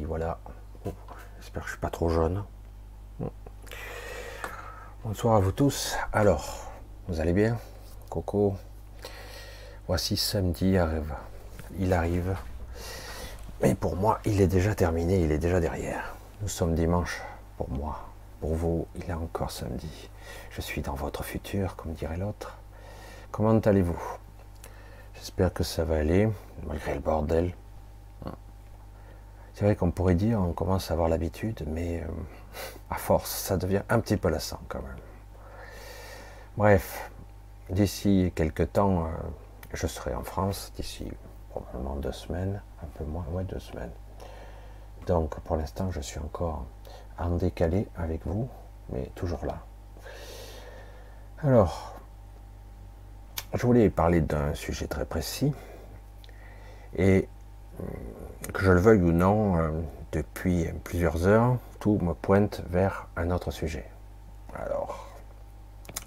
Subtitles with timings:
[0.00, 0.38] Voilà.
[1.38, 2.44] J'espère que je suis pas trop jaune.
[5.04, 5.96] Bonsoir à vous tous.
[6.12, 6.72] Alors,
[7.08, 7.58] vous allez bien?
[8.08, 8.56] Coco?
[9.86, 11.12] Voici samedi arrive.
[11.78, 12.36] Il arrive.
[13.60, 16.14] Mais pour moi, il est déjà terminé, il est déjà derrière.
[16.40, 17.20] Nous sommes dimanche.
[17.58, 18.00] Pour moi,
[18.40, 20.08] pour vous, il est encore samedi.
[20.50, 22.56] Je suis dans votre futur, comme dirait l'autre.
[23.30, 24.02] Comment allez-vous?
[25.14, 26.28] J'espère que ça va aller,
[26.66, 27.52] malgré le bordel.
[29.54, 32.06] C'est vrai qu'on pourrait dire, on commence à avoir l'habitude, mais euh,
[32.90, 34.96] à force, ça devient un petit peu lassant quand même.
[36.56, 37.10] Bref,
[37.68, 39.08] d'ici quelques temps, euh,
[39.74, 41.10] je serai en France, d'ici
[41.50, 43.92] probablement deux semaines, un peu moins, ouais, deux semaines.
[45.06, 46.64] Donc pour l'instant, je suis encore
[47.18, 48.48] en décalé avec vous,
[48.88, 49.58] mais toujours là.
[51.42, 51.94] Alors,
[53.52, 55.52] je voulais parler d'un sujet très précis,
[56.96, 57.28] et
[58.52, 59.70] que je le veuille ou non, euh,
[60.12, 63.90] depuis plusieurs heures, tout me pointe vers un autre sujet.
[64.54, 65.08] Alors,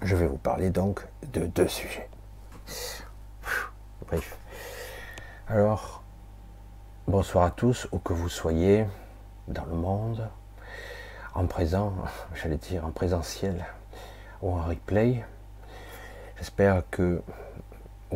[0.02, 2.08] je vais vous parler donc de deux sujets.
[4.06, 4.38] Bref.
[5.48, 6.02] Alors,
[7.08, 8.86] bonsoir à tous, où que vous soyez
[9.48, 10.28] dans le monde,
[11.34, 11.92] en présent,
[12.34, 13.64] j'allais dire en présentiel
[14.42, 15.24] ou en replay.
[16.36, 17.22] J'espère que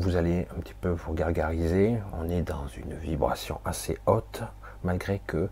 [0.00, 1.97] vous allez un petit peu vous gargariser.
[2.19, 4.43] On est dans une vibration assez haute,
[4.82, 5.49] malgré que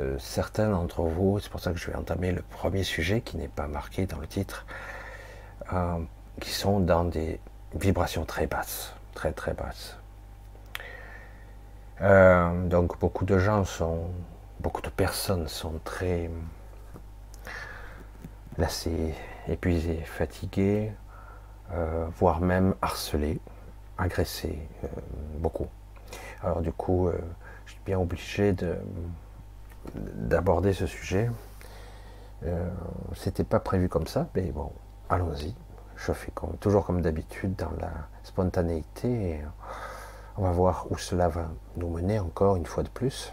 [0.00, 3.36] euh, certains d'entre vous, c'est pour ça que je vais entamer le premier sujet qui
[3.36, 4.64] n'est pas marqué dans le titre,
[5.72, 5.98] euh,
[6.40, 7.38] qui sont dans des
[7.74, 9.98] vibrations très basses, très très basses.
[12.00, 14.10] Euh, donc beaucoup de gens sont,
[14.60, 16.30] beaucoup de personnes sont très
[18.56, 19.14] lassées,
[19.48, 20.92] épuisées, fatiguées,
[22.18, 23.40] voire même harcelées
[24.02, 24.88] agressé euh,
[25.38, 25.68] beaucoup.
[26.42, 27.18] Alors du coup, euh,
[27.66, 28.76] je suis bien obligé de
[29.94, 31.28] d'aborder ce sujet.
[32.44, 32.68] Euh,
[33.16, 34.70] c'était pas prévu comme ça, mais bon,
[35.08, 35.54] allons-y.
[35.96, 39.40] Je fais comme, toujours comme d'habitude dans la spontanéité et
[40.36, 43.32] on va voir où cela va nous mener encore une fois de plus.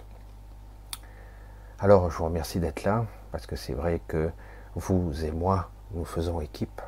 [1.80, 4.31] Alors je vous remercie d'être là parce que c'est vrai que
[4.75, 6.81] vous et moi, nous faisons équipe,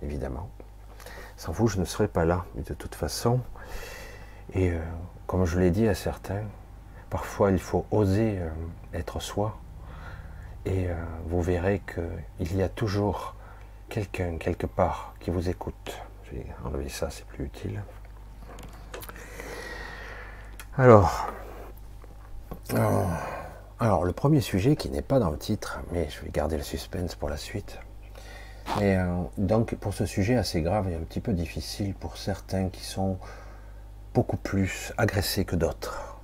[0.00, 0.48] évidemment.
[1.42, 3.40] Sans vous, je ne serais pas là, de toute façon.
[4.54, 4.78] Et euh,
[5.26, 6.44] comme je l'ai dit à certains,
[7.10, 8.48] parfois il faut oser euh,
[8.94, 9.58] être soi.
[10.66, 10.94] Et euh,
[11.26, 13.34] vous verrez qu'il y a toujours
[13.88, 16.00] quelqu'un quelque part qui vous écoute.
[16.26, 17.82] Je vais enlever ça, c'est plus utile.
[20.78, 21.26] Alors,
[23.80, 26.62] alors, le premier sujet qui n'est pas dans le titre, mais je vais garder le
[26.62, 27.80] suspense pour la suite.
[28.80, 29.04] Et euh,
[29.36, 33.18] donc pour ce sujet assez grave et un petit peu difficile pour certains qui sont
[34.14, 36.18] beaucoup plus agressés que d'autres.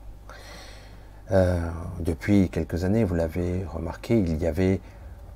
[1.31, 1.59] Euh,
[2.01, 4.81] depuis quelques années, vous l'avez remarqué, il y avait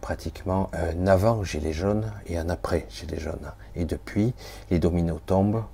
[0.00, 3.52] pratiquement un avant Gilets jaunes et un après Gilets jaunes.
[3.76, 4.34] Et depuis,
[4.70, 5.64] les dominos tombent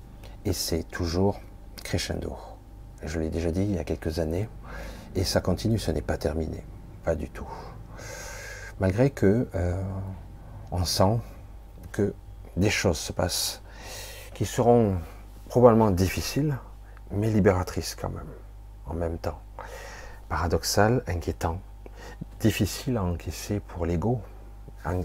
[0.45, 1.39] et c'est toujours
[1.83, 2.35] crescendo.
[3.03, 4.49] Je l'ai déjà dit il y a quelques années
[5.15, 6.63] et ça continue, ce n'est pas terminé,
[7.05, 7.47] pas du tout.
[8.79, 9.81] Malgré que euh,
[10.71, 11.19] on sent
[11.91, 12.13] que
[12.57, 13.61] des choses se passent
[14.33, 14.97] qui seront
[15.47, 16.57] probablement difficiles,
[17.11, 18.31] mais libératrices quand même,
[18.85, 19.39] en même temps.
[20.29, 21.59] Paradoxal, inquiétant,
[22.39, 24.21] difficile à encaisser pour l'ego,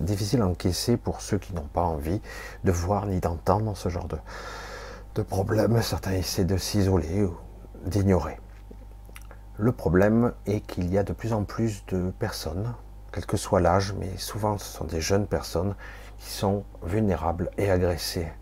[0.01, 2.21] difficile à encaisser pour ceux qui n'ont pas envie
[2.65, 4.19] de voir ni d'entendre ce genre de,
[5.15, 5.81] de problème.
[5.83, 7.37] Certains essaient de s'isoler ou
[7.87, 8.39] d'ignorer.
[9.57, 12.75] Le problème est qu'il y a de plus en plus de personnes
[13.15, 15.77] quel que soit l'âge, mais souvent ce sont des jeunes personnes
[16.19, 18.33] qui sont vulnérables et agressées.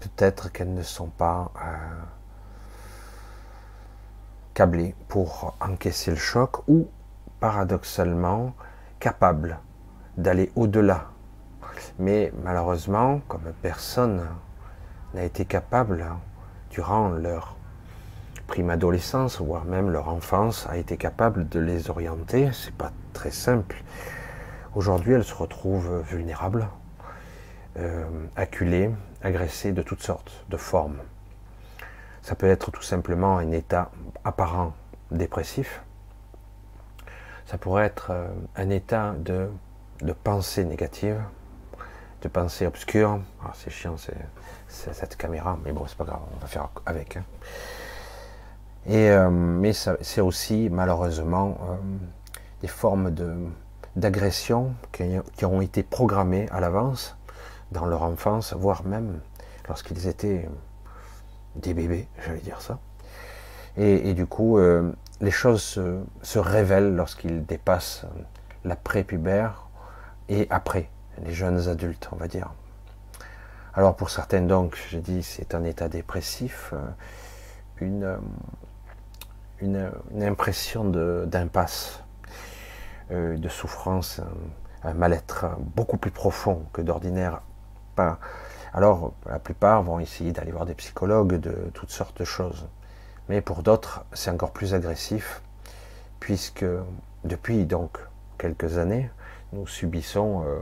[0.00, 1.76] Peut-être qu'elles ne sont pas euh,
[4.54, 6.88] câblées pour encaisser le choc ou
[7.38, 8.54] paradoxalement
[8.98, 9.60] capables
[10.16, 11.06] d'aller au-delà.
[12.00, 14.26] Mais malheureusement, comme personne
[15.14, 16.04] n'a été capable
[16.70, 17.56] durant leur
[18.48, 23.30] prime adolescence, voire même leur enfance, a été capable de les orienter, c'est pas très
[23.30, 23.82] simple.
[24.74, 26.68] Aujourd'hui, elles se retrouvent vulnérables,
[27.78, 28.04] euh,
[29.22, 30.98] agressées de toutes sortes, de formes.
[32.22, 33.90] Ça peut être tout simplement un état
[34.24, 34.74] apparent
[35.10, 35.82] dépressif.
[37.46, 39.48] Ça pourrait être euh, un état de,
[40.02, 41.18] de pensée négative,
[42.22, 43.20] de pensée obscure.
[43.42, 44.14] Ah, c'est chiant, c'est
[44.68, 47.16] cette caméra, mais bon, c'est pas grave, on va faire avec.
[47.16, 47.24] Hein.
[48.86, 51.74] Et, euh, mais c'est aussi malheureusement euh,
[52.60, 53.12] des formes
[53.96, 55.04] d'agression qui,
[55.36, 57.16] qui, ont été programmées à l'avance
[57.72, 59.20] dans leur enfance, voire même
[59.68, 60.48] lorsqu'ils étaient
[61.56, 62.78] des bébés, j'allais dire ça.
[63.76, 68.06] Et, et, du coup, euh, les choses se, se révèlent lorsqu'ils dépassent
[68.64, 69.68] la prépubère
[70.28, 70.90] et après,
[71.24, 72.52] les jeunes adultes, on va dire.
[73.74, 76.78] Alors pour certains, donc, j'ai dit, c'est un état dépressif, euh,
[77.80, 78.18] une,
[79.60, 82.07] une, impression d'impasse, euh,
[83.10, 84.20] de, souffrance,
[84.82, 85.46] un, mal-être
[85.76, 87.42] beaucoup plus profond que d'ordinaire.
[88.72, 92.68] Alors, la plupart vont essayer d'aller voir des psychologues de toutes sortes de choses.
[93.28, 95.42] Mais pour d'autres, c'est encore plus agressif,
[96.20, 96.64] puisque
[97.24, 97.98] depuis donc
[98.38, 99.10] quelques années,
[99.52, 100.60] nous subissons euh,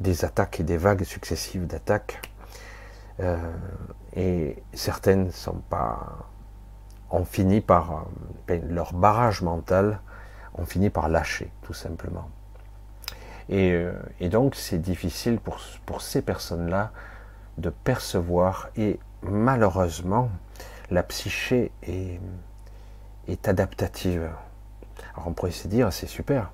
[0.00, 2.20] des attaques et des vagues successives d'attaques.
[3.20, 3.36] Euh,
[4.14, 6.28] et certaines sont pas,
[7.10, 7.94] ont fini par, euh,
[8.46, 10.00] ben, leur barrage mental,
[10.56, 12.28] ont fini par lâcher, tout simplement.
[13.48, 13.88] Et,
[14.22, 16.90] donc, c'est difficile pour, pour ces personnes-là
[17.58, 20.30] de percevoir, et malheureusement,
[20.90, 22.20] la psyché est,
[23.28, 24.28] est adaptative.
[25.14, 26.50] Alors on pourrait se dire, c'est super,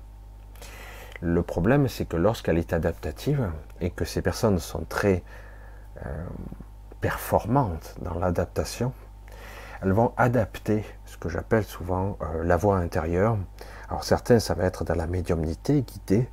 [1.25, 5.23] le problème, c'est que lorsqu'elle est adaptative et que ces personnes sont très
[6.05, 6.25] euh,
[6.99, 8.91] performantes dans l'adaptation,
[9.81, 13.37] elles vont adapter ce que j'appelle souvent euh, la voix intérieure.
[13.93, 16.27] Alors certains, ça va être dans la médiumnité, guidée,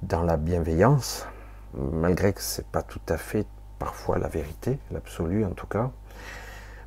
[0.00, 1.26] dans la bienveillance,
[1.74, 3.46] malgré que ce n'est pas tout à fait
[3.78, 5.90] parfois la vérité, l'absolu en tout cas,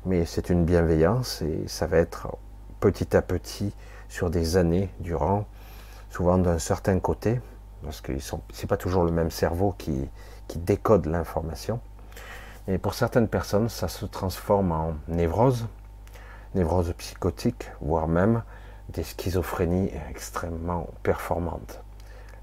[0.06, 2.36] mais c'est une bienveillance et ça va être
[2.80, 3.72] petit à petit
[4.08, 5.44] sur des années durant
[6.08, 7.40] souvent d'un certain côté,
[7.84, 10.10] parce que ce n'est pas toujours le même cerveau qui,
[10.56, 11.78] décode l'information.
[12.66, 15.68] Et pour certaines personnes, ça se transforme en névrose,
[16.56, 18.42] névrose psychotique, voire même
[18.92, 21.80] des schizophrénies extrêmement performantes.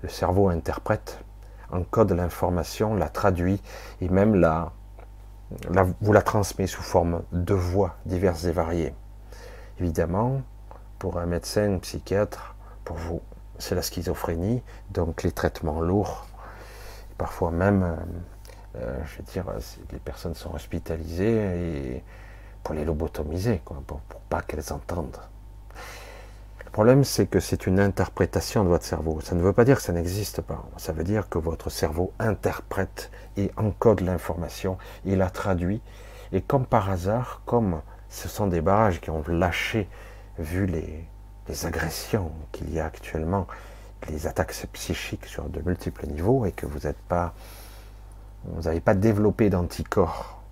[0.01, 1.19] Le cerveau interprète,
[1.71, 3.61] encode l'information, la traduit
[4.01, 4.71] et même la,
[6.01, 8.93] vous la transmet sous forme de voix diverses et variées.
[9.79, 10.41] Évidemment,
[10.99, 13.21] pour un médecin, un psychiatre, pour vous,
[13.59, 14.61] c'est la schizophrénie,
[14.91, 16.27] donc les traitements lourds,
[17.17, 17.95] parfois même, euh,
[18.77, 19.45] euh, je veux dire,
[19.91, 22.03] les personnes sont hospitalisées
[22.63, 25.17] pour les lobotomiser, quoi, pour, pas qu'elles entendent.
[26.77, 29.19] Le problème, c'est que c'est une interprétation de votre cerveau.
[29.21, 30.63] Ça ne veut pas dire que ça n'existe pas.
[30.77, 35.81] Ça veut dire que votre cerveau interprète et encode l'information, il la traduit.
[36.33, 39.89] Et comme par hasard, comme ce sont des barrages qui ont lâché,
[40.37, 41.07] vu les,
[41.65, 43.47] agressions qu'il y a actuellement,
[44.07, 47.33] les attaques psychiques sur de multiples niveaux et que vous pas,
[48.63, 50.43] n'avez pas développé d'anticorps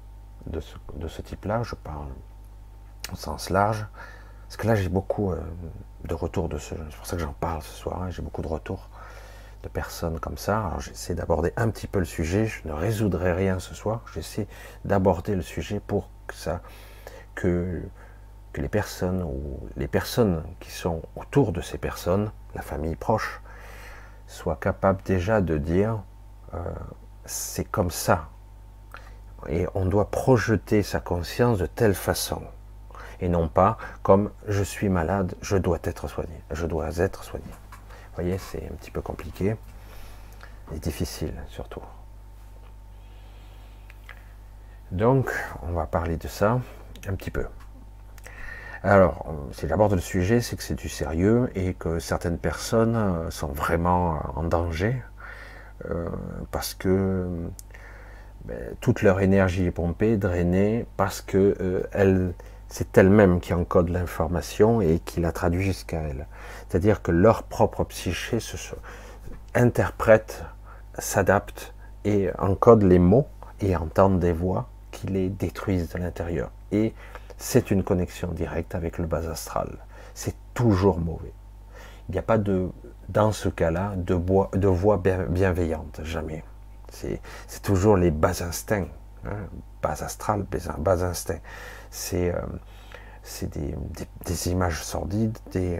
[0.48, 2.08] de ce, type-là, je parle
[3.13, 3.86] au sens large,
[4.48, 5.39] parce que là j'ai beaucoup euh,
[6.08, 8.42] de retours de ce, c'est pour ça que j'en parle ce soir, hein, j'ai beaucoup
[8.42, 8.90] de retours
[9.64, 10.66] de personnes comme ça.
[10.66, 14.48] Alors j'essaie d'aborder un petit peu le sujet, je ne résoudrai rien ce soir, j'essaie
[14.86, 16.62] d'aborder le sujet pour que ça,
[17.34, 17.82] que
[18.54, 23.42] que les personnes ou les personnes qui sont autour de ces personnes, la famille proche,
[24.28, 26.02] soient capables déjà de dire
[26.54, 26.60] euh,
[27.26, 28.30] c'est comme ça.
[29.50, 32.42] Et on doit projeter sa conscience de telle façon.
[33.19, 36.41] Et non pas comme je suis malade, je dois être soigné.
[36.51, 37.45] Je dois être soigné.
[37.48, 39.55] Vous voyez, c'est un petit peu compliqué
[40.74, 41.81] et difficile surtout.
[44.91, 45.31] Donc,
[45.63, 46.62] on va parler de ça
[47.07, 47.45] un petit peu.
[48.84, 53.31] Alors, si j'aborde le sujet, c'est que c'est du sérieux et que certaines personnes euh,
[53.31, 55.01] sont vraiment en danger
[55.89, 56.07] euh,
[56.51, 57.27] parce que
[58.45, 62.31] ben, toute leur énergie est pompée, drainée, parce que euh,
[62.67, 66.27] c'est elle-même qui encode l'information et qui la traduit jusqu'à elle.
[66.67, 68.57] C'est-à-dire que leur propre psyché se,
[69.53, 70.43] interprète,
[70.98, 73.27] s'adapte et encode les mots
[73.62, 76.51] et entendent des voix qui les détruisent de l'intérieur.
[76.72, 76.93] Et
[77.38, 79.77] c'est une connexion directe avec le bas astral.
[80.13, 81.34] C'est toujours mauvais.
[82.07, 82.69] Il n'y a pas de,
[83.10, 86.43] dans ce cas-là, de, voix bienveillante, jamais.
[86.89, 87.19] C'est
[87.62, 88.88] toujours les bas instincts,
[89.25, 89.38] hein,
[89.81, 90.45] bas astral,
[90.77, 91.41] bas instincts.
[91.96, 93.48] C'est euh,
[94.25, 95.80] des, images sordides, des,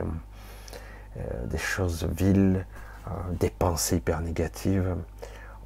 [1.18, 2.66] euh, des choses viles,
[3.08, 4.96] euh, des pensées hyper négatives.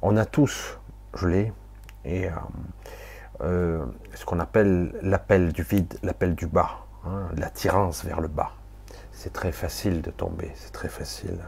[0.02, 0.78] On a tous,
[1.14, 1.52] je l'ai,
[2.04, 2.28] et
[3.42, 8.52] euh, ce qu'on appelle l'appel du vide, l'appel du bas, hein, l'attirance vers le bas.
[9.12, 11.38] C'est très facile de tomber, c'est très facile.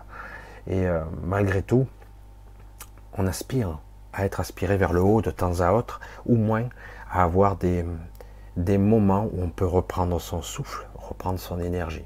[0.67, 1.87] Et euh, malgré tout,
[3.15, 3.81] on aspire
[4.13, 6.69] à être aspiré vers le haut de temps à autre, ou moins
[7.11, 7.85] à avoir des,
[8.57, 12.05] des moments où on peut reprendre son souffle, reprendre son énergie.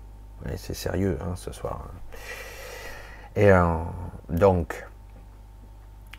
[0.56, 1.88] C'est sérieux hein, ce soir.
[3.34, 3.76] Et euh,
[4.28, 4.86] donc,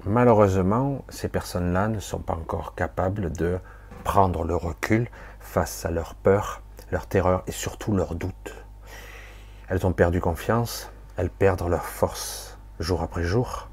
[0.05, 3.60] Malheureusement, ces personnes-là ne sont pas encore capables de
[4.03, 8.55] prendre le recul face à leur peur, leur terreur et surtout leurs doutes.
[9.67, 13.67] elles ont perdu confiance, elles perdent leur force jour après jour,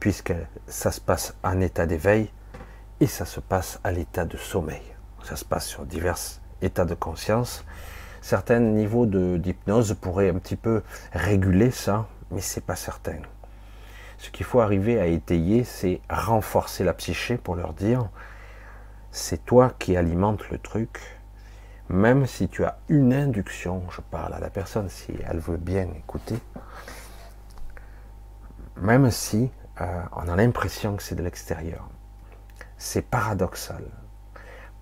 [0.00, 0.34] puisque
[0.66, 2.32] ça se passe en état d'éveil
[2.98, 4.95] et ça se passe à l'état de sommeil.
[5.26, 6.18] Ça se passe sur divers
[6.62, 7.64] états de conscience.
[8.20, 13.18] Certains niveaux d'hypnose pourraient un petit peu réguler ça, mais c'est pas certain.
[14.18, 18.08] Ce qu'il faut arriver à étayer, c'est renforcer la psyché pour leur dire
[19.10, 21.00] c'est toi qui alimente le truc,
[21.88, 25.88] même si tu as une induction, je parle à la personne si elle veut bien
[25.98, 26.38] écouter,
[28.76, 31.88] même si euh, on a l'impression que c'est de l'extérieur.
[32.78, 33.82] C'est paradoxal.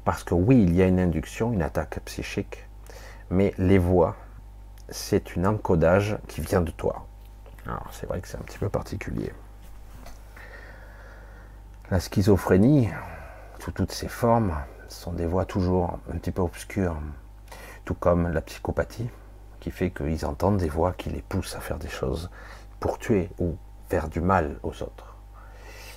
[0.05, 2.67] Parce que oui, il y a une induction, une attaque psychique,
[3.31, 4.17] mais les voix,
[4.91, 7.07] c'est un encodage qui vient de toi.
[7.67, 9.33] Alors c'est vrai que c'est un petit peu particulier.
[11.91, 12.91] La schizophrénie,
[13.61, 14.55] sous toutes ses formes,
[14.89, 16.97] sont des voix toujours un petit peu obscures,
[17.87, 19.09] tout comme la psychopathie,
[19.61, 22.31] qui fait qu'ils entendent des voix qui les poussent à faire des choses
[22.79, 23.57] pour tuer ou
[23.89, 25.17] faire du mal aux autres,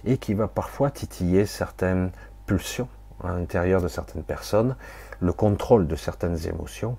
[0.05, 2.11] et qui va parfois titiller certaines
[2.45, 2.87] pulsions
[3.23, 4.75] à l'intérieur de certaines personnes,
[5.19, 6.97] le contrôle de certaines émotions,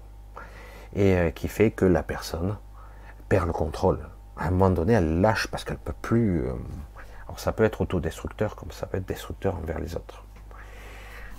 [0.94, 2.56] et euh, qui fait que la personne
[3.28, 4.00] perd le contrôle.
[4.36, 6.46] À un moment donné, elle lâche parce qu'elle peut plus.
[6.46, 6.52] Euh,
[7.26, 10.24] alors ça peut être autodestructeur comme ça peut être destructeur envers les autres.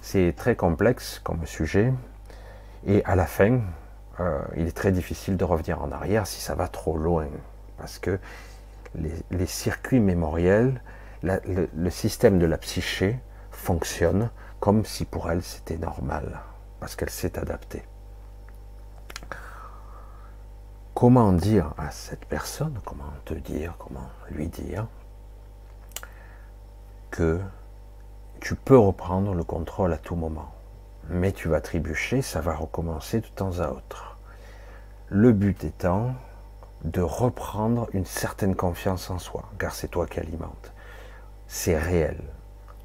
[0.01, 1.93] C'est très complexe comme sujet,
[2.85, 3.59] et à la fin,
[4.19, 7.27] euh, il est très difficile de revenir en arrière si ça va trop loin,
[7.77, 8.19] parce que
[8.95, 10.81] les, circuits mémoriels,
[11.23, 13.19] le, système de la psyché
[13.51, 16.41] fonctionne comme si pour elle c'était normal,
[16.79, 17.83] parce qu'elle s'est adaptée.
[20.93, 24.85] Comment dire à cette personne, comment te dire, comment lui dire
[27.09, 27.39] que
[28.41, 30.51] tu peux reprendre le contrôle à tout moment.
[31.09, 34.17] Mais tu vas trébucher, ça va recommencer de temps à autre.
[35.07, 36.13] Le but étant
[36.83, 40.71] de reprendre une certaine confiance en soi, car c'est toi qui alimente.
[41.47, 42.21] C'est réel,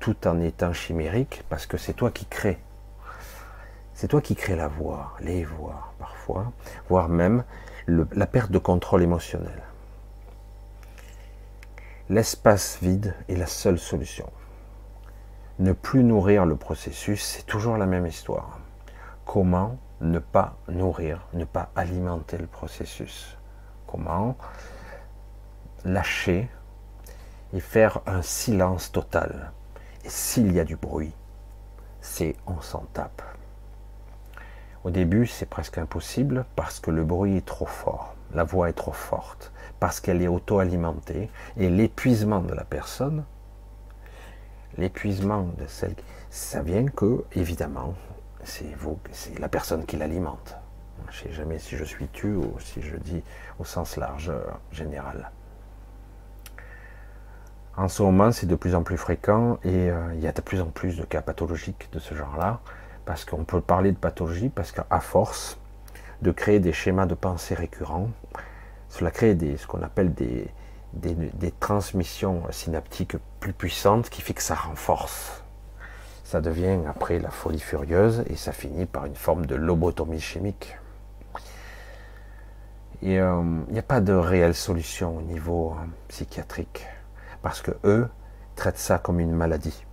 [0.04, 2.58] tout en étant chimérique, parce que c'est toi qui crée.
[3.94, 6.52] C'est toi qui crée la voix, les voix parfois,
[6.90, 7.42] voire même
[7.88, 9.62] la perte de contrôle émotionnel.
[12.10, 14.30] L'espace vide est la seule solution
[15.58, 18.58] ne plus nourrir le processus, c'est toujours la même histoire.
[19.24, 23.38] Comment ne pas nourrir, ne pas alimenter le processus?
[23.86, 24.36] Comment
[25.86, 26.50] lâcher
[27.54, 29.52] et faire un silence total?
[30.06, 31.12] S'il y a du bruit,
[32.00, 33.22] c'est on s'en tape.
[34.84, 38.74] Au début, c'est presque impossible parce que le bruit est trop fort, la voix est
[38.74, 43.24] trop forte, parce qu'elle est auto-alimentée et l'épuisement de la personne
[44.78, 45.94] l'épuisement de celle,
[46.30, 47.94] ça vient que, évidemment,
[48.42, 50.56] c'est vous, c'est la personne qui l'alimente.
[51.10, 53.22] Je ne sais jamais si je suis tu ou si je dis
[53.58, 54.32] au sens large
[54.72, 55.30] général.
[57.76, 60.40] En ce moment, c'est de plus en plus fréquent et euh, il y a de
[60.40, 62.60] plus en plus de cas pathologiques de ce genre-là,
[63.04, 65.58] parce qu'on peut parler de pathologie, parce qu'à force
[66.22, 68.10] de créer des schémas de pensée récurrents,
[68.88, 70.48] cela crée ce qu'on appelle des,
[70.92, 75.42] des, transmissions synaptiques plus puissantes qui fait que ça renforce.
[76.22, 80.78] Ça devient après la folie furieuse et ça finit par une forme de lobotomie chimique.
[83.02, 86.86] Et euh, il n'y a pas de réelle solution au niveau euh, psychiatrique
[87.44, 88.08] parce que eux
[88.56, 89.84] traitent ça comme une maladie.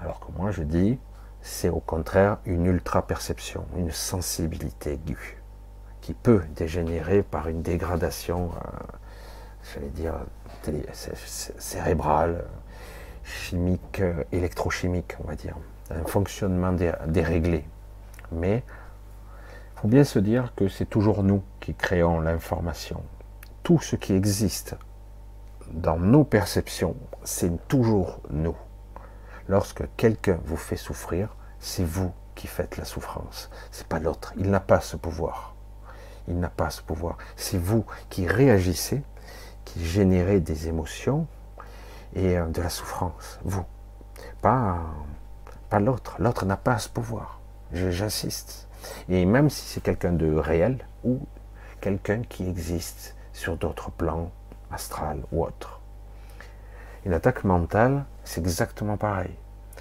[0.00, 0.98] Alors que moi je dis,
[1.42, 5.42] c'est au contraire une ultra-perception, une sensibilité aiguë
[6.00, 8.50] qui peut dégénérer par une dégradation.
[8.54, 8.70] Euh,
[9.74, 10.14] j'allais dire,
[11.58, 12.46] cérébral,
[13.24, 14.00] chimique,
[14.32, 15.54] électrochimique, on va dire.
[15.90, 17.66] Un fonctionnement déréglé.
[18.32, 18.62] Mais
[19.76, 23.02] il faut bien se dire que c'est toujours nous qui créons l'information.
[23.62, 24.76] Tout ce qui existe
[25.72, 28.56] dans nos perceptions, c'est toujours nous.
[29.48, 33.50] Lorsque quelqu'un vous fait souffrir, c'est vous qui faites la souffrance.
[33.70, 34.32] C'est pas l'autre.
[34.36, 35.54] Il n'a pas ce pouvoir.
[36.28, 37.16] Il n'a pas ce pouvoir.
[37.36, 39.02] C'est vous qui réagissez
[39.64, 41.26] qui générait des émotions
[42.14, 43.38] et euh, de la souffrance.
[43.44, 43.64] Vous,
[44.40, 44.78] pas,
[45.68, 46.16] pas l'autre.
[46.18, 47.40] L'autre n'a pas ce pouvoir.
[47.72, 48.68] J'insiste.
[49.08, 51.20] Et même si c'est quelqu'un de réel ou
[51.80, 54.30] quelqu'un qui existe sur d'autres plans,
[54.70, 55.80] astral ou autre.
[57.04, 59.30] Une attaque mentale, c'est exactement pareil.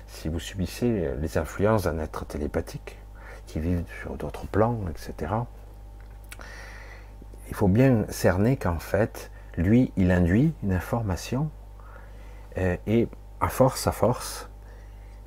[0.07, 2.97] Si vous subissez les influences d'un être télépathique
[3.45, 5.33] qui vit sur d'autres plans, etc.,
[7.49, 11.49] il faut bien cerner qu'en fait, lui, il induit une information
[12.57, 13.07] euh, et
[13.39, 14.49] à force, à force,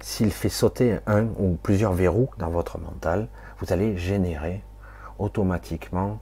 [0.01, 4.63] s'il fait sauter un ou plusieurs verrous dans votre mental, vous allez générer
[5.19, 6.21] automatiquement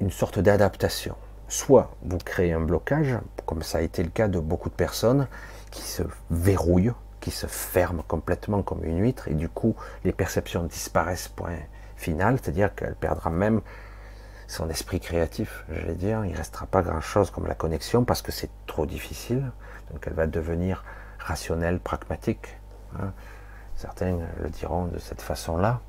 [0.00, 1.16] une sorte d'adaptation.
[1.48, 5.26] Soit vous créez un blocage, comme ça a été le cas de beaucoup de personnes
[5.70, 10.64] qui se verrouillent, qui se ferment complètement comme une huître, et du coup les perceptions
[10.64, 11.56] disparaissent, point
[11.96, 13.60] final, c'est-à-dire qu'elle perdra même
[14.46, 18.32] son esprit créatif, j'allais dire, il ne restera pas grand-chose comme la connexion parce que
[18.32, 19.50] c'est trop difficile,
[19.92, 20.84] donc elle va devenir
[21.18, 22.56] rationnelle, pragmatique.
[22.98, 23.12] Hein.
[23.76, 25.80] Certains le diront de cette façon-là.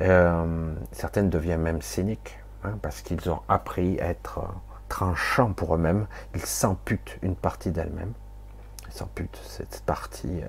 [0.00, 4.42] Euh, certaines deviennent même cyniques hein, parce qu'ils ont appris à être
[4.88, 6.06] tranchants pour eux-mêmes.
[6.34, 8.12] Ils s'amputent une partie d'elles-mêmes.
[8.88, 10.42] Ils s'amputent cette partie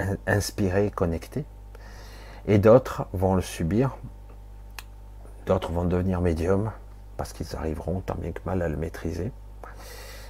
[0.00, 1.44] euh, inspirée, connectée.
[2.46, 3.96] Et d'autres vont le subir.
[5.46, 6.72] D'autres vont devenir médiums
[7.16, 9.32] parce qu'ils arriveront tant bien que mal à le maîtriser.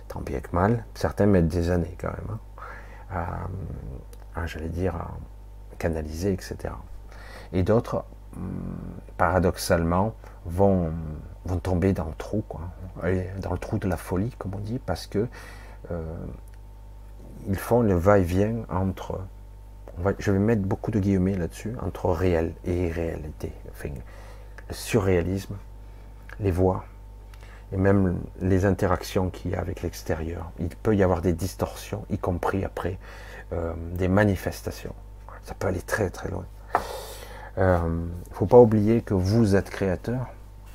[0.09, 0.85] Tant bien que mal.
[0.95, 2.39] Certains mettent des années quand même.
[3.15, 3.27] Hein,
[4.35, 5.11] à, j'allais dire, à
[5.79, 6.75] canaliser, etc.
[7.53, 8.05] Et d'autres,
[8.37, 8.63] hum,
[9.17, 10.15] paradoxalement,
[10.47, 10.93] vont,
[11.45, 12.61] vont tomber dans le trou, quoi.
[13.41, 15.27] dans le trou de la folie, comme on dit, parce que
[15.91, 16.03] euh,
[17.49, 19.21] ils font le va-et-vient entre
[20.19, 23.53] je vais mettre beaucoup de guillemets là-dessus, entre réel et irréalité.
[23.71, 23.91] Enfin,
[24.69, 25.57] le surréalisme,
[26.41, 26.85] les voix,
[27.73, 30.51] et même les interactions qu'il y a avec l'extérieur.
[30.59, 32.99] Il peut y avoir des distorsions, y compris après
[33.53, 34.95] euh, des manifestations.
[35.43, 36.45] Ça peut aller très très loin.
[37.57, 40.29] Il euh, ne faut pas oublier que vous êtes créateur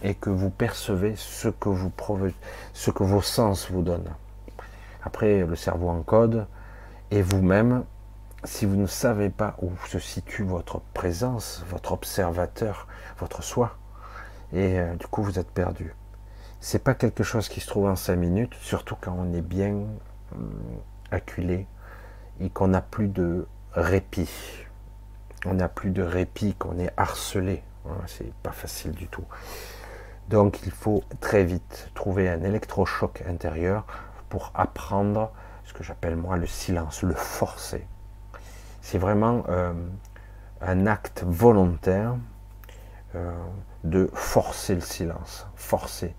[0.03, 1.91] et que vous percevez ce que, vous
[2.73, 4.13] ce que vos sens vous donnent.
[5.03, 6.45] Après, le cerveau encode
[7.09, 7.83] et vous-même,
[8.43, 12.87] si vous ne savez pas où se situe votre présence, votre observateur,
[13.17, 13.75] votre soi,
[14.53, 15.95] et euh, du coup vous êtes perdu.
[16.59, 19.73] C'est pas quelque chose qui se trouve en cinq minutes, surtout quand on est bien
[20.33, 20.37] euh,
[21.11, 21.67] acculé
[22.39, 24.29] et qu'on n'a plus de répit.
[25.45, 27.63] On n'a plus de répit, qu'on est harcelé.
[28.05, 29.23] C'est pas facile du tout.
[30.29, 33.85] Donc il faut très vite trouver un électrochoc intérieur
[34.27, 35.31] pour apprendre
[35.63, 37.87] ce que j'appelle moi le silence, le forcer
[38.87, 39.73] c'est vraiment euh,
[40.61, 42.15] un acte volontaire
[43.15, 43.33] euh,
[43.83, 46.15] de forcer le silence, forcer.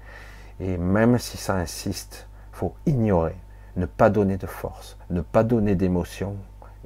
[0.60, 3.36] Et même si ça insiste, faut ignorer,
[3.76, 6.36] ne pas donner de force, ne pas donner d'émotion.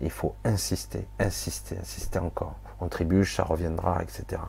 [0.02, 2.56] Il faut insister, insister, insister encore.
[2.80, 4.42] On trébuche, ça reviendra, etc.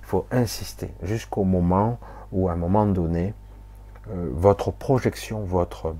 [0.00, 1.98] Il faut insister jusqu'au moment
[2.30, 3.34] où, à un moment donné,
[4.10, 5.94] euh, votre projection, votre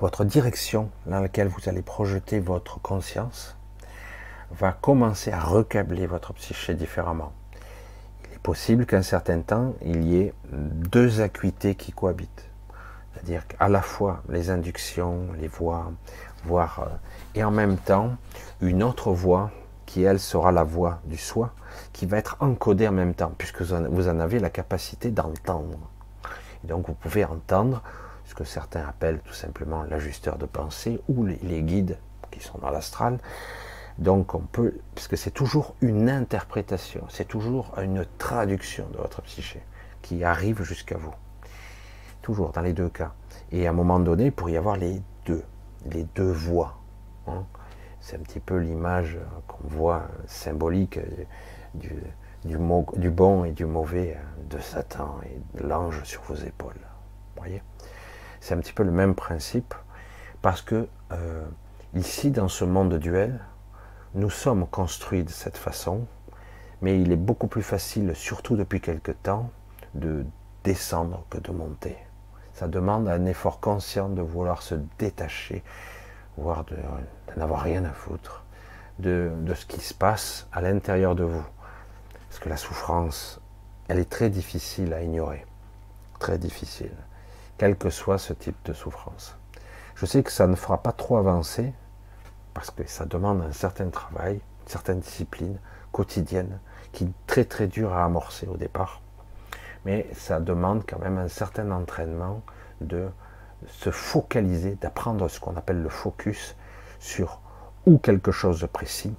[0.00, 3.56] votre direction dans laquelle vous allez projeter votre conscience
[4.52, 7.32] va commencer à recabler votre psyché différemment.
[8.24, 12.48] Il est possible qu'un certain temps, il y ait deux acuités qui cohabitent.
[13.12, 15.90] C'est-à-dire qu'à la fois les inductions, les voix,
[16.44, 16.96] voire, euh,
[17.38, 18.16] et en même temps,
[18.60, 19.52] une autre voix
[19.86, 21.52] qui, elle, sera la voix du soi,
[21.92, 25.78] qui va être encodée en même temps, puisque vous en avez la capacité d'entendre.
[26.64, 27.80] Donc, vous pouvez entendre
[28.24, 31.96] ce que certains appellent tout simplement l'ajusteur de pensée ou les, guides
[32.32, 33.18] qui sont dans l'astral.
[33.98, 39.22] Donc on peut, parce que c'est toujours une interprétation, c'est toujours une traduction de votre
[39.22, 39.62] psyché
[40.02, 41.14] qui arrive jusqu'à vous.
[42.20, 43.12] Toujours dans les deux cas.
[43.52, 45.44] Et à un moment donné, il pourrait y avoir les deux,
[45.86, 46.77] les deux voix.
[47.30, 47.46] Hein.
[48.00, 50.98] C'est un petit peu l'image qu'on voit symbolique
[51.74, 51.92] du,
[52.44, 54.16] du, bon et du mauvais,
[54.48, 56.80] de Satan et de l'ange sur vos épaules.
[57.36, 57.62] Voyez
[58.40, 59.74] c'est un petit peu le même principe,
[60.42, 61.44] parce que euh,
[61.94, 63.40] ici, dans ce monde duel,
[64.14, 66.06] nous sommes construits de cette façon,
[66.80, 69.50] mais il est beaucoup plus facile, surtout depuis quelque temps,
[69.94, 70.24] de
[70.64, 71.96] descendre que de monter.
[72.52, 75.62] Ça demande un effort conscient de vouloir se détacher,
[76.38, 76.76] voire de,
[77.36, 78.44] n'avoir rien à foutre
[78.98, 81.44] de, de ce qui se passe à l'intérieur de vous.
[82.28, 83.40] Parce que la souffrance,
[83.88, 85.44] elle est très difficile à ignorer.
[86.18, 86.92] Très difficile
[87.58, 89.36] quel que soit ce type de souffrance.
[89.96, 91.74] Je sais que ça ne fera pas trop avancer,
[92.54, 95.58] parce que ça demande un certain travail, une certaine discipline
[95.90, 96.60] quotidienne,
[96.92, 99.02] qui est très très dure à amorcer au départ.
[99.84, 102.42] Mais ça demande quand même un certain entraînement
[102.80, 103.08] de
[103.66, 106.56] se focaliser, d'apprendre ce qu'on appelle le focus
[107.00, 107.40] sur
[107.86, 109.14] ou quelque chose de précis.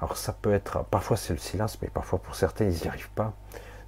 [0.00, 3.10] Alors ça peut être, parfois c'est le silence, mais parfois pour certains ils n'y arrivent
[3.10, 3.34] pas.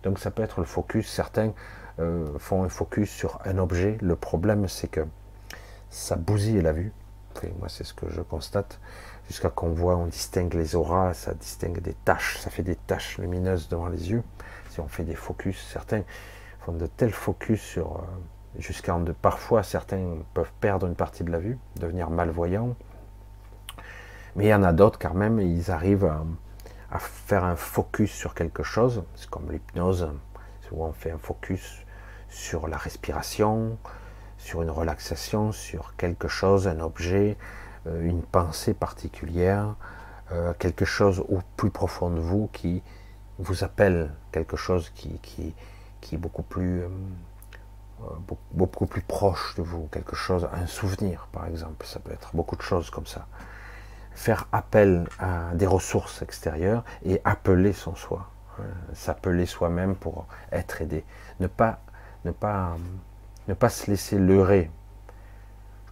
[0.05, 1.11] Donc ça peut être le focus.
[1.11, 1.53] Certains
[1.99, 3.99] euh, font un focus sur un objet.
[4.01, 5.07] Le problème, c'est que
[5.91, 6.93] ça bousille la vue.
[7.59, 8.79] moi, c'est ce que je constate.
[9.29, 13.19] Jusqu'à qu'on voit, on distingue les auras, ça distingue des taches, ça fait des taches
[13.19, 14.23] lumineuses devant les yeux.
[14.69, 16.03] Si on fait des focus, certains
[16.61, 17.97] font de tels focus sur.
[17.97, 18.01] Euh,
[18.59, 22.77] jusqu'à parfois, certains peuvent perdre une partie de la vue, devenir malvoyants.
[24.37, 26.11] Mais il y en a d'autres, quand même, ils arrivent
[26.91, 29.05] à faire un focus sur quelque chose.
[29.15, 30.11] C'est comme l'hypnose,
[30.73, 31.85] où on fait un focus
[32.29, 33.79] sur la respiration,
[34.39, 37.37] sur une relaxation, sur quelque chose, un objet,
[37.87, 39.75] euh, une pensée particulière,
[40.33, 42.83] euh, quelque chose au plus profond de vous qui
[43.39, 45.55] vous appelle quelque chose qui, qui,
[46.01, 46.89] qui est beaucoup plus, euh,
[48.53, 52.57] beaucoup plus proche de vous, quelque chose, un souvenir par exemple, ça peut être beaucoup
[52.57, 53.27] de choses comme ça.
[54.15, 58.31] Faire appel à des ressources extérieures et appeler son soi,
[58.93, 61.05] s'appeler soi-même pour être aidé,
[61.41, 61.81] ne pas,
[62.25, 62.77] ne pas
[63.49, 64.71] ne pas se laisser leurrer.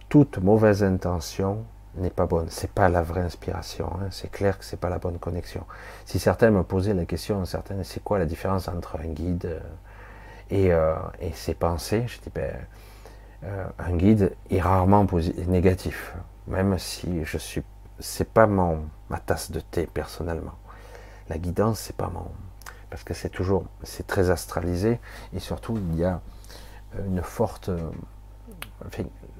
[0.09, 2.47] Toute mauvaise intention n'est pas bonne.
[2.49, 3.91] C'est pas la vraie inspiration.
[3.95, 4.07] Hein.
[4.11, 5.65] C'est clair que c'est pas la bonne connexion.
[6.05, 9.59] Si certains me posaient la question, certains, c'est quoi la différence entre un guide euh,
[10.53, 12.55] et, euh, et ses pensées Je dis ben,
[13.43, 15.05] euh, un guide est rarement
[15.47, 16.13] négatif,
[16.47, 17.63] même si je suis,
[17.99, 20.53] c'est pas mon ma tasse de thé personnellement.
[21.29, 22.27] La guidance, c'est pas mon,
[22.89, 24.99] parce que c'est toujours, c'est très astralisé
[25.33, 26.21] et surtout il y a
[27.05, 27.71] une forte.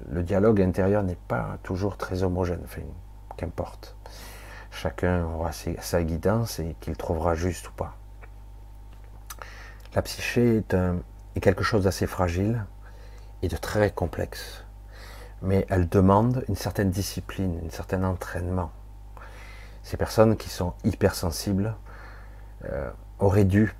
[0.09, 2.65] Le dialogue intérieur n'est pas toujours très homogène,
[3.37, 3.95] qu'importe.
[4.71, 7.95] Chacun aura sa guidance et qu'il trouvera juste ou pas.
[9.95, 10.63] La psyché
[11.35, 12.65] est, quelque chose d'assez fragile
[13.41, 14.63] et de très complexe.
[15.41, 18.71] Mais elle demande une certaine discipline, un certain entraînement.
[19.83, 21.75] Ces personnes qui sont hypersensibles
[22.65, 23.73] euh, auraient dû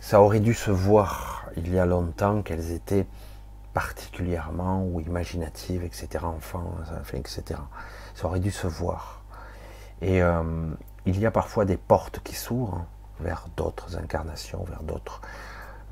[0.00, 3.06] ça aurait dû se voir il y a longtemps qu'elles étaient
[3.72, 6.74] particulièrement ou imaginatives, etc., enfants,
[7.12, 7.60] etc.
[8.14, 9.22] Ça aurait dû se voir.
[10.02, 10.42] Et euh,
[11.06, 12.84] il y a parfois des portes qui s'ouvrent
[13.22, 15.20] vers d'autres incarnations, vers d'autres,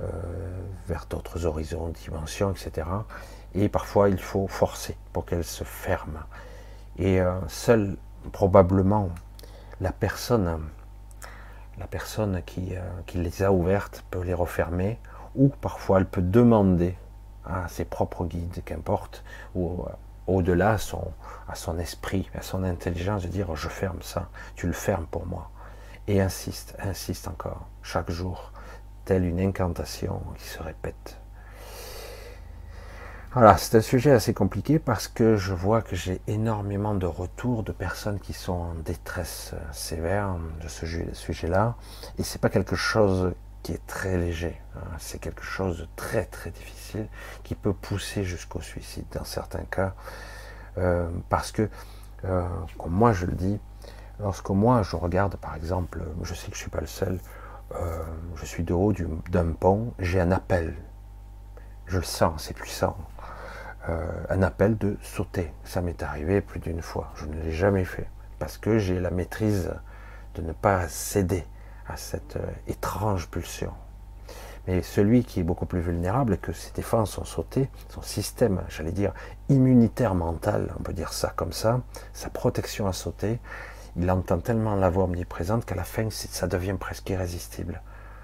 [0.01, 0.07] euh,
[0.87, 2.87] vers d'autres horizons, dimensions, etc.
[3.55, 6.21] Et parfois il faut forcer pour qu'elles se ferment.
[6.99, 7.97] Et euh, seule
[8.33, 9.11] probablement
[9.81, 10.69] la personne
[11.79, 14.99] la personne qui, euh, qui, les a ouvertes peut les refermer,
[15.37, 16.99] ou parfois elle peut demander
[17.45, 19.23] à ses propres guides, qu'importe,
[19.55, 19.85] ou
[20.27, 20.77] au-delà
[21.49, 25.27] à son esprit, à son intelligence, de dire je ferme ça, tu le fermes pour
[25.27, 25.51] moi.
[26.09, 28.53] Et insiste, insiste encore, chaque jour,
[29.05, 31.19] telle une incantation qui se répète.
[33.35, 37.63] Voilà, c'est un sujet assez compliqué parce que je vois que j'ai énormément de retours
[37.63, 41.77] de personnes qui sont en détresse euh, sévère de ce sujet-là.
[42.17, 44.59] Et c'est pas quelque chose qui est très léger.
[44.77, 44.81] Hein.
[44.99, 47.07] C'est quelque chose de très très difficile
[47.45, 49.95] qui peut pousser jusqu'au suicide dans certains cas.
[50.79, 51.69] Euh, parce que,
[52.25, 53.61] euh, comme moi je le dis,
[54.21, 57.19] lorsque moi je regarde par exemple, je sais que je suis pas le seul,
[58.37, 58.95] je suis de haut
[59.31, 60.75] d'un pont, j'ai un appel.
[61.87, 62.97] Je le sens, c'est puissant.
[63.89, 65.51] Euh, un appel de sauter.
[65.65, 67.11] Ça m'est arrivé plus d'une fois.
[67.15, 69.73] Je ne l'ai jamais fait parce que j'ai la maîtrise
[70.35, 71.45] de ne pas céder
[71.89, 73.73] à cette euh, étrange pulsion.
[74.67, 78.93] Mais celui qui est beaucoup plus vulnérable, que ses défenses sont sautées, son système, j'allais
[78.93, 79.15] dire,
[79.49, 81.81] immunitaire mental, on peut dire ça comme ça,
[82.13, 83.39] sa protection a sauté,
[83.99, 87.83] il entend tellement la voix omniprésente qu'à la fin, ça devient presque irrésistible.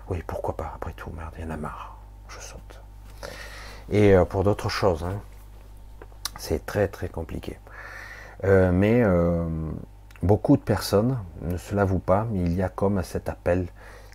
[0.09, 2.83] Oui, pourquoi pas, après tout, merde, il y en a marre, je saute.
[3.91, 5.21] Et euh, pour d'autres choses, hein,
[6.39, 7.59] c'est très très compliqué.
[8.45, 9.47] Euh, mais euh,
[10.23, 13.67] beaucoup de personnes ne se l'avouent pas, mais il y a comme cet appel,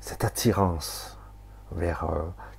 [0.02, 1.18] cette attirance
[1.72, 2.08] vers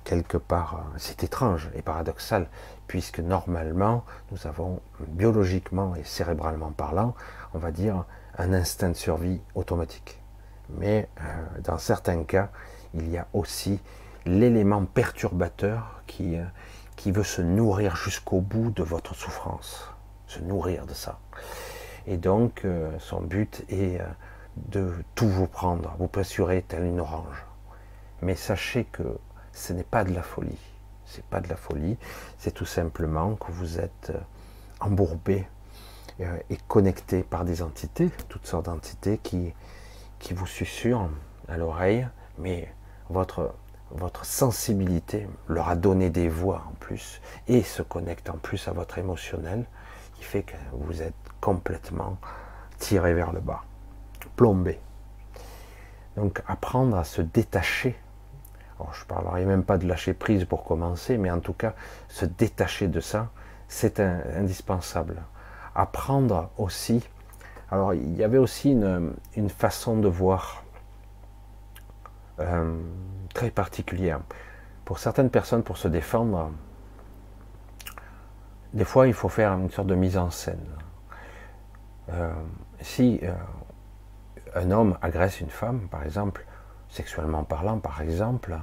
[0.03, 0.85] quelque part.
[0.97, 2.47] C'est étrange et paradoxal,
[2.87, 7.15] puisque normalement, nous avons biologiquement et cérébralement parlant,
[7.53, 8.05] on va dire,
[8.53, 10.21] instinct de survie automatique.
[10.69, 11.09] Mais
[11.63, 12.49] dans certains cas,
[12.93, 13.79] il y a aussi
[14.25, 16.37] l'élément perturbateur qui,
[16.95, 19.89] qui veut se nourrir jusqu'au bout de votre souffrance,
[20.27, 21.19] se nourrir de ça.
[22.07, 24.05] Et donc, euh, son but est euh,
[24.55, 27.45] de tout vous prendre, vous pressurer tel une orange.
[28.21, 29.17] Mais sachez que
[29.53, 30.59] ce n'est pas de la folie.
[31.05, 31.97] C'est pas de la folie,
[32.37, 34.19] c'est tout simplement que vous êtes euh,
[34.79, 35.47] embourbé
[36.49, 39.53] et connecté par des entités, toutes sortes d'entités qui,
[40.19, 41.09] qui vous susurrent
[41.47, 42.07] à l'oreille,
[42.37, 42.73] mais
[43.09, 43.53] votre
[43.93, 48.71] votre sensibilité leur a donné des voix en plus et se connecte en plus à
[48.71, 49.65] votre émotionnel
[50.15, 52.17] qui fait que vous êtes complètement
[52.77, 53.63] tiré vers le bas,
[54.35, 54.79] plombé.
[56.15, 57.97] Donc apprendre à se détacher.
[58.93, 61.75] Je ne parlerai même pas de lâcher prise pour commencer, mais en tout cas
[62.07, 63.29] se détacher de ça,
[63.67, 65.21] c'est indispensable.
[65.75, 67.07] Apprendre aussi.
[67.69, 70.63] Alors il y avait aussi une, façon de voir.
[72.39, 72.81] Euh,
[73.33, 74.19] très particulière.
[74.83, 76.51] Pour certaines personnes, pour se défendre,
[78.73, 80.65] des fois, il faut faire une sorte de mise en scène.
[82.09, 82.33] Euh,
[82.81, 83.33] si euh,
[84.55, 86.45] un homme agresse une femme, par exemple,
[86.89, 88.57] sexuellement parlant, par exemple,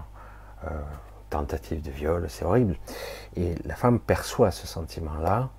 [1.31, 2.77] tentative de viol, c'est horrible,
[3.37, 5.51] et la femme perçoit ce sentiment-là,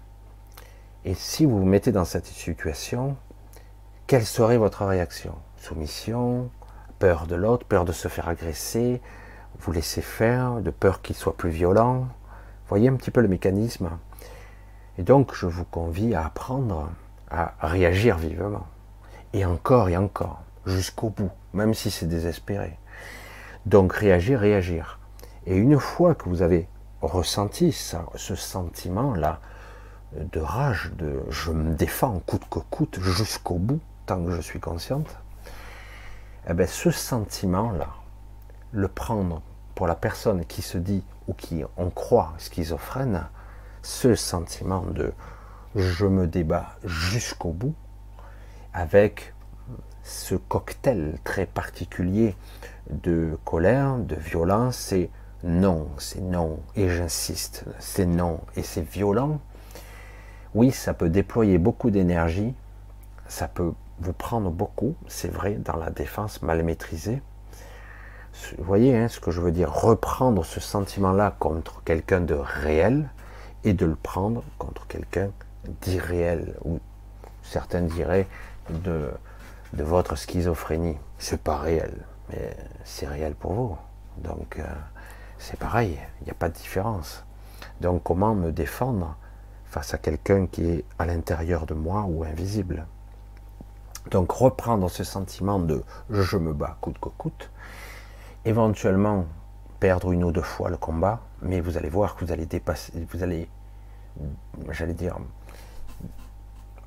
[1.06, 3.16] et si vous vous mettez dans cette situation,
[4.08, 5.36] quelle serait votre réaction?
[5.58, 6.50] Soumission,
[7.00, 9.02] peur de l'autre, peur de se faire agresser,
[9.60, 12.08] vous laisser faire, de peur qu'il soit plus violent?
[12.68, 13.90] Voyez un petit peu le mécanisme.
[14.98, 16.90] Et donc, je vous convie à apprendre
[17.32, 18.66] à réagir vivement.
[19.34, 22.78] Et encore et encore, jusqu'au bout, même si c'est désespéré.
[23.66, 25.00] Donc, réagir, réagir.
[25.46, 26.68] Et une fois que vous avez
[27.02, 29.40] ressenti ce sentiment-là
[30.14, 34.60] de rage, de je me défends coûte que coûte jusqu'au bout, tant que je suis
[34.60, 35.18] consciente,
[36.48, 37.90] eh bien, ce sentiment-là,
[38.72, 39.42] le prendre
[39.76, 43.28] pour la personne qui se dit ou qui on croit schizophrène,
[43.82, 45.14] ce sentiment de
[45.76, 47.76] je me débat jusqu'au bout,
[48.74, 49.34] avec
[50.04, 52.36] ce cocktail très particulier
[52.90, 55.10] de colère, de violence, c'est
[55.44, 59.40] non, c'est non, et j'insiste, c'est non, et c'est violent.
[60.56, 62.56] Oui, ça peut déployer beaucoup d'énergie,
[63.28, 67.22] ça peut vous prendre beaucoup, c'est vrai, dans la défense mal maîtrisée.
[68.58, 73.10] Vous voyez hein, ce que je veux dire Reprendre ce sentiment-là contre quelqu'un de réel
[73.64, 75.30] et de le prendre contre quelqu'un
[75.82, 76.80] d'irréel, ou
[77.44, 78.28] certains diraient
[78.70, 79.12] de,
[79.74, 80.98] votre schizophrénie.
[81.18, 81.94] C'est pas réel,
[82.30, 83.78] mais c'est réel pour vous.
[84.18, 84.64] Donc euh,
[85.38, 87.24] c'est pareil, il n'y a pas de différence.
[87.82, 89.16] Donc comment me défendre
[89.70, 92.86] face à quelqu'un qui est à l'intérieur de moi ou invisible
[94.12, 97.52] donc reprendre ce sentiment de je me bats coûte que coûte,
[98.46, 99.26] éventuellement
[99.80, 102.92] perdre une ou deux fois le combat, mais vous allez voir que vous allez dépasser,
[103.12, 103.48] vous allez,
[104.72, 105.18] j'allais dire,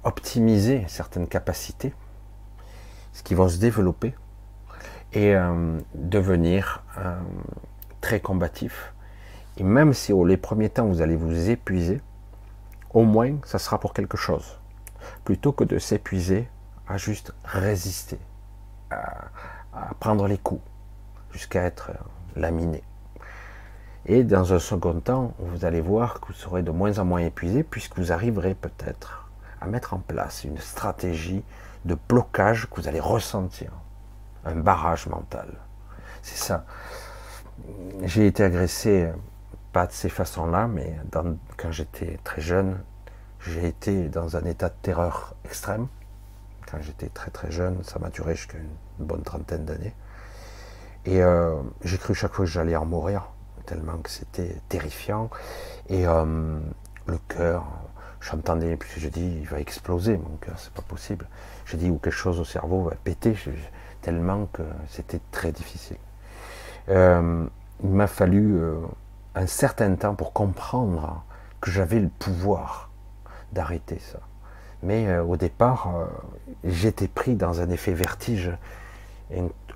[0.05, 1.95] optimiser certaines capacités,
[3.13, 4.15] ce qui vont se développer
[5.13, 7.19] et euh, devenir euh,
[8.01, 8.93] très combatif.
[9.59, 12.01] Et même si au les premiers temps vous allez vous épuiser,
[12.95, 14.59] au moins ça sera pour quelque chose,
[15.25, 16.49] plutôt que de s'épuiser
[16.87, 18.19] à juste résister,
[18.91, 20.63] à, prendre les coups,
[21.31, 21.93] jusqu'à être
[22.37, 22.83] laminé.
[24.05, 27.21] Et dans un second temps, vous allez voir que vous serez de moins en moins
[27.21, 31.45] épuisé, puisque vous arriverez peut-être à mettre en place une stratégie
[31.85, 33.71] de blocage que vous allez ressentir,
[34.45, 35.49] un barrage mental.
[36.21, 36.65] C'est ça.
[38.03, 39.11] J'ai été agressé,
[39.73, 40.97] pas de ces façons-là, mais
[41.57, 42.79] quand j'étais très jeune,
[43.41, 45.89] j'ai été dans un état de terreur extrême
[46.73, 49.95] quand j'étais très très jeune, ça m'a duré jusqu'à une bonne trentaine d'années.
[51.05, 53.29] Et euh, j'ai cru chaque fois que j'allais en mourir,
[53.67, 55.29] tellement que c'était terrifiant.
[55.89, 56.59] Et euh,
[57.07, 57.67] le cœur,
[58.21, 61.29] j'entendais, puis je dis, il va exploser mon cœur, c'est pas possible.
[61.67, 63.37] Je dis, ou quelque chose au cerveau va péter,
[64.01, 65.99] tellement que c'était très difficile.
[66.89, 67.47] Euh,
[67.83, 68.59] il m'a fallu
[69.35, 71.25] un certain temps pour comprendre
[71.61, 72.91] que j'avais le pouvoir
[73.53, 74.19] d'arrêter ça.
[74.83, 76.07] Mais euh, au départ, euh,
[76.65, 78.51] j'étais pris dans un effet vertige,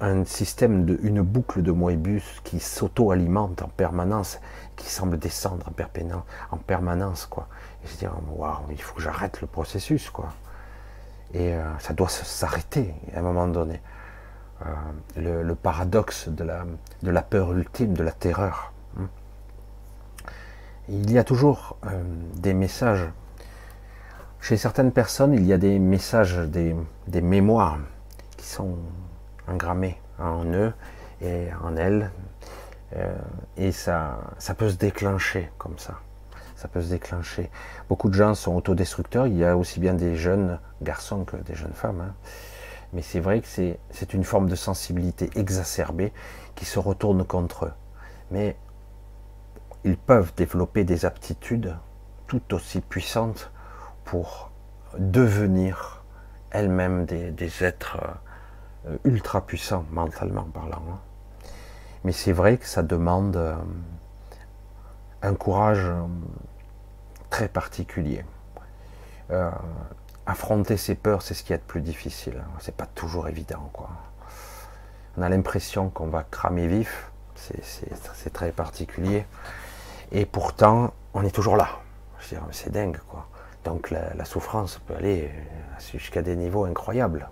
[0.00, 4.40] un, système de, une boucle de Moebius qui s'auto-alimente en permanence,
[4.74, 7.48] qui semble descendre en, en permanence, quoi.
[7.82, 10.28] Et je dis, waouh, il faut que j'arrête le processus, quoi.
[11.32, 13.80] Et euh, ça doit s'arrêter à un moment donné.
[15.16, 16.64] le, paradoxe de la,
[17.02, 18.72] de la peur ultime, de la terreur.
[20.88, 21.76] Il y a toujours
[22.36, 23.08] des messages
[24.46, 26.76] chez certaines personnes, il y a des messages, des,
[27.20, 27.78] mémoires
[28.36, 28.76] qui sont
[29.48, 30.72] engrammés en eux
[31.20, 32.12] et en elles.
[32.94, 33.12] Euh,
[33.56, 35.94] et ça, ça peut se déclencher comme ça.
[36.54, 37.50] Ça peut se déclencher.
[37.88, 39.26] Beaucoup de gens sont autodestructeurs.
[39.26, 42.00] Il y a aussi bien des jeunes garçons que des jeunes femmes.
[42.00, 42.14] Hein.
[42.92, 46.12] Mais c'est vrai que c'est une forme de sensibilité exacerbée
[46.54, 47.72] qui se retourne contre eux.
[48.30, 48.54] Mais
[49.86, 51.76] ils peuvent développer des aptitudes
[52.26, 53.52] tout aussi puissantes
[54.04, 54.50] pour
[54.98, 56.04] devenir
[56.50, 57.98] elles-mêmes des, êtres
[58.88, 60.82] euh, ultra puissants mentalement parlant.
[60.90, 60.98] Hein.
[62.02, 63.54] Mais c'est vrai que ça demande euh,
[65.22, 66.02] un courage euh,
[67.30, 68.24] très particulier.
[70.26, 72.38] affronter ses peurs, c'est ce qui est le plus difficile.
[72.40, 72.58] Hein.
[72.58, 73.70] C'est pas toujours évident.
[75.16, 77.12] On a l'impression qu'on va cramer vif.
[77.36, 79.24] C'est très particulier.
[80.12, 81.68] Et pourtant, on est toujours là.
[82.50, 83.28] C'est dingue, quoi.
[83.64, 87.28] Donc la, souffrance peut aller euh, jusqu'à des niveaux incroyables.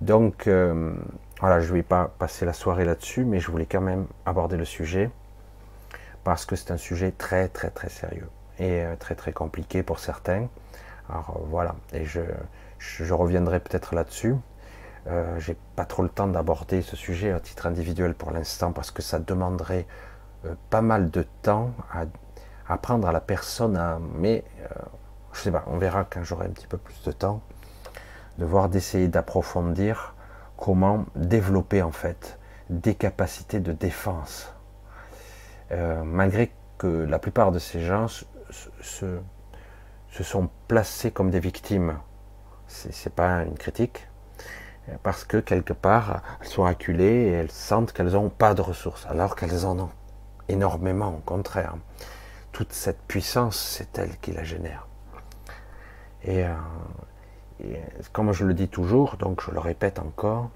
[0.00, 0.94] Donc euh,
[1.40, 4.56] voilà, je ne vais pas passer la soirée là-dessus, mais je voulais quand même aborder
[4.56, 5.10] le sujet
[6.24, 9.98] parce que c'est un sujet très très très sérieux et euh, très très compliqué pour
[9.98, 10.48] certains.
[11.08, 12.20] Alors voilà, et je,
[13.12, 14.34] reviendrai peut-être là-dessus.
[15.06, 18.90] Euh, j'ai pas trop le temps d'aborder ce sujet à titre individuel pour l'instant parce
[18.90, 19.86] que ça demanderait
[20.44, 22.04] euh, pas mal de temps à
[22.68, 23.80] apprendre à la personne.
[24.14, 24.68] Mais euh,
[25.32, 27.42] je sais pas, on verra quand j'aurai un petit peu plus de temps
[28.38, 30.14] de voir d'essayer d'approfondir
[30.56, 32.38] comment développer en fait
[32.70, 34.54] des capacités de défense.
[36.04, 38.28] malgré que la plupart de ces gens se,
[40.10, 41.98] se sont placés comme des victimes.
[42.66, 44.08] C'est pas une critique,
[45.02, 49.06] parce que quelque part, elles sont acculées et elles sentent qu'elles n'ont pas de ressources,
[49.06, 49.90] alors qu'elles en ont
[50.48, 51.76] énormément, au contraire.
[52.52, 54.86] Toute cette puissance, c'est elle qui la génère.
[56.24, 56.54] Et, euh,
[58.12, 60.50] comme je le dis toujours, donc je le répète encore,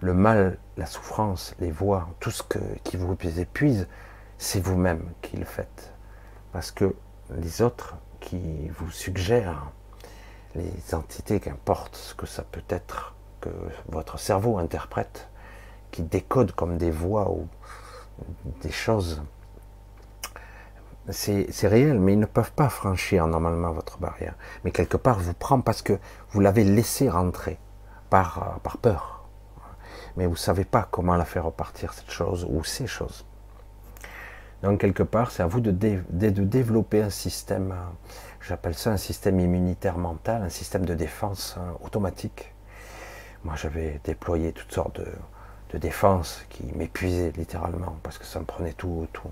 [0.00, 2.42] le mal, la souffrance, les voix, tout ce
[2.84, 3.88] qui vous épuise,
[4.38, 5.92] c'est vous-même qui le faites.
[6.52, 6.94] Parce que
[7.30, 9.70] les autres qui vous suggèrent,
[10.54, 13.50] les entités, qu'importe ce que ça peut être, que
[13.88, 15.28] votre cerveau interprète,
[15.90, 17.30] qui décode comme des voix
[18.62, 19.22] des choses,
[21.10, 24.34] c'est réel, mais ils ne peuvent pas franchir normalement votre barrière.
[24.64, 25.98] Mais quelque part, vous prend parce que
[26.30, 27.58] vous l'avez laissé rentrer
[28.10, 29.24] par, par peur.
[30.16, 33.24] Mais vous ne savez pas comment la faire repartir, cette chose ou ces choses.
[34.62, 37.74] Donc quelque part, c'est à vous de, de, développer un système,
[38.40, 42.54] j'appelle ça un système immunitaire mental, un système de défense euh, automatique.
[43.44, 45.06] Moi, j'avais déployé toutes sortes de,
[45.72, 49.30] de défenses qui m'épuisaient littéralement parce que ça me prenait tout, tout,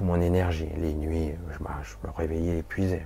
[0.00, 0.68] mon énergie.
[0.76, 1.58] Les nuits, je,
[2.06, 3.02] me réveillais épuisé.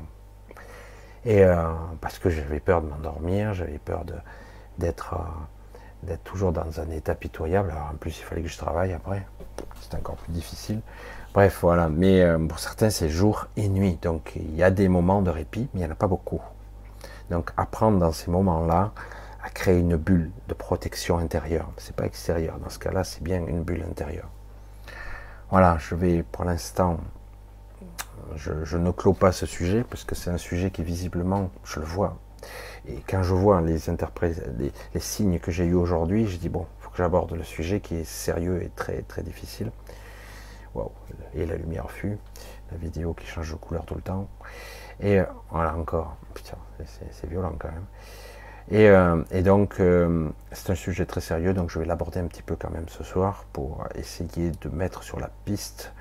[1.24, 1.68] Et euh,
[2.00, 4.04] parce que j'avais peur de m'endormir, j'avais peur
[4.78, 5.24] d'être euh,
[6.02, 7.70] d'être toujours dans un état pitoyable.
[7.70, 9.24] Alors en plus, il fallait que je travaille après.
[9.80, 10.80] C'est encore plus difficile.
[11.32, 11.88] Bref, voilà.
[11.88, 13.98] Mais euh, pour certains, c'est jour et nuit.
[14.02, 16.40] Donc il y a des moments de répit, mais il n'y en a pas beaucoup.
[17.30, 18.92] Donc apprendre dans ces moments-là
[19.42, 21.70] à créer une bulle de protection intérieure.
[21.78, 22.58] C'est pas extérieur.
[22.58, 24.28] Dans ce cas-là, c'est bien une bulle intérieure.
[25.50, 26.98] Voilà, je vais pour l'instant,
[28.36, 31.86] je, ne clôt pas ce sujet parce que c'est un sujet qui visiblement, je le
[31.86, 32.18] vois.
[32.86, 33.78] Et quand je vois les,
[34.94, 37.80] les, signes que j'ai eu aujourd'hui, je dis bon, il faut que j'aborde le sujet
[37.80, 39.70] qui est sérieux et très très difficile.
[40.74, 40.92] Waouh,
[41.34, 42.16] et la lumière fut,
[42.70, 44.28] la vidéo qui change de couleur tout le temps.
[45.00, 47.86] Et euh, voilà encore, putain, c'est violent quand même.
[48.70, 52.42] Et, euh, donc, euh, c'est un sujet très sérieux, donc je vais l'aborder un petit
[52.42, 55.92] peu quand même ce soir pour essayer de mettre sur la piste,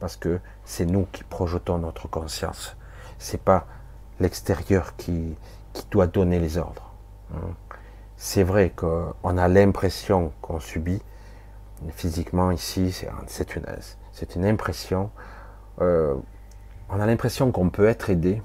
[0.00, 2.76] parce que c'est nous qui projetons notre conscience.
[3.18, 3.66] C'est pas
[4.18, 5.36] l'extérieur qui,
[5.72, 6.92] qui doit donner les ordres.
[7.34, 7.54] Hein.
[8.16, 11.00] C'est vrai qu'on a l'impression qu'on subit,
[11.92, 12.92] physiquement ici,
[13.28, 13.64] c'est une,
[14.34, 15.10] une impression.
[15.80, 16.16] Euh,
[16.88, 18.42] on a l'impression qu'on peut être aidé,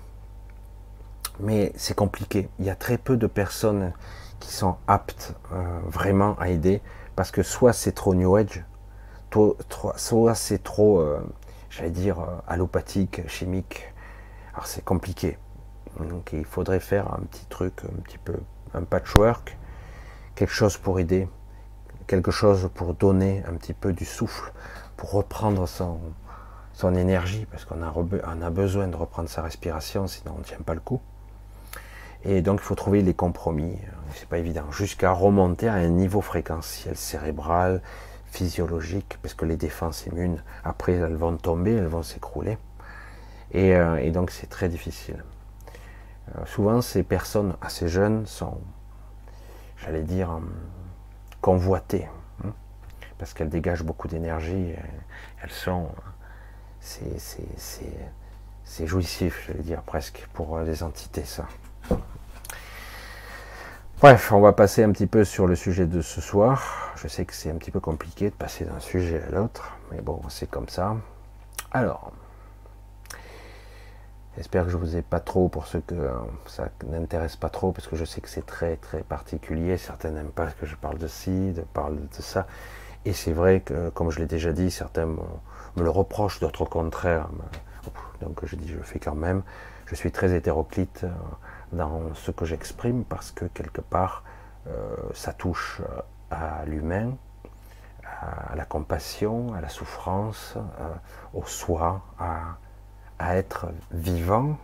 [1.40, 2.50] mais c'est compliqué.
[2.60, 3.94] Il y a très peu de personnes
[4.40, 6.82] qui sont aptes euh, vraiment à aider,
[7.16, 8.66] parce que soit c'est trop New Age,
[9.96, 11.20] soit c'est trop, euh,
[11.70, 12.18] j'allais dire,
[12.48, 13.94] allopathique, chimique.
[14.54, 15.38] Alors c'est compliqué.
[16.00, 18.36] Donc il faudrait faire un petit truc, un petit peu,
[18.74, 19.58] un patchwork,
[20.36, 21.28] quelque chose pour aider,
[22.08, 24.52] quelque chose pour donner un petit peu du souffle
[24.98, 26.00] pour reprendre son,
[26.74, 27.94] son énergie, parce qu'on a,
[28.46, 31.02] a besoin de reprendre sa respiration, sinon on ne tient pas le coup.
[32.24, 33.78] Et donc il faut trouver les compromis,
[34.15, 37.82] c'est pas évident, jusqu'à remonter à un niveau fréquentiel cérébral,
[38.26, 42.57] physiologique, parce que les défenses immunes, après elles vont tomber, elles vont s'écrouler.
[43.51, 45.24] Et, euh, donc c'est très difficile.
[46.36, 48.59] Euh, souvent ces personnes assez jeunes sont,
[49.78, 50.49] j'allais dire, hum,
[51.41, 52.07] convoitées
[53.24, 54.74] parce qu'elles dégagent beaucoup d'énergie.
[55.41, 55.88] Elles sont.
[56.82, 61.47] C'est jouissif, je vais dire, presque, pour les entités, ça.
[64.04, 66.92] Bref, on va passer un petit peu sur le sujet de ce soir.
[66.98, 70.02] Je sais que c'est un petit peu compliqué de passer d'un sujet à l'autre, mais
[70.02, 70.98] bon, c'est comme ça.
[71.72, 72.12] Alors,
[74.36, 75.96] j'espère que je vous ai pas trop pour ceux que
[76.48, 79.78] ça n'intéresse pas trop, parce que je sais que c'est très très particulier.
[79.78, 82.46] Certains n'aiment pas que je parle de ci, de parle de ça.
[83.06, 85.18] Et c'est vrai que, comme je l'ai déjà dit, certains me,
[85.78, 87.30] le reprochent, d'autres au contraire.
[88.22, 89.44] Donc je dis, je fais quand même.
[89.86, 91.10] Je suis très hétéroclite euh,
[91.74, 94.24] dans ce que j'exprime parce que quelque part,
[94.67, 96.01] euh, ça touche euh,
[96.32, 97.15] à l'humain,
[98.05, 100.55] à la compassion, à la souffrance,
[101.34, 102.57] au soi, à,
[103.19, 104.57] à être vivant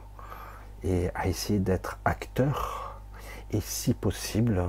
[0.83, 3.01] et à essayer d'être acteur
[3.51, 4.63] et si possible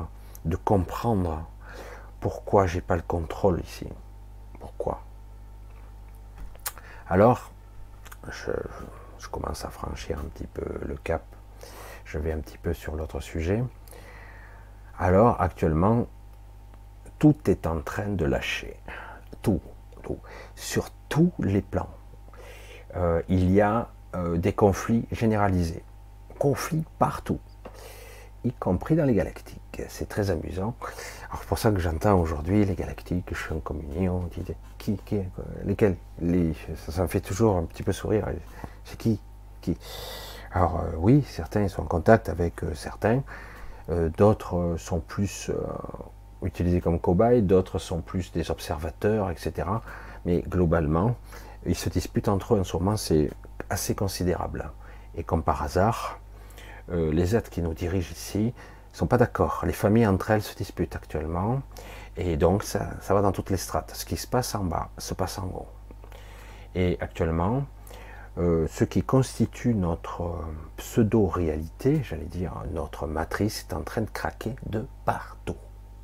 [0.45, 1.47] de comprendre
[2.21, 3.87] pourquoi j'ai pas le contrôle ici
[4.59, 5.03] Pourquoi?
[7.09, 7.51] Alors,
[8.31, 8.53] je,
[9.31, 11.23] commence à franchir un petit peu le cap.
[12.11, 13.63] Je vais un petit peu sur l'autre sujet.
[14.99, 16.09] Alors actuellement,
[17.21, 18.75] tout est en train de lâcher.
[19.43, 19.61] Tout,
[20.03, 20.19] tout.
[20.57, 21.89] Sur tous les plans.
[22.97, 25.85] Euh, il y a euh, des conflits généralisés.
[26.41, 27.39] Conflits partout,
[28.43, 29.83] y compris dans les galactiques.
[29.89, 30.75] C'est très amusant.
[31.31, 34.29] Alors pour ça que j'entends aujourd'hui les galactiques, je suis en communion,
[34.79, 35.21] qui, qui,
[35.65, 35.97] lesquels?
[36.21, 36.55] Les,
[36.89, 38.27] ça, me fait toujours un petit peu sourire.
[38.85, 39.21] C'est qui?
[39.61, 39.79] Qui?
[40.53, 43.23] Alors euh, oui, certains sont en contact avec certains,
[44.17, 45.51] d'autres sont plus
[46.43, 49.67] utilisés comme cobayes, d'autres sont plus des observateurs, etc.
[50.25, 51.17] Mais globalement,
[51.67, 53.31] ils se disputent entre eux en ce moment, c'est
[53.69, 54.71] assez considérable.
[55.17, 56.19] Et comme par hasard,
[56.91, 58.53] euh, les êtres qui nous dirigent ici
[58.93, 59.63] ne sont pas d'accord.
[59.67, 61.63] Les familles entre elles se disputent actuellement.
[62.17, 63.93] Et donc ça, va dans toutes les strates.
[63.95, 65.69] Ce qui se passe en bas se passe en haut.
[66.75, 67.65] Et actuellement,
[68.39, 70.35] euh, ce qui constitue notre euh,
[70.77, 75.57] pseudo-réalité, j'allais dire notre matrice, est en train de craquer de partout.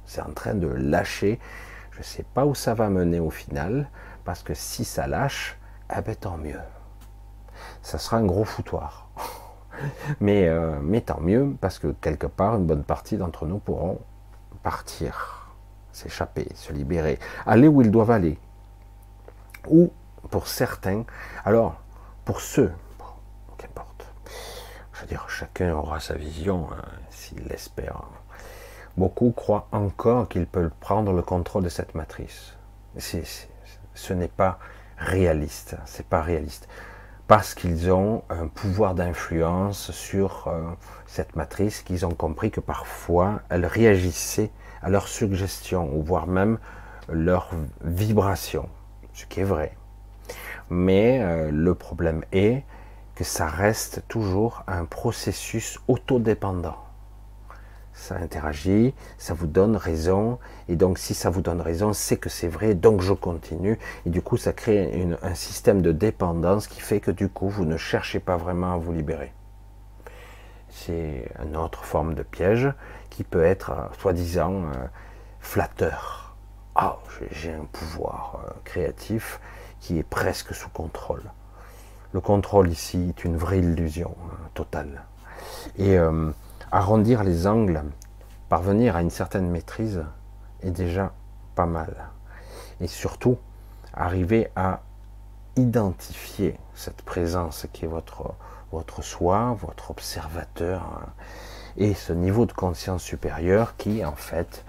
[0.07, 1.39] C'est en train de lâcher.
[1.93, 3.89] Je ne sais pas où ça va mener au final,
[4.24, 5.57] parce que si ça lâche,
[5.97, 6.61] eh ben, tant mieux.
[7.81, 9.09] Ça sera un gros foutoir.
[10.20, 14.01] mais, euh, mais tant mieux, parce que quelque part, une bonne partie d'entre nous pourront
[14.64, 15.55] partir,
[15.93, 18.37] s'échapper, se libérer, aller où ils doivent aller.
[19.68, 19.93] Ou,
[20.31, 21.05] pour certains,
[21.45, 21.81] alors,
[22.27, 22.72] pour ceux,
[23.57, 24.12] qu'importe,
[24.93, 28.03] je veux dire, chacun aura sa vision, hein, s'il l'espère.
[28.97, 32.57] Beaucoup croient encore qu'ils peuvent prendre le contrôle de cette matrice.
[32.99, 34.59] ce n'est pas
[34.99, 35.77] réaliste.
[35.87, 36.68] C'est pas réaliste.
[37.29, 40.62] Parce qu'ils ont un pouvoir d'influence sur euh,
[41.07, 44.51] cette matrice, qu'ils ont compris que parfois elle réagissait
[44.83, 46.59] à leurs suggestions, ou voire même
[47.09, 47.51] leurs
[47.83, 48.68] vibrations,
[49.12, 49.77] ce qui est vrai.
[50.71, 52.64] Mais euh, le problème est
[53.14, 56.87] que ça reste toujours un processus autodépendant
[57.97, 60.39] ça interagit, ça vous donne raison,
[60.69, 64.11] et donc si ça vous donne raison, c'est que c'est vrai, donc je continue, et
[64.11, 67.77] du coup ça crée un système de dépendance qui fait que du coup vous ne
[67.77, 69.33] cherchez pas vraiment à vous libérer.
[70.69, 72.71] C'est une autre forme de piège
[73.09, 74.87] qui peut être euh, soi-disant euh,
[75.41, 76.37] flatteur.
[76.75, 76.99] Ah,
[77.31, 79.41] j'ai un pouvoir créatif
[79.87, 81.22] qui est presque sous contrôle.
[82.12, 85.05] Le contrôle ici est une vraie illusion hein, totale.
[85.78, 85.97] Et
[86.72, 87.84] arrondir les angles,
[88.49, 90.03] parvenir à une certaine maîtrise
[90.62, 91.12] est déjà
[91.55, 92.09] pas mal.
[92.80, 93.39] Et surtout,
[93.95, 94.80] arriver à
[95.55, 98.34] identifier cette présence qui est votre,
[98.72, 101.07] votre soi, votre observateur, hein,
[101.76, 104.64] et ce niveau de conscience supérieur qui, en fait,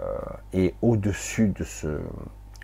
[0.00, 0.16] euh,
[0.52, 2.00] est au-dessus de ce,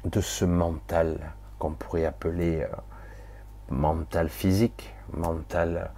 [0.04, 1.18] de ce mental
[1.60, 2.68] qu'on pourrait appeler euh,
[3.68, 5.92] mental physique, mental,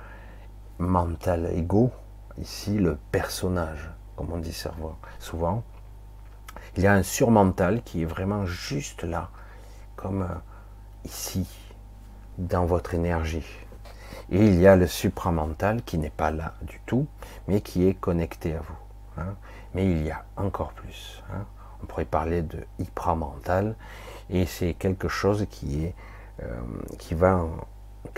[0.79, 1.91] mental égo,
[2.37, 4.57] ici le personnage, comme on dit
[5.19, 5.63] souvent.
[6.77, 9.31] Il y a un surmental qui est vraiment juste là,
[9.97, 10.35] comme euh,
[11.05, 11.49] ici,
[12.37, 13.47] dans votre énergie.
[14.31, 17.07] Et il y a le supramental qui n'est pas là du tout,
[17.47, 19.23] mais qui est connecté à vous.
[19.23, 19.35] Hein.
[19.75, 21.23] Mais il y a encore plus.
[21.33, 21.45] Hein.
[21.83, 23.77] On pourrait parler de hypramental,
[24.33, 25.95] et c'est quelque chose qui est
[26.43, 26.61] euh,
[26.99, 27.45] qui va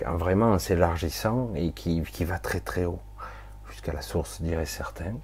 [0.06, 3.00] vraiment en s'élargissant et qui, qui va très très haut
[3.68, 5.14] jusqu'à la source, dirait certains.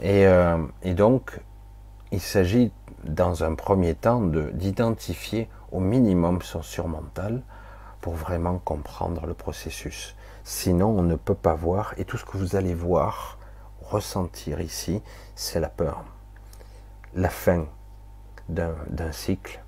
[0.00, 1.38] Et, euh, et donc,
[2.10, 2.72] il s'agit
[3.04, 7.42] dans un premier temps d'identifier au minimum son surmental
[8.00, 10.16] pour vraiment comprendre le processus.
[10.42, 13.38] Sinon, on ne peut pas voir, et tout ce que vous allez voir,
[13.82, 15.02] ressentir ici,
[15.34, 16.02] c'est la peur.
[17.14, 17.66] La fin
[18.48, 19.59] d'un cycle,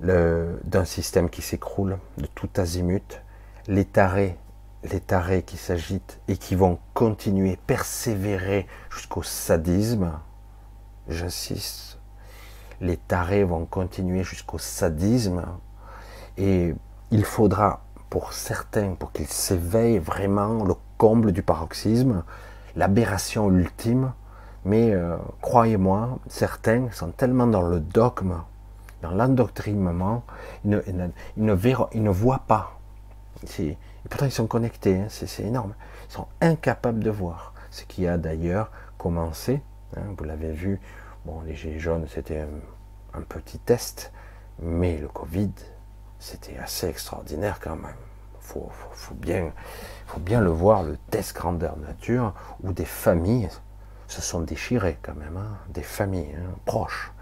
[0.00, 3.22] d'un système qui s'écroule de tout azimut,
[3.66, 4.36] les tarés
[4.90, 10.12] les tarés qui s'agitent et qui vont continuer, persévérer jusqu'au sadisme,
[11.08, 11.98] j'insiste,
[12.80, 15.44] les tarés vont continuer jusqu'au sadisme
[16.36, 16.74] et
[17.10, 22.22] il faudra pour certains, pour qu'ils s'éveillent vraiment le comble du paroxysme,
[22.76, 24.12] l'aberration ultime,
[24.64, 28.42] mais euh, croyez-moi, certains sont tellement dans le dogme,
[29.12, 30.22] l'endoctrinement,
[30.64, 30.82] ils
[31.36, 32.78] ne, voient pas.
[34.08, 35.74] Pourtant, ils sont connectés, hein, c'est énorme.
[36.08, 37.54] Ils sont incapables de voir.
[37.70, 39.62] Ce qui a d'ailleurs commencé,
[39.96, 40.80] hein, vous l'avez vu,
[41.24, 44.12] bon, les gilets jaunes, c'était un, petit test,
[44.60, 45.52] mais le Covid,
[46.18, 47.96] c'était assez extraordinaire quand même.
[48.40, 49.52] Il faut, bien,
[50.06, 52.32] faut bien le voir, le test grandeur nature,
[52.62, 53.48] où des familles
[54.06, 57.12] se sont déchirées quand même, hein, des familles proches.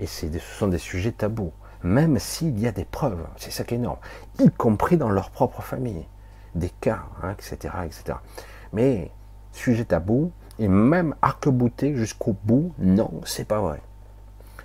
[0.00, 3.74] Et ce sont des sujets tabous, même s'il y a des preuves, c'est ça qui
[3.74, 3.98] est énorme,
[4.40, 6.06] y compris dans leur propre famille
[6.54, 8.18] des cas, etc., hein, etc.
[8.72, 9.10] Mais
[9.52, 13.80] sujet tabou, Et même arc-bouté jusqu'au bout, non, c'est pas vrai.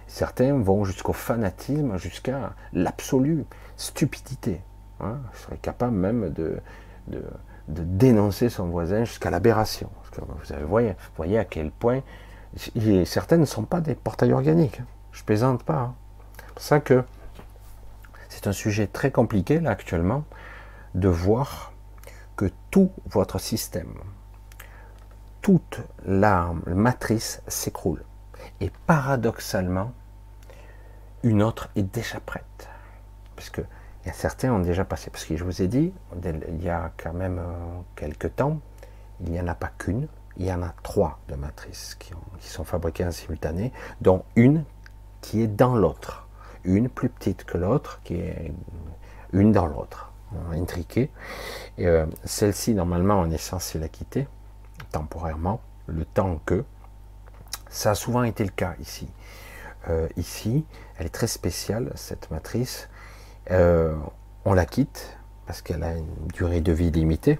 [0.07, 4.61] Certains vont jusqu'au fanatisme, jusqu'à l'absolue stupidité.
[4.99, 5.17] Hein.
[5.33, 6.59] Je serais capable même de,
[7.07, 7.23] de,
[7.67, 9.89] dénoncer son voisin jusqu'à l'aberration.
[10.17, 12.01] Vous voyez, voyez à quel point
[13.05, 14.81] certains ne sont pas des portails organiques.
[15.19, 15.79] Je plaisante pas.
[15.79, 15.95] Hein.
[16.37, 17.03] C'est pour ça que
[18.29, 20.23] c'est un sujet très compliqué là actuellement
[20.95, 21.73] de voir
[22.37, 23.93] que tout votre système,
[25.41, 28.01] toute la matrice s'écroule.
[28.61, 29.91] Et paradoxalement,
[31.23, 32.69] une autre est déjà prête.
[33.35, 33.61] Parce que
[34.13, 35.09] certains ont déjà passé.
[35.09, 35.91] Parce que je vous ai dit,
[36.23, 38.61] il y a quand même euh, quelques temps,
[39.19, 40.07] il n'y en a pas qu'une,
[40.37, 44.63] il y en a trois de matrices qui, sont fabriquées en simultané, dont une
[45.21, 46.27] qui est dans l'autre.
[46.63, 48.53] Une plus petite que l'autre, qui est
[49.33, 50.11] une dans l'autre,
[50.51, 51.09] intriquée.
[51.77, 54.27] Et euh, celle-ci, normalement, on est censé la quitter
[54.91, 56.63] temporairement, le temps que.
[57.69, 59.07] Ça a souvent été le cas ici.
[59.87, 60.65] Euh, ici,
[60.97, 62.89] elle est très spéciale, cette matrice.
[63.51, 63.95] Euh,
[64.45, 67.39] on la quitte parce qu'elle a une durée de vie limitée.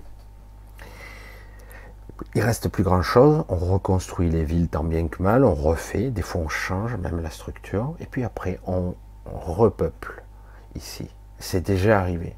[2.36, 6.10] Il reste plus grand chose, on reconstruit les villes tant bien que mal, on refait,
[6.10, 8.96] des fois on change même la structure, et puis après on,
[9.26, 10.24] repeuple
[10.76, 11.08] ici.
[11.38, 12.36] C'est déjà arrivé.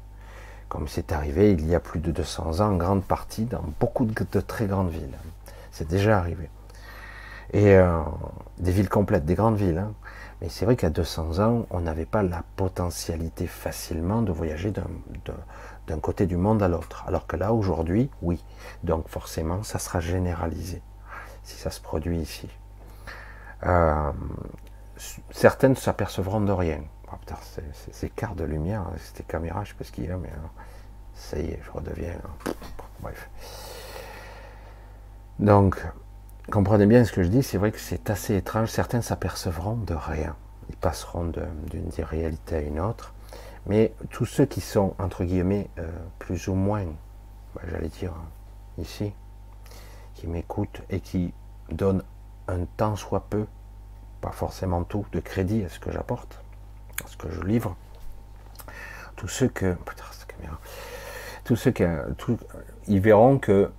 [0.68, 4.04] Comme c'est arrivé il y a plus de 200 ans, en grande partie, dans beaucoup
[4.04, 5.16] de, très grandes villes.
[5.70, 6.50] C'est déjà arrivé.
[7.52, 8.00] Et euh,
[8.58, 9.78] des villes complètes, des grandes villes.
[9.78, 9.92] Hein.
[10.40, 14.86] Mais c'est vrai qu'à 200 ans, on n'avait pas la potentialité facilement de voyager d'un
[16.00, 17.04] côté du monde à l'autre.
[17.06, 18.42] Alors que là, aujourd'hui, oui.
[18.82, 20.82] Donc forcément, ça sera généralisé
[21.42, 22.48] si ça se produit ici.
[23.64, 24.12] Euh,
[25.30, 26.80] certaines s'apercevront de rien.
[27.12, 27.16] Oh,
[27.92, 30.48] ces quarts de lumière, c'était caméra, je sais pas ce qu'il y a, mais euh,
[31.14, 32.14] ça y est, je redeviens.
[33.00, 33.28] Bref.
[35.38, 35.84] Donc,
[36.50, 38.68] comprenez bien ce que je dis, c'est vrai que c'est assez étrange.
[38.68, 40.36] Certains s'apercevront de rien.
[40.70, 43.12] Ils passeront d'une réalité à une autre.
[43.66, 45.88] Mais tous ceux qui sont, entre guillemets, euh,
[46.18, 46.84] plus ou moins,
[47.54, 48.12] bah, j'allais dire,
[48.78, 49.12] ici,
[50.14, 51.32] qui m'écoutent et qui
[51.70, 52.02] donnent
[52.48, 53.46] un temps soit peu,
[54.20, 56.40] pas forcément tout, de crédit à ce que j'apporte,
[57.04, 57.76] à ce que je livre,
[59.16, 59.74] tous ceux que.
[59.74, 60.58] Putain, cette caméra.
[61.44, 61.84] Tous ceux qui.
[62.88, 63.70] ils verront que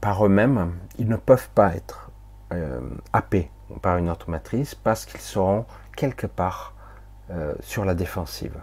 [0.00, 2.10] par eux-mêmes, ils ne peuvent pas être
[2.52, 2.80] euh,
[3.12, 3.50] happés
[3.82, 5.66] par une autre matrice parce qu'ils seront
[5.96, 6.74] quelque part
[7.30, 8.56] euh, sur la défensive.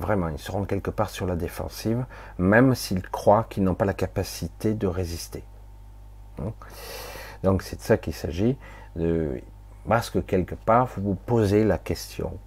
[0.00, 2.06] Vraiment, ils seront quelque part sur la défensive,
[2.38, 5.44] même s'ils croient qu'ils n'ont pas la capacité de résister.
[7.42, 8.56] Donc c'est de ça qu'il s'agit,
[9.86, 12.38] parce que quelque part, vous vous posez la question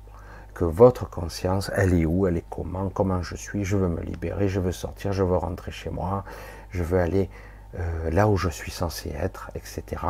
[0.56, 4.02] que votre conscience, elle est où, elle est comment, comment je suis, je veux me
[4.02, 6.24] libérer, je veux sortir, je veux rentrer chez moi,
[6.72, 7.30] je veux aller
[7.76, 10.02] euh, là où je suis censé être, etc.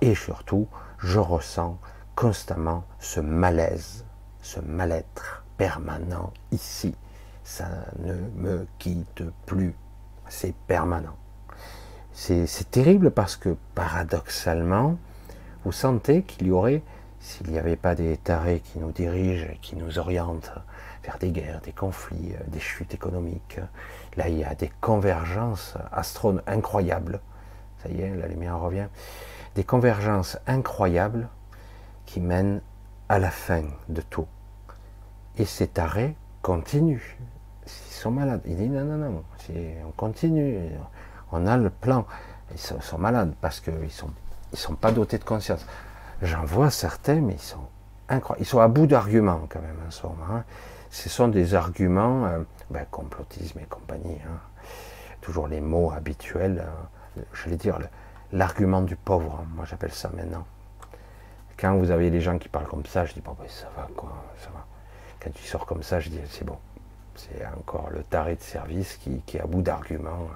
[0.00, 0.68] Et surtout,
[0.98, 1.78] je ressens
[2.14, 4.04] constamment ce malaise,
[4.40, 6.94] ce mal-être permanent ici.
[7.44, 9.74] Ça ne me quitte plus.
[10.28, 11.16] C'est permanent.
[12.12, 14.96] C'est terrible parce que paradoxalement,
[15.64, 16.82] vous sentez qu'il y aurait,
[17.20, 20.50] s'il n'y avait pas des tarés qui nous dirigent, qui nous orientent
[21.04, 23.60] vers des guerres, des conflits, euh, des chutes économiques,
[24.16, 27.20] là il y a des convergences astronomiques incroyables.
[27.82, 28.88] Ça y est, la lumière revient.
[29.54, 31.28] Des convergences incroyables
[32.06, 32.60] qui mènent
[33.08, 34.26] à la fin de tout.
[35.38, 37.18] Et cet arrêt continue.
[37.66, 38.42] Ils sont malades.
[38.46, 39.24] Il dit non, non, non,
[39.86, 40.58] on continue.
[41.32, 42.06] On a le plan.
[42.52, 44.10] Ils sont, malades parce qu'ils ne sont,
[44.52, 45.66] ils sont pas dotés de conscience.
[46.22, 47.66] J'en vois certains, mais ils sont
[48.08, 48.42] incroyables.
[48.42, 50.24] Ils sont à bout d'arguments quand même en ce moment.
[50.32, 50.44] Hein.
[50.90, 52.38] Ce sont des arguments, euh,
[52.70, 54.20] ben, complotisme et compagnie.
[54.26, 54.38] Hein.
[55.20, 56.64] Toujours les mots habituels.
[57.18, 57.78] Euh, je vais dire
[58.32, 59.40] l'argument du pauvre.
[59.42, 59.46] Hein.
[59.56, 60.46] Moi j'appelle ça maintenant.
[61.58, 63.88] Quand vous avez les gens qui parlent comme ça, je dis bon ben ça va
[63.96, 64.65] quoi, ça va.
[65.26, 66.56] Quand tu sors comme ça, je dis c'est bon.
[67.16, 70.28] C'est encore le taré de service qui, est à bout d'arguments.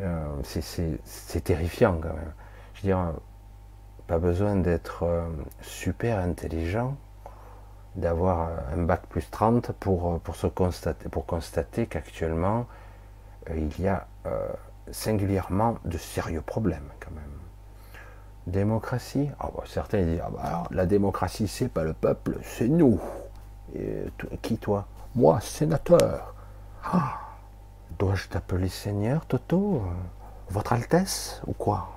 [0.00, 2.32] Euh, c'est terrifiant quand même.
[2.74, 3.12] Je veux dire,
[4.08, 5.28] pas besoin d'être euh,
[5.60, 6.96] super intelligent,
[7.94, 12.66] d'avoir un bac plus 30 pour, pour, se constater, pour constater qu'actuellement,
[13.48, 14.08] euh, il y a
[14.90, 17.22] singulièrement de sérieux problèmes quand même.
[18.48, 19.30] Démocratie?
[19.38, 23.00] Ah, bah, Certains disent ah, bah, la démocratie, c'est pas le peuple, c'est nous.
[23.74, 24.04] Et,
[24.42, 26.34] qui toi Moi, sénateur.
[26.84, 27.18] Ah,
[27.98, 29.82] dois-je t'appeler Seigneur, Toto
[30.50, 31.90] Votre Altesse ou quoi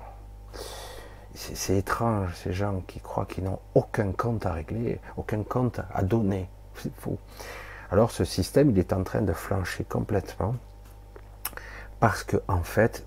[1.34, 6.02] C'est étrange, ces gens qui croient qu'ils n'ont aucun compte à régler, aucun compte à
[6.02, 6.48] donner.
[6.76, 7.18] C'est faux.
[7.90, 10.56] Alors ce système, il est en train de flancher complètement
[12.00, 13.06] parce que en fait,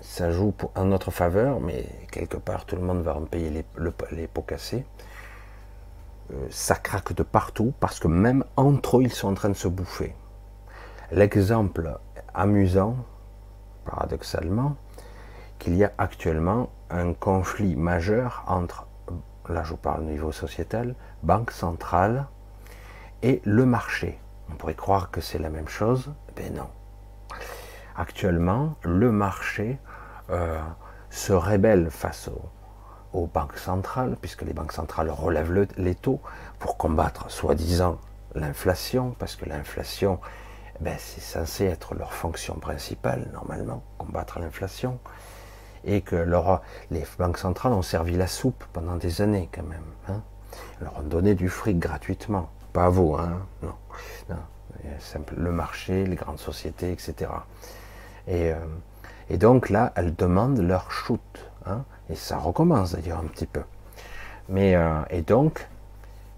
[0.00, 3.64] ça joue en notre faveur, mais quelque part tout le monde va en payer
[4.10, 4.84] les pots cassés.
[6.32, 9.54] Euh, ça craque de partout parce que même entre eux, ils sont en train de
[9.54, 10.14] se bouffer.
[11.10, 11.98] L'exemple
[12.34, 12.96] amusant,
[13.84, 14.76] paradoxalement,
[15.58, 18.86] qu'il y a actuellement un conflit majeur entre,
[19.48, 22.26] là je vous parle au niveau sociétal, banque centrale
[23.22, 24.18] et le marché.
[24.50, 26.68] On pourrait croire que c'est la même chose, mais non.
[27.96, 29.78] Actuellement, le marché
[30.30, 30.58] euh,
[31.10, 32.40] se rébelle face au,
[33.12, 36.20] aux banques centrales, puisque les banques centrales relèvent les taux
[36.58, 37.98] pour combattre soi-disant
[38.34, 40.18] l'inflation, parce que l'inflation,
[40.80, 44.98] ben, c'est censé être leur fonction principale, normalement, combattre l'inflation,
[45.84, 46.16] et que
[46.90, 49.82] les banques centrales ont servi la soupe pendant des années quand même.
[50.08, 50.22] Hein.
[50.80, 52.50] leur ont donné du fric gratuitement.
[52.72, 53.74] Pas à vous, hein non.
[54.98, 57.30] Simple, le marché, les grandes sociétés, etc.
[58.26, 58.56] Et, euh,
[59.28, 61.20] et donc là, elles demandent leur shoot.
[61.66, 63.62] Hein et ça recommence d'ailleurs un petit peu.
[64.48, 65.68] Mais, euh, et donc,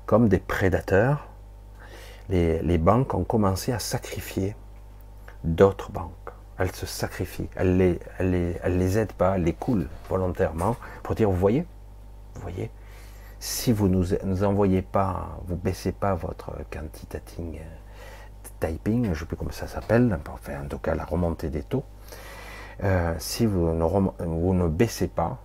[0.06, 1.26] comme des prédateurs,
[2.28, 4.56] les, banques ont commencé à sacrifier
[5.42, 6.10] d'autres banques.
[6.58, 7.48] Elles se sacrifient.
[7.56, 11.66] Elles les, elles les, aident pas, elles les coulent volontairement pour dire, vous voyez,
[12.40, 12.70] voyez,
[13.40, 19.14] si vous nous, nous envoyez pas, vous baissez pas votre quantitating euh, typing, je ne
[19.14, 21.84] sais plus comment ça s'appelle, enfin en tout cas la remontée des taux,
[22.82, 23.84] euh, si ne,
[24.24, 25.38] vous ne baissez pas,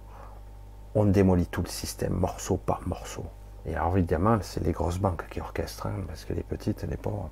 [0.95, 3.25] on démolit tout le système, morceau par morceau.
[3.65, 6.97] Et alors évidemment, c'est les grosses banques qui orchestrent, hein, parce que les petites, les
[6.97, 7.29] pauvres.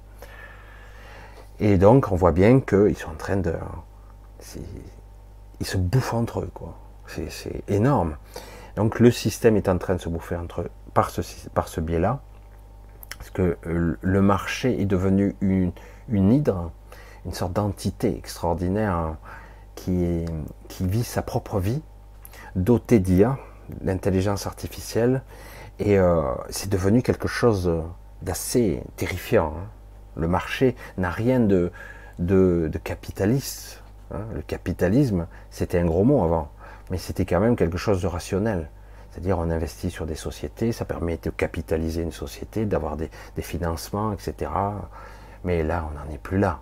[1.60, 3.54] Et donc, on voit bien qu'ils sont en train de...
[5.60, 6.78] Ils se bouffent entre eux, quoi.
[7.08, 8.18] C'est énorme.
[8.76, 11.82] Donc le système est en train de se bouffer entre eux par ce, par ce
[11.82, 12.20] biais-là.
[13.18, 15.72] Parce que euh, le marché est devenu une,
[16.10, 16.72] hydre,
[17.26, 19.16] une sorte d'entité extraordinaire
[19.74, 20.26] qui,
[20.68, 21.82] qui vit sa propre vie,
[22.58, 23.38] dotée d'IA,
[23.84, 25.22] l'intelligence artificielle,
[25.80, 27.72] et euh, c'est devenu quelque chose
[28.22, 29.54] d'assez terrifiant.
[29.58, 29.68] Hein.
[30.16, 31.72] Le marché n'a rien de,
[32.20, 33.84] de, capitaliste.
[34.12, 34.22] Hein.
[34.34, 36.50] Le capitalisme, c'était un gros mot avant,
[36.90, 38.70] mais c'était quand même quelque chose de rationnel.
[39.12, 44.14] C'est-à-dire on investit sur des sociétés, ça permet de capitaliser une société, d'avoir des, financements,
[44.14, 44.52] etc.
[45.44, 46.62] Mais là, on n'en est plus là.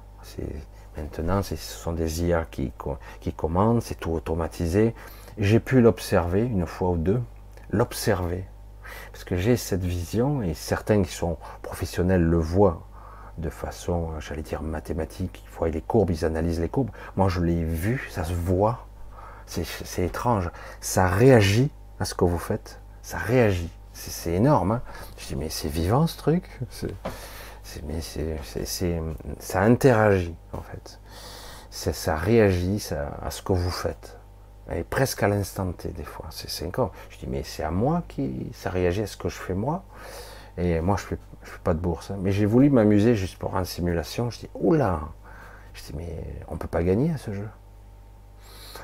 [0.97, 2.71] Maintenant, ce sont des IA qui,
[3.19, 4.93] qui commandent, c'est tout automatisé.
[5.37, 7.21] J'ai pu l'observer une fois ou deux,
[7.69, 8.45] l'observer,
[9.11, 12.87] parce que j'ai cette vision et certains qui sont professionnels le voient
[13.37, 16.91] de façon, j'allais dire mathématique, ils voient les courbes, ils analysent les courbes.
[17.17, 18.87] Moi, je l'ai vu, ça se voit,
[19.45, 21.69] c'est étrange, ça réagit
[21.99, 24.71] à ce que vous faites, ça réagit, c'est énorme.
[24.71, 24.81] Hein.
[25.17, 26.61] Je dis mais c'est vivant ce truc,
[29.39, 31.01] ça interagit en fait,
[31.71, 32.87] ça, réagit
[33.21, 34.17] à ce que vous faites
[34.89, 36.25] presque à l'instant T des fois.
[36.31, 36.91] C'est 5 ans.
[37.09, 39.83] Je dis mais c'est à moi qui ça réagit à ce que je fais moi.
[40.57, 42.11] Et moi je fais, je fais pas de bourse.
[42.11, 42.17] Hein.
[42.21, 44.29] Mais j'ai voulu m'amuser juste pour une simulation.
[44.29, 45.01] Je dis oula.
[45.73, 47.47] Je dis mais on peut pas gagner à ce jeu.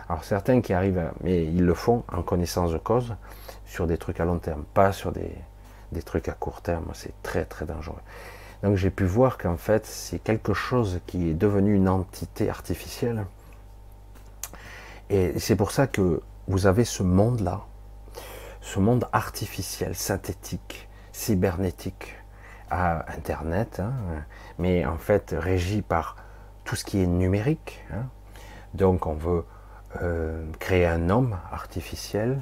[0.09, 3.15] Alors certains qui arrivent, mais ils le font en connaissance de cause
[3.65, 5.31] sur des trucs à long terme, pas sur des,
[5.91, 6.85] des trucs à court terme.
[6.93, 8.01] C'est très très dangereux.
[8.63, 13.25] Donc j'ai pu voir qu'en fait c'est quelque chose qui est devenu une entité artificielle
[15.11, 17.65] et c'est pour ça que vous avez ce monde-là,
[18.61, 22.15] ce monde artificiel, synthétique, cybernétique,
[22.69, 23.91] à Internet, hein,
[24.57, 26.15] mais en fait régi par
[26.63, 27.83] tout ce qui est numérique.
[27.93, 28.05] Hein.
[28.73, 29.43] Donc on veut
[30.01, 32.39] euh, créer un homme artificiel,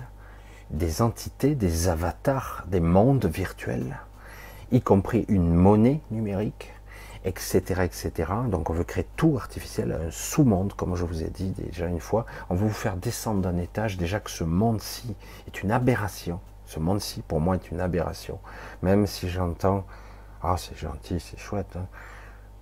[0.70, 3.98] des entités, des avatars, des mondes virtuels,
[4.72, 6.72] y compris une monnaie numérique,
[7.26, 8.32] etc..
[8.50, 12.00] Donc on veut créer tout artificiel, un sous-monde, comme je vous ai dit déjà une
[12.00, 12.26] fois.
[12.50, 13.98] On veut vous faire descendre d'un étage.
[13.98, 15.16] Déjà que ce monde-ci
[15.48, 16.40] est une aberration.
[16.66, 18.40] Ce monde-ci, pour moi, est une aberration.
[18.84, 19.86] Même si j'entends,
[20.44, 21.88] ah c'est gentil, c'est chouette, hein,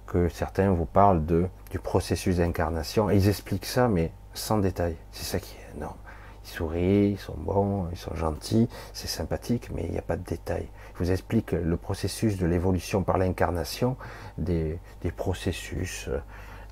[0.06, 3.10] que certains vous parlent de, du processus d'incarnation.
[3.10, 4.96] Ils expliquent ça, mais sans détail.
[5.12, 5.98] C'est ça qui est énorme.
[6.46, 10.16] Ils sourient, ils sont bons, ils sont gentils, c'est sympathique, mais il n'y a pas
[10.16, 10.70] de détails.
[11.00, 13.98] Vous explique le processus de l'évolution par l'incarnation,
[14.38, 14.80] des,
[15.16, 16.10] processus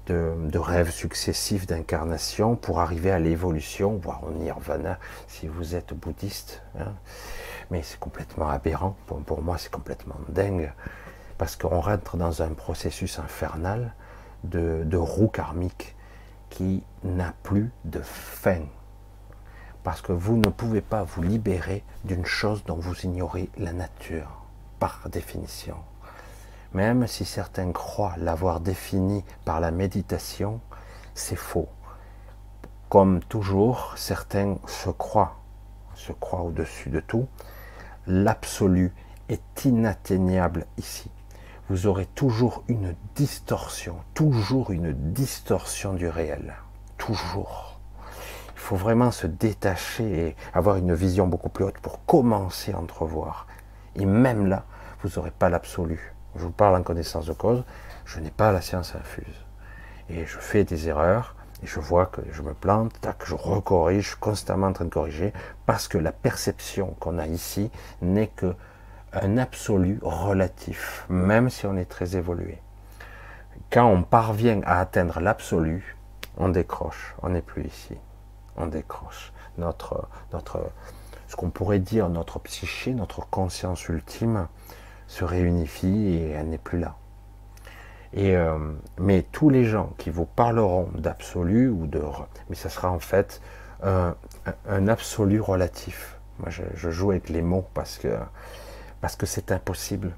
[0.07, 6.63] de, rêves successifs d'incarnation pour arriver à l'évolution, voire au nirvana si vous êtes bouddhiste.
[6.79, 6.93] Hein.
[7.71, 10.71] Mais c'est complètement aberrant, pour, moi c'est complètement dingue,
[11.37, 13.93] parce qu'on rentre dans un processus infernal
[14.43, 15.95] de roue karmique
[16.49, 18.61] qui n'a plus de fin
[19.85, 24.41] parce que vous ne pouvez pas vous libérer d'une chose dont vous ignorez la nature,
[24.79, 25.77] par définition.
[26.73, 30.59] Même si certains croient l'avoir définie par la méditation,
[31.13, 31.69] c'est faux.
[32.89, 35.35] comme toujours, certains se croient,
[35.93, 37.27] se croient au-dessus de tout.
[38.07, 38.91] L'absolu
[39.29, 41.11] est inatteignable ici.
[41.69, 46.55] Vous aurez toujours une distorsion, toujours une distorsion du réel.
[46.97, 47.64] Toujours.
[48.65, 52.79] Il faut vraiment se détacher et avoir une vision beaucoup plus haute pour commencer à
[52.79, 53.45] entrevoir.
[53.95, 54.65] Et même là,
[55.03, 56.15] vous n'aurez pas l'absolu.
[56.35, 57.63] Je vous parle en connaissance de cause,
[58.05, 59.45] je n'ai pas la science infuse.
[60.09, 64.15] Et je fais des erreurs, et je vois que je me plante, que je recorrige,
[64.15, 65.31] constamment en train de corriger,
[65.67, 67.69] parce que la perception qu'on a ici
[68.01, 68.55] n'est que
[69.13, 72.57] un absolu relatif, même si on est très évolué.
[73.71, 75.95] Quand on parvient à atteindre l'absolu,
[76.37, 77.95] on décroche, on n'est plus ici,
[78.57, 79.31] on décroche.
[79.57, 80.59] Notre, notre,
[81.27, 84.47] ce qu'on pourrait dire notre psyché, notre conscience ultime,
[85.07, 86.95] se réunifie et elle n'est plus là.
[88.13, 88.57] Et, euh,
[88.97, 92.01] mais tous les gens qui vous parleront d'absolu ou de,
[92.49, 93.41] mais ça sera en fait
[93.83, 94.15] un,
[94.87, 96.17] absolu relatif.
[96.39, 98.17] Moi, je, joue avec les mots parce que
[99.01, 100.15] parce que c'est impossible.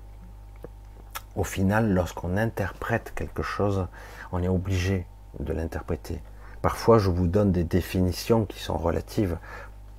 [1.35, 3.88] Au final, lorsqu'on interprète quelque chose,
[4.31, 5.05] on est obligé
[5.39, 6.21] de l'interpréter.
[6.68, 9.38] Parfois, je vous donne des définitions qui sont relatives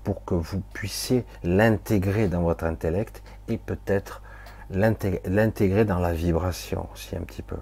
[0.05, 4.21] pour que vous puissiez l'intégrer dans votre intellect et peut-être
[4.69, 7.57] l'intégrer dans la vibration aussi un petit peu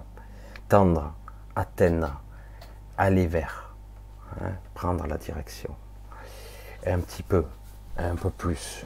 [0.67, 1.15] tendre,
[1.55, 2.21] atteindre,
[2.97, 3.77] aller vers,
[4.41, 5.73] hein, prendre la direction.
[6.85, 7.45] un petit peu,
[7.97, 8.85] un peu plus,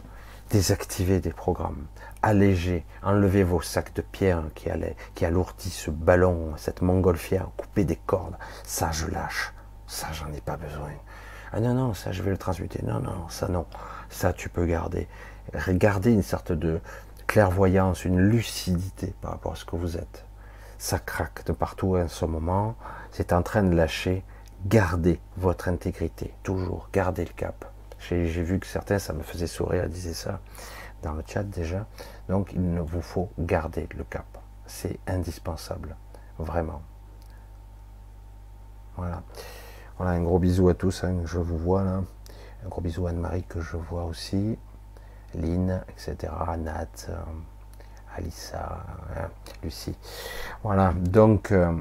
[0.51, 1.87] désactiver des programmes,
[2.21, 7.85] alléger, enlever vos sacs de pierre qui, allaient, qui alourdissent ce ballon, cette montgolfière, couper
[7.85, 8.37] des cordes.
[8.63, 9.51] Ça, je lâche.
[9.91, 10.91] Ça, j'en ai pas besoin.
[11.51, 12.81] Ah non, non, ça, je vais le transmuter.
[12.83, 13.65] Non, non, ça, non.
[14.09, 15.07] Ça, tu peux garder.
[15.53, 16.79] Regardez une sorte de
[17.27, 20.25] clairvoyance, une lucidité par rapport à ce que vous êtes
[20.81, 22.75] ça craque de partout en ce moment,
[23.11, 24.25] c'est en train de lâcher,
[24.65, 27.65] gardez votre intégrité, toujours, gardez le cap.
[27.99, 30.39] J'ai vu que certains, ça me faisait sourire, disaient ça
[31.03, 31.85] dans le chat déjà.
[32.29, 34.25] Donc il ne vous faut garder le cap.
[34.65, 35.95] C'est indispensable,
[36.39, 36.81] vraiment.
[38.97, 39.21] Voilà.
[40.03, 42.01] Voilà, un gros bisou à tous, hein, je vous vois là.
[42.65, 44.57] Un gros bisou à Anne-Marie que je vois aussi.
[45.35, 46.33] Lynn, etc.
[46.57, 46.87] Nat.
[47.09, 47.13] Euh,
[48.17, 48.83] Alissa,
[49.15, 49.29] hein,
[49.61, 49.95] Lucie.
[50.63, 51.71] Voilà, donc euh,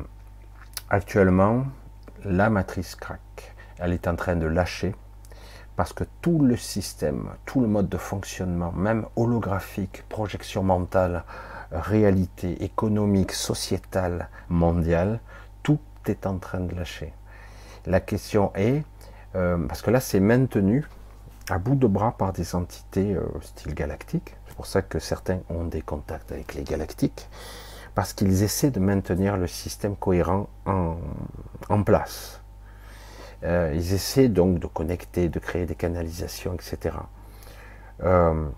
[0.91, 1.65] actuellement,
[2.23, 3.55] la matrice craque.
[3.79, 4.95] Elle est en train de lâcher
[5.77, 11.25] parce que tout le système, tout le mode de fonctionnement, même holographique, projection mentale,
[11.73, 15.21] réalité économique, sociétale, mondiale,
[15.63, 17.15] tout est en train de lâcher.
[17.87, 18.85] La question est,
[19.35, 20.87] euh, parce que là c'est maintenu
[21.49, 25.65] à bout de bras par des entités euh, style galactique, pour ça que certains ont
[25.65, 27.31] des contacts avec les galactiques,
[27.95, 32.43] parce qu'ils essaient de maintenir le système cohérent en, place.
[33.43, 36.97] Euh, ils essaient donc de connecter, de créer des canalisations, etc.
[38.03, 38.51] Je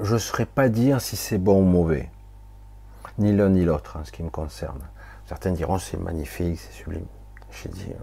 [0.00, 2.10] ne saurais pas dire si c'est bon ou mauvais,
[3.18, 4.80] ni l'un ni l'autre en ce qui me concerne.
[5.26, 7.06] Certains diront c'est magnifique, c'est sublime.
[7.62, 8.02] J'ai dit, euh,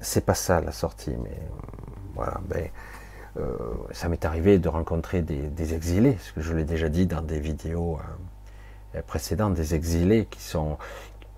[0.00, 1.38] c'est pas ça la sortie, mais
[2.14, 2.68] voilà, ben,
[3.36, 3.58] euh,
[3.90, 7.40] ça m'est arrivé de rencontrer des, exilés, ce que je l'ai déjà dit dans des
[7.40, 7.98] vidéos
[8.94, 10.78] euh, précédentes, des exilés qui sont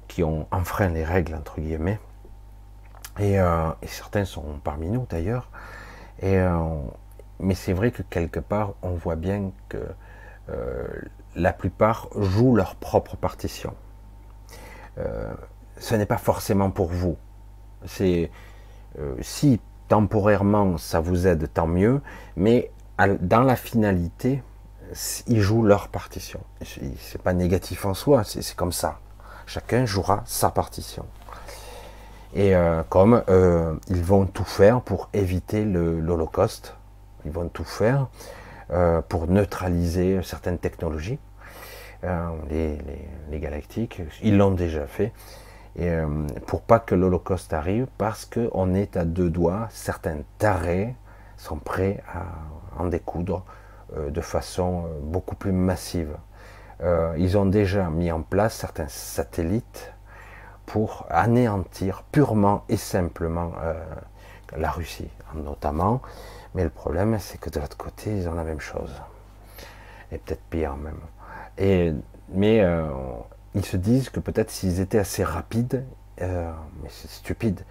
[0.09, 1.99] qui ont enfreint les règles entre guillemets.
[3.19, 5.51] Et, euh, certains sont parmi nous d'ailleurs.
[6.23, 6.39] Et
[7.39, 9.79] mais c'est vrai que quelque part, on voit bien que
[11.35, 13.75] la plupart jouent leur propre partition.
[15.79, 17.17] Ce n'est pas forcément pour vous.
[17.85, 18.31] C'est
[19.21, 22.01] si temporairement, ça vous aide, tant mieux,
[22.37, 22.71] mais
[23.21, 24.43] dans la finalité,
[25.27, 26.41] ils jouent leur partition.
[26.63, 29.01] C'est pas négatif en soi, c'est comme ça.
[29.47, 31.05] Chacun jouera sa partition.
[32.35, 36.75] Et euh, comme euh, ils vont tout faire pour éviter l'Holocauste,
[37.25, 38.09] ils vont tout faire
[38.73, 41.19] euh, pour neutraliser certaines technologies,
[42.51, 42.79] les,
[43.33, 45.13] galactiques, ils l'ont déjà fait.
[45.77, 46.07] Et, euh,
[46.47, 50.95] pour pas que l'Holocauste arrive, parce qu'on est à deux doigts, certains tarés
[51.37, 52.23] sont prêts à
[52.83, 53.45] en découdre
[53.97, 56.17] euh, de façon euh, beaucoup plus massive.
[57.17, 59.95] ils ont déjà mis en place certains satellites
[60.67, 63.53] pour anéantir purement et simplement
[64.55, 66.03] la Russie, notamment.
[66.55, 68.93] Mais le problème, c'est que de l'autre côté, ils ont la même chose.
[70.13, 71.01] Et peut-être pire même.
[71.57, 71.95] Et,
[72.29, 72.63] mais
[73.57, 75.83] ils se disent que peut-être s'ils étaient assez rapides,
[76.21, 76.53] euh,
[76.83, 77.63] mais c'est stupide,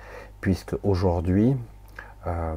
[0.41, 1.55] puisque aujourd'hui,
[2.25, 2.55] euh,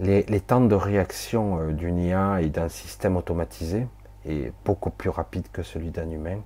[0.00, 3.86] les, temps de réaction euh, d'une IA et d'un système automatisé
[4.28, 6.38] est beaucoup plus rapide que celui d'un humain,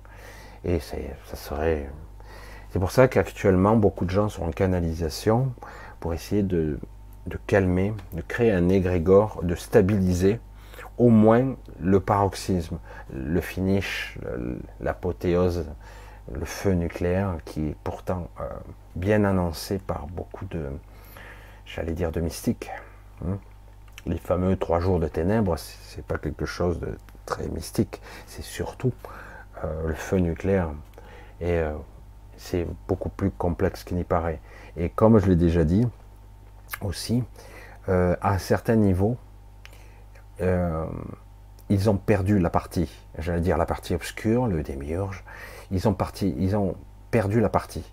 [0.63, 1.89] et ça serait.
[2.69, 5.51] C'est pour ça qu'actuellement beaucoup de gens sont en canalisation
[5.99, 6.79] pour essayer de,
[7.47, 10.39] calmer, de créer un égrégore, de stabiliser
[11.01, 12.77] au moins le paroxysme,
[13.11, 14.19] le finish,
[14.79, 15.65] l'apothéose,
[16.31, 18.43] le feu nucléaire qui est pourtant euh,
[18.95, 20.67] bien annoncé par beaucoup de,
[21.65, 22.69] j'allais dire, de mystiques.
[23.25, 23.39] Hein.
[24.05, 26.95] Les fameux trois jours de ténèbres, c'est pas quelque chose de
[27.25, 28.93] très mystique, c'est surtout
[29.63, 30.69] euh, le feu nucléaire.
[31.39, 31.73] Et euh,
[32.37, 34.39] c'est beaucoup plus complexe qu'il n'y paraît.
[34.77, 35.87] Et comme je l'ai déjà dit
[36.81, 37.23] aussi,
[37.87, 39.17] à certains niveaux,
[41.69, 45.23] ils ont perdu la partie, j'allais dire la partie obscure, le démiurge,
[45.71, 46.75] ils ont, ils ont
[47.11, 47.85] perdu la partie.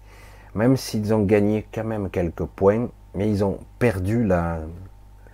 [0.55, 4.61] Même s'ils ont gagné quand même quelques points, mais ils ont perdu la,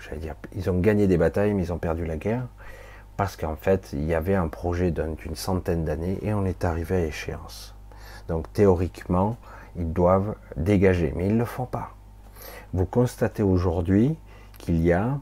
[0.01, 2.47] j'allais dire, ils ont gagné des batailles, mais ils ont perdu la guerre
[3.17, 6.97] parce qu'en fait, il y avait un projet d'une centaine d'années et on est arrivé
[6.97, 7.75] à échéance.
[8.29, 9.37] Donc théoriquement,
[9.77, 11.95] ils doivent dégager, mais ils ne le font pas.
[12.73, 14.17] Vous constatez aujourd'hui
[14.59, 15.19] qu'il n'y a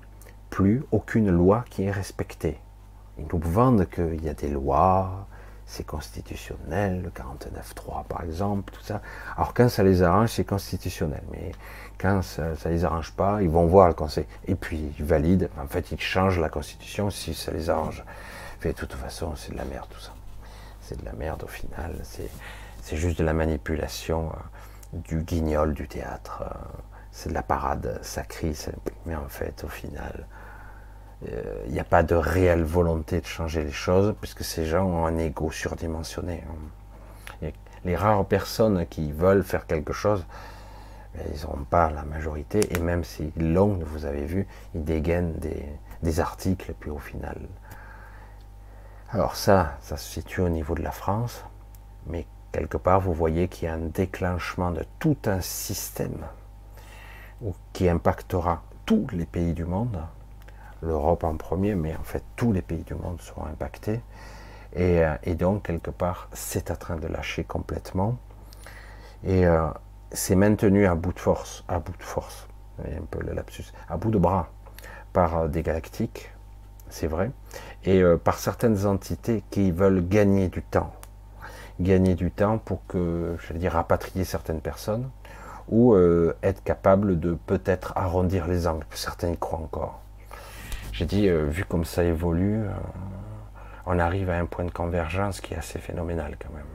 [0.53, 2.61] plus aucune loi qui est respectée.
[3.19, 5.27] Ils nous vendent qu'il y a des lois,
[5.65, 9.01] c'est constitutionnel, le 49.3 par exemple, tout ça.
[9.35, 11.23] Alors quand ça les arrange, c'est constitutionnel.
[11.33, 11.53] Mais
[11.97, 14.27] quand ça, ne les arrange pas, ils vont voir le Conseil.
[14.47, 18.05] Et puis ils valident, en fait ils changent la Constitution si ça les arrange.
[18.63, 20.13] De toute façon, c'est de la merde tout ça.
[20.83, 21.97] C'est de la merde au final.
[22.03, 26.43] C'est juste de la manipulation, euh, du guignol du théâtre.
[26.43, 26.79] Euh,
[27.11, 28.53] c'est de la parade sacrée.
[29.07, 30.27] Mais en fait, au final,
[31.67, 35.07] il n'y a pas de réelle volonté de changer les choses, puisque ces gens ont
[35.07, 36.43] un ego surdimensionné.
[37.85, 40.25] Les rares personnes qui veulent faire quelque chose,
[41.17, 45.35] ils n'ont pas la majorité, et même s'ils l'ont, vous avez vu, ils dégainent
[46.03, 47.39] des, articles, puis au final.
[49.11, 51.45] Alors ça, ça se situe au niveau de la France,
[52.07, 56.19] mais quelque part, vous voyez qu'il y a un déclenchement de tout un système
[57.73, 59.99] qui impactera tous les pays du monde,
[60.83, 64.01] l'Europe en premier, mais en fait tous les pays du monde seront impactés.
[64.75, 68.17] Et, euh, donc, quelque part, c'est en train de lâcher complètement.
[69.25, 69.69] Et euh,
[70.11, 72.49] c'est maintenu à bout de force, à bout de force,
[72.85, 74.49] un peu le lapsus, à bout de bras,
[75.13, 76.33] par euh, des galactiques,
[76.89, 77.31] c'est vrai,
[77.85, 80.93] et par certaines entités qui veulent gagner du temps.
[81.81, 85.09] Gagner du temps pour que, je veux dire, rapatrier certaines personnes,
[85.69, 85.97] ou
[86.43, 88.85] être capable de peut-être arrondir les angles.
[88.91, 90.02] Certains y croient encore.
[90.93, 92.71] J'ai dit, euh, vu comme ça évolue, euh,
[93.87, 96.67] on arrive à un point de convergence qui est assez phénoménal quand même.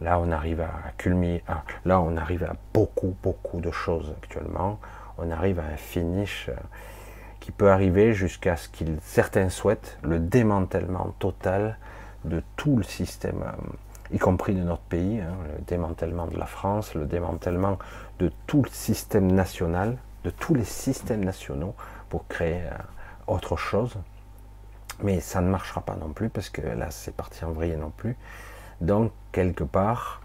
[0.00, 1.44] Là, on arrive à culminer,
[1.84, 4.80] là, on arrive à beaucoup, beaucoup de choses actuellement.
[5.18, 6.54] On arrive à un finish euh,
[7.40, 11.76] qui peut arriver jusqu'à ce qu'ils, certains souhaitent, le démantèlement total
[12.24, 13.44] de tout le système,
[14.10, 17.78] y compris de notre pays, hein, le démantèlement de la France, le démantèlement
[18.18, 21.74] de tout le système national, de tous les systèmes nationaux
[22.08, 22.62] pour créer
[23.30, 23.96] autre chose.
[25.02, 27.90] Mais ça ne marchera pas non plus, parce que là, c'est parti en vrille non
[27.90, 28.16] plus.
[28.80, 30.20] Donc, quelque part,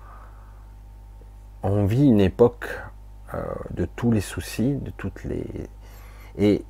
[1.64, 2.70] on vit une époque
[3.34, 5.45] euh, de tous les soucis, de toutes les...
[6.38, 6.66] Et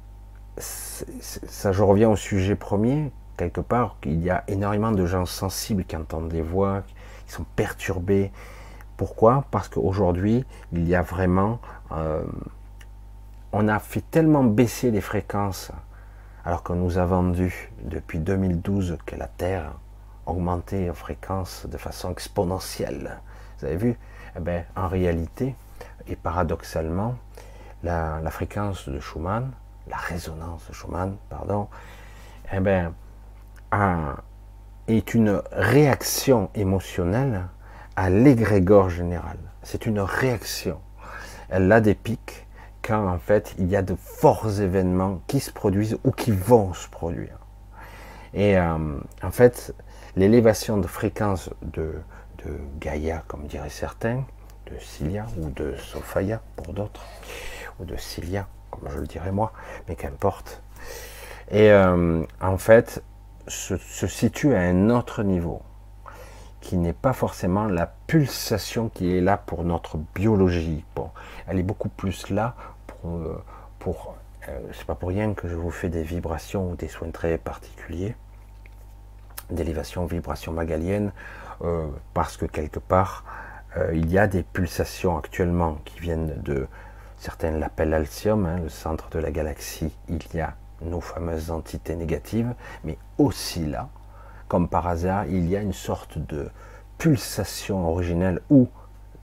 [0.58, 5.84] ça, je reviens au sujet premier, quelque part, il y a énormément de gens sensibles
[5.84, 6.84] qui entendent des voix,
[7.26, 8.32] qui sont perturbés.
[8.98, 9.46] Pourquoi?
[9.52, 11.60] Parce qu'aujourd'hui, il y a vraiment...
[11.92, 12.24] Euh,
[13.52, 15.72] on a fait tellement baisser les fréquences
[16.46, 19.74] alors qu'on nous a vendu depuis 2012 que la Terre
[20.28, 23.20] augmentait en fréquence de façon exponentielle.
[23.58, 23.98] Vous avez vu?
[24.38, 25.56] Eh bien, En réalité,
[26.08, 27.16] et paradoxalement,
[27.84, 29.52] la, fréquence de Schumann,
[29.88, 31.68] la résonance de Schumann, pardon,
[32.54, 32.60] eh
[34.88, 37.48] est une réaction émotionnelle
[37.96, 39.38] à l'égrégore général.
[39.64, 40.80] C'est une réaction.
[41.50, 42.45] Elle a des pics,
[42.86, 46.74] quand en fait il y a de forts événements qui se produisent ou qui vont
[46.74, 47.40] se produire.
[48.34, 48.78] Et euh,
[49.24, 49.74] en fait,
[50.16, 51.94] l'élévation de fréquence de,
[52.80, 54.24] Gaïa, comme diraient certains,
[54.68, 57.04] de Cilia ou de Sophia pour d'autres,
[57.80, 59.52] ou de Cilia, comme je le dirais moi,
[59.88, 60.62] mais qu'importe.
[61.50, 63.02] Et euh, en fait,
[63.48, 65.64] se, se, situe à un autre niveau,
[66.62, 70.84] qui n'est pas forcément la pulsation qui est là pour notre biologie.
[70.96, 71.10] Bon,
[71.48, 72.56] elle est beaucoup plus là
[73.80, 74.16] pour,
[74.47, 77.38] euh, c'est pas pour rien que je vous fais des vibrations ou des soins très
[77.38, 78.16] particuliers,
[79.49, 81.12] d'élévation, vibration magalienne,
[81.62, 83.24] euh, parce que quelque part,
[83.91, 86.66] il y a des pulsations actuellement qui viennent de,
[87.18, 91.97] certains l'appellent Alcium, hein, le centre de la galaxie, il y a nos fameuses entités
[91.97, 92.53] négatives,
[92.86, 93.89] mais aussi là,
[94.47, 96.49] comme par hasard, il y a une sorte de
[96.97, 98.70] pulsation originelle où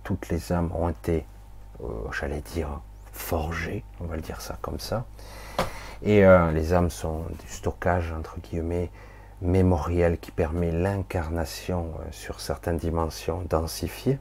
[0.04, 1.24] toutes les âmes ont été,
[2.12, 2.82] j'allais dire,
[3.12, 5.04] forgées, on va le dire ça comme ça.
[6.02, 8.90] Et euh, les âmes sont du stockage, entre guillemets,
[9.40, 14.18] mémoriel qui permet l'incarnation euh, sur certaines dimensions densifiées.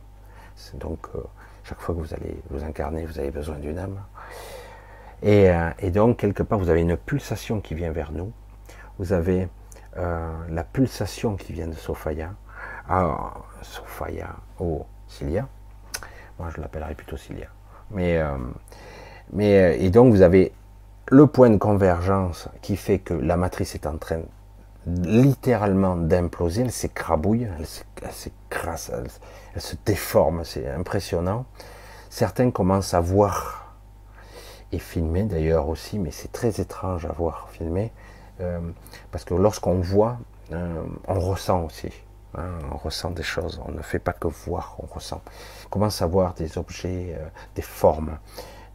[0.75, 1.23] Donc, euh,
[1.63, 3.99] chaque fois que vous allez vous incarner, vous avez besoin d'une âme.
[5.23, 5.51] Et,
[5.91, 8.33] donc, quelque part, vous avez une pulsation qui vient vers nous.
[8.97, 9.47] Vous avez
[9.95, 12.33] la pulsation qui vient de Sophia.
[12.89, 15.47] Ah, Sophia, oh, Cilia.
[16.39, 17.49] Moi, je l'appellerai plutôt Cilia.
[17.93, 18.19] Mais,
[19.33, 20.51] mais, et donc, vous avez
[21.07, 24.21] le point de convergence qui fait que la matrice est en train
[24.87, 28.91] littéralement d'imploser, elle s'écrabouille, elle s'écrase,
[29.53, 31.45] elle, se déforme, c'est impressionnant.
[32.09, 33.75] Certains commencent à voir
[34.71, 37.91] et filmer d'ailleurs aussi, mais c'est très étrange à voir filmer,
[38.39, 38.59] euh,
[39.11, 40.17] parce que lorsqu'on voit,
[40.51, 41.91] euh, on ressent aussi.
[42.37, 45.21] Hein, on ressent des choses, on ne fait pas que voir, on ressent.
[45.65, 48.17] On commence à voir des objets, euh, des formes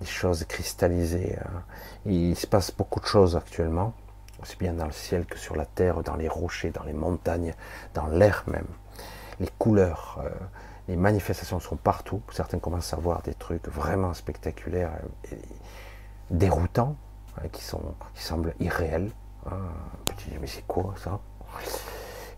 [0.01, 1.37] des choses cristallisées.
[1.41, 1.63] Hein.
[2.05, 3.95] Il se passe beaucoup de choses actuellement,
[4.43, 7.55] aussi bien dans le ciel que sur la terre, dans les rochers, dans les montagnes,
[7.95, 8.67] dans l'air même.
[9.41, 10.31] Les couleurs, euh,
[10.89, 12.23] les manifestations sont partout.
[12.33, 14.93] Certains commencent à voir des trucs vraiment spectaculaires
[15.31, 15.39] et
[16.31, 16.97] déroutants,
[17.39, 17.83] hein, qui, sont,
[18.15, 19.11] qui semblent irréels.
[19.51, 19.59] Hein.
[20.41, 21.21] mais c'est quoi ça?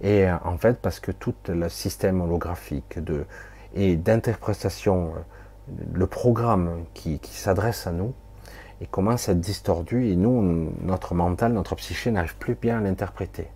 [0.00, 3.24] Et euh, en fait, parce que tout le système holographique de,
[3.74, 8.14] et d'interprétation euh, le programme qui, s'adresse à nous
[8.90, 13.48] commence à être distordu et nous, notre mental, notre psyché n'arrive plus bien à l'interpréter.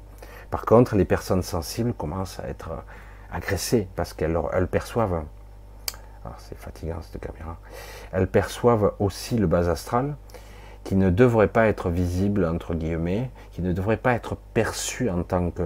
[0.51, 2.71] Par contre, les personnes sensibles commencent à être
[3.33, 4.37] agressées parce qu'elles
[4.71, 5.25] perçoivent,
[6.25, 7.57] ah, c'est fatigant cette caméra,
[8.11, 10.17] elles perçoivent aussi le bas astral
[10.85, 15.23] qui ne devrait pas être visible entre guillemets, qui ne devrait pas être perçu en
[15.23, 15.63] tant que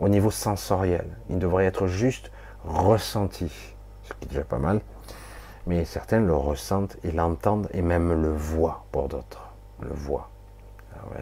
[0.00, 1.06] au niveau sensoriel.
[1.30, 2.30] Il devrait être juste
[2.64, 3.50] ressenti,
[4.04, 4.80] ce qui est déjà pas mal
[5.68, 9.52] mais certains le ressentent et l'entendent et même le voient pour d'autres.
[9.80, 10.30] Le voient.
[10.94, 11.20] Ah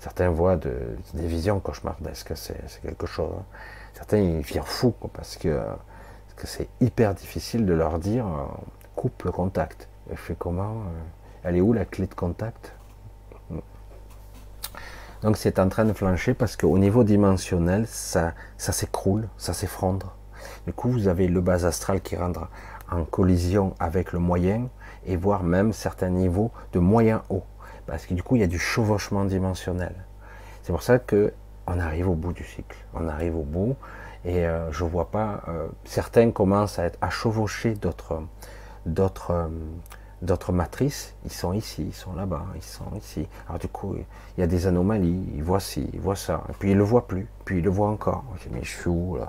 [0.00, 3.30] certains voient de, des visions cauchemardesques, c'est quelque chose.
[3.38, 3.44] Hein.
[3.92, 5.60] Certains ils virent fous parce que
[6.44, 8.46] c'est hyper difficile de leur dire euh,
[8.96, 9.88] coupe le contact.
[10.10, 12.74] Elle fait comment euh, Elle est où la clé de contact?
[15.22, 20.16] Donc c'est en train de flancher parce qu'au niveau dimensionnel, ça, ça s'écroule, ça s'effondre.
[20.66, 22.48] Du coup, vous avez le bas astral qui rentre
[22.90, 24.68] en collision avec le moyen
[25.06, 27.44] et voire même certains niveaux de moyen haut.
[27.86, 29.94] Parce que du coup, il y a du chevauchement dimensionnel.
[30.62, 31.32] C'est pour ça que
[31.66, 32.76] on arrive au bout du cycle.
[32.94, 33.76] On arrive au bout
[34.24, 35.42] et euh, je vois pas.
[35.48, 38.22] Euh, certains commencent à être à chevaucher d'autres,
[39.30, 39.48] euh,
[40.22, 41.14] d'autres matrices.
[41.24, 43.26] Ils sont ici, ils sont là-bas, ils sont ici.
[43.48, 45.24] Alors du coup, il y a des anomalies.
[45.34, 46.42] Ils voient ci, ils voient ça.
[46.48, 47.28] Et puis ils le voient plus.
[47.44, 48.24] Puis ils le voient encore.
[48.50, 49.28] Mais je suis où là?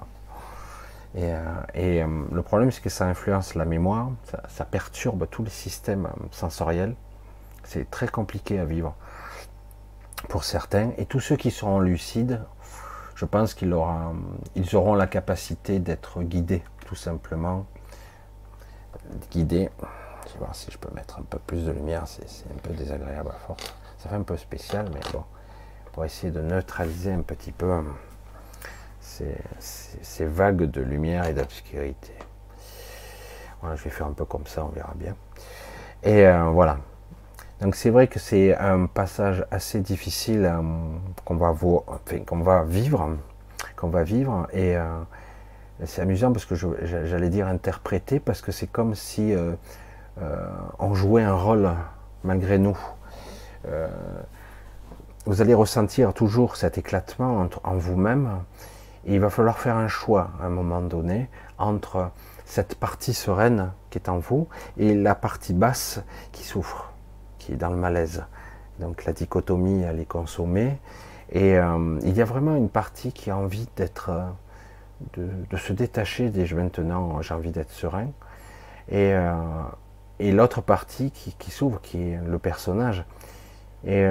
[1.16, 1.40] Et, euh,
[1.76, 4.10] euh, le problème, c'est que ça influence la mémoire,
[4.48, 6.96] ça, perturbe tout le système euh, sensoriel.
[7.64, 8.96] C'est très compliqué à vivre
[10.28, 10.92] pour certains.
[10.98, 12.42] Et tous ceux qui seront lucides,
[13.16, 14.16] je pense qu'ils auront,
[14.56, 17.66] ils auront la capacité d'être guidés, tout simplement.
[19.32, 19.70] Guidés.
[20.40, 23.40] Voir si je peux mettre un peu plus de lumière, c'est un peu désagréable à
[23.46, 23.74] force.
[24.00, 25.24] Ça fait un peu spécial, mais bon,
[25.92, 27.72] pour essayer de neutraliser un petit peu
[29.00, 32.14] ces, vagues de lumière et d'obscurité.
[33.62, 35.16] Voilà, je vais faire un peu comme ça, on verra bien.
[36.04, 36.80] Et euh, voilà.
[37.62, 40.62] Donc c'est vrai que c'est un passage assez difficile euh,
[41.24, 43.18] qu'on va, va vivre,
[43.78, 44.48] qu'on va vivre.
[44.52, 44.84] Et euh,
[45.86, 49.34] c'est amusant parce que j'allais dire interpréter parce que c'est comme si
[50.80, 51.72] on jouait un rôle
[52.24, 52.78] malgré nous.
[55.26, 58.44] vous allez ressentir toujours cet éclatement en vous-même
[59.06, 62.12] il va falloir faire un choix à un moment donné entre
[62.46, 64.48] cette partie sereine qui est en vous
[64.78, 66.02] et la partie basse
[66.32, 66.94] qui souffre,
[67.38, 68.24] qui est dans le malaise.
[68.80, 70.80] Donc la dichotomie, elle est consommée.
[71.32, 74.10] Et euh, il y a vraiment une partie qui a envie d'être,
[75.18, 78.08] euh, de, se détacher déjà maintenant, j'ai envie d'être serein.
[78.90, 79.34] Et, euh,
[80.20, 83.06] et l'autre partie qui, s'ouvre, qui est le personnage.
[83.86, 84.10] Et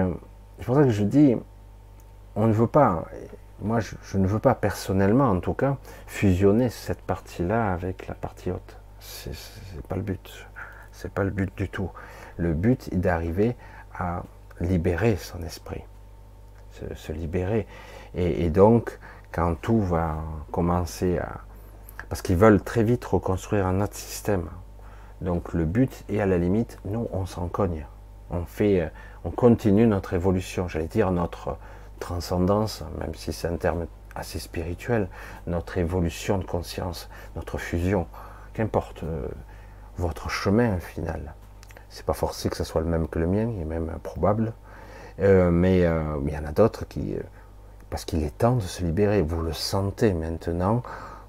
[0.59, 1.37] c'est pour ça que je dis,
[2.37, 3.05] on ne veut pas,
[3.61, 5.77] moi, je, ne veux pas personnellement, en tout cas,
[6.07, 8.77] fusionner cette partie-là avec la partie haute.
[8.99, 9.33] C'est
[9.89, 10.47] pas le but.
[10.93, 11.91] C'est pas le but du tout.
[12.37, 13.57] Le but est d'arriver
[13.95, 14.23] à
[14.61, 15.83] libérer son esprit,
[16.71, 17.67] se, libérer.
[18.15, 18.99] Et, donc,
[19.33, 20.19] quand tout va
[20.51, 21.41] commencer à,
[22.09, 24.49] parce qu'ils veulent très vite reconstruire un autre système.
[25.23, 27.87] Donc le but est à la limite, nous on s'en cogne.
[28.31, 28.91] On fait,
[29.25, 31.59] on continue notre évolution, j'allais dire notre
[32.01, 35.09] transcendance, même si c'est un terme assez spirituel,
[35.47, 38.07] notre évolution de conscience, notre fusion,
[38.55, 39.29] qu'importe euh,
[39.97, 41.35] votre chemin final.
[41.89, 44.53] C'est pas forcé que ce soit le même que le mien, il est même probable.
[45.19, 47.17] mais il y en a d'autres qui,
[47.91, 49.21] parce qu'il est temps de se libérer.
[49.21, 50.83] Vous le sentez maintenant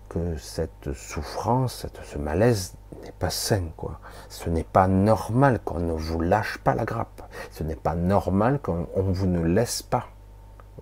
[0.08, 3.99] que cette souffrance, ce malaise n'est pas sain, quoi.
[4.30, 7.22] Ce n'est pas normal qu'on ne vous lâche pas la grappe.
[7.51, 10.08] Ce n'est pas normal qu'on vous ne laisse pas.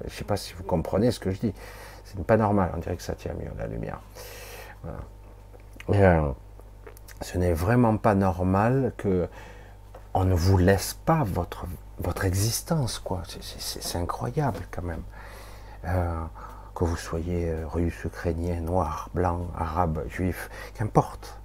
[0.02, 1.54] Je ne sais pas si vous comprenez ce que je dis.
[2.06, 2.72] Ce n'est pas normal.
[2.76, 4.00] On dirait que ça tient mieux la lumière.
[5.90, 6.32] Euh,
[7.22, 9.28] ce n'est vraiment pas normal que
[10.14, 11.66] on ne vous laisse pas votre
[12.00, 13.22] votre existence, quoi.
[13.28, 15.04] C'est incroyable quand même.
[15.86, 16.24] Euh,
[16.74, 21.41] que vous soyez euh, russe, ukrainien, noir, blanc, arabe, juif, qu'importe,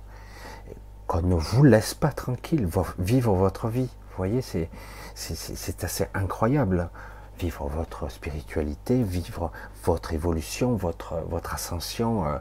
[1.06, 2.68] qu'on ne vous laisse pas tranquille
[2.98, 3.88] vivre votre vie.
[4.10, 6.90] Vous voyez, c'est assez incroyable.
[7.38, 9.52] Vivre votre spiritualité, vivre
[9.84, 12.38] votre évolution, votre, votre ascension, euh,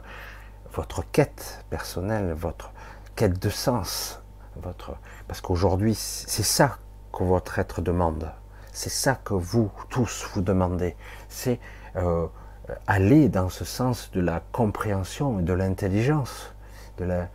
[0.72, 2.72] votre quête personnelle, votre
[3.14, 4.22] quête de sens.
[4.62, 4.96] Votre...
[5.28, 6.78] Parce qu'aujourd'hui, c'est ça
[7.12, 8.32] que votre être demande.
[8.72, 10.96] C'est ça que vous tous vous demandez.
[11.28, 11.60] C'est
[11.96, 12.26] euh,
[12.86, 16.54] aller dans ce sens de la compréhension et de l'intelligence,
[16.96, 17.28] de la,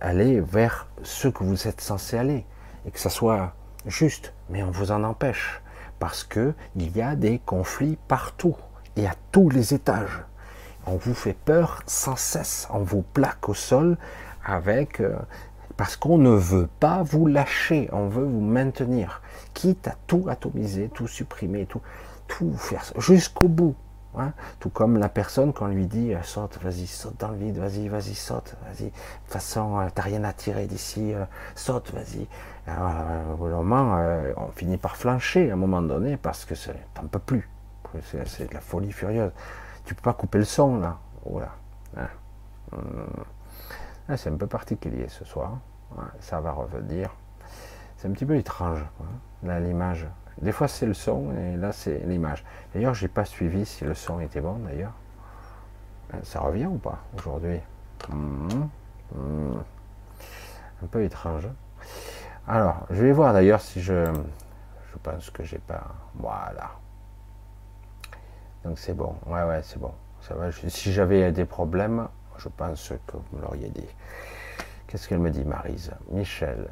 [0.00, 2.44] aller vers ce que vous êtes censé aller,
[2.86, 3.54] et que ça soit
[3.86, 5.60] juste, mais on vous en empêche,
[5.98, 8.56] parce que il y a des conflits partout
[8.96, 10.22] et à tous les étages.
[10.86, 13.98] On vous fait peur sans cesse, on vous plaque au sol
[14.44, 15.16] avec euh,
[15.76, 19.22] parce qu'on ne veut pas vous lâcher, on veut vous maintenir,
[19.54, 23.74] quitte à tout atomiser, tout supprimer, tout faire jusqu'au bout.
[24.18, 24.32] Hein?
[24.58, 27.58] Tout comme la personne, quand on lui dit euh, saute, vas-y, saute dans le vide,
[27.58, 28.86] vas-y, vas-y, saute, vas-y.
[28.86, 31.24] De toute façon, euh, t'as rien à tirer d'ici, euh,
[31.54, 32.26] saute, vas-y.
[32.68, 33.98] au moment,
[34.36, 36.54] on finit par flancher à un moment donné parce que
[36.94, 37.48] t'en peux plus.
[38.04, 39.32] C'est de la folie furieuse.
[39.84, 40.98] Tu peux pas couper le son là.
[41.96, 42.08] Hein?
[42.72, 43.06] Hum.
[44.08, 45.58] Ah, c'est un peu particulier ce soir.
[46.20, 47.10] ça va revenir.
[47.96, 48.84] C'est un petit peu étrange,
[49.42, 50.06] là, l'image.
[50.42, 52.44] Des fois c'est le son et là c'est l'image.
[52.74, 54.92] D'ailleurs, j'ai pas suivi si le son était bon d'ailleurs.
[56.14, 57.60] Euh, ça revient ou pas aujourd'hui?
[58.08, 58.48] Hmm.
[59.14, 59.58] Hmm.
[60.82, 61.48] Un peu étrange.
[62.48, 64.06] Alors, je vais voir d'ailleurs si je.
[64.92, 65.84] Je pense que j'ai pas.
[66.14, 66.70] Voilà.
[68.64, 69.14] Donc c'est bon.
[69.26, 69.92] Ouais, ouais, c'est bon.
[70.20, 70.50] Ça va.
[70.52, 72.08] Si j'avais des problèmes,
[72.38, 73.86] je pense que vous me l'auriez dit.
[74.86, 75.92] Qu'est-ce qu'elle me dit, Marise?
[76.10, 76.68] Michel,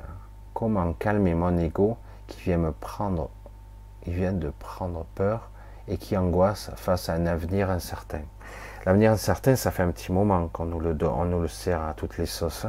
[0.52, 1.96] comment calmer mon ego
[2.26, 3.30] qui vient me prendre
[4.08, 5.50] qui viennent de prendre peur
[5.86, 8.22] et qui angoissent face à un avenir incertain.
[8.86, 11.92] L'avenir incertain, ça fait un petit moment qu'on nous le, on nous le sert à
[11.92, 12.66] toutes les sauces.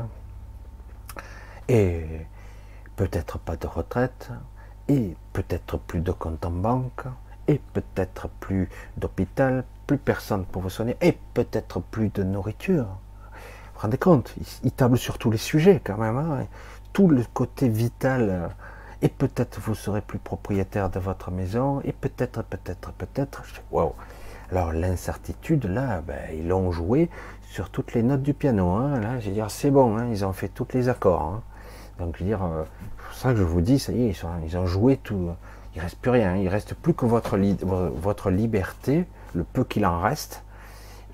[1.70, 2.04] Et
[2.98, 4.32] peut-être pas de retraite,
[4.90, 7.06] et peut-être plus de compte en banque,
[7.48, 8.68] et peut-être plus
[8.98, 12.84] d'hôpital, plus personne pour vous soigner, et peut-être plus de nourriture.
[12.84, 16.18] Vous vous rendez compte Il table sur tous les sujets quand même.
[16.18, 16.48] Hein.
[16.92, 18.50] Tout le côté vital
[19.02, 23.44] et peut-être vous serez plus propriétaire de votre maison, et peut-être, peut-être, peut-être.
[23.72, 23.96] Wow.
[24.52, 27.10] Alors l'incertitude, là, ben, ils l'ont joué
[27.50, 28.72] sur toutes les notes du piano.
[28.72, 29.00] Hein.
[29.00, 31.22] Là, je veux dire, c'est bon, hein, ils ont fait tous les accords.
[31.22, 31.44] Hein.
[32.00, 34.24] Donc, je veux dire, euh, c'est pour ça que je vous dis, ça y est,
[34.46, 35.30] ils, ont joué tout.
[35.76, 36.36] Il reste plus rien.
[36.38, 39.06] Il reste plus que votre, votre liberté,
[39.36, 40.44] le peu qu'il en reste.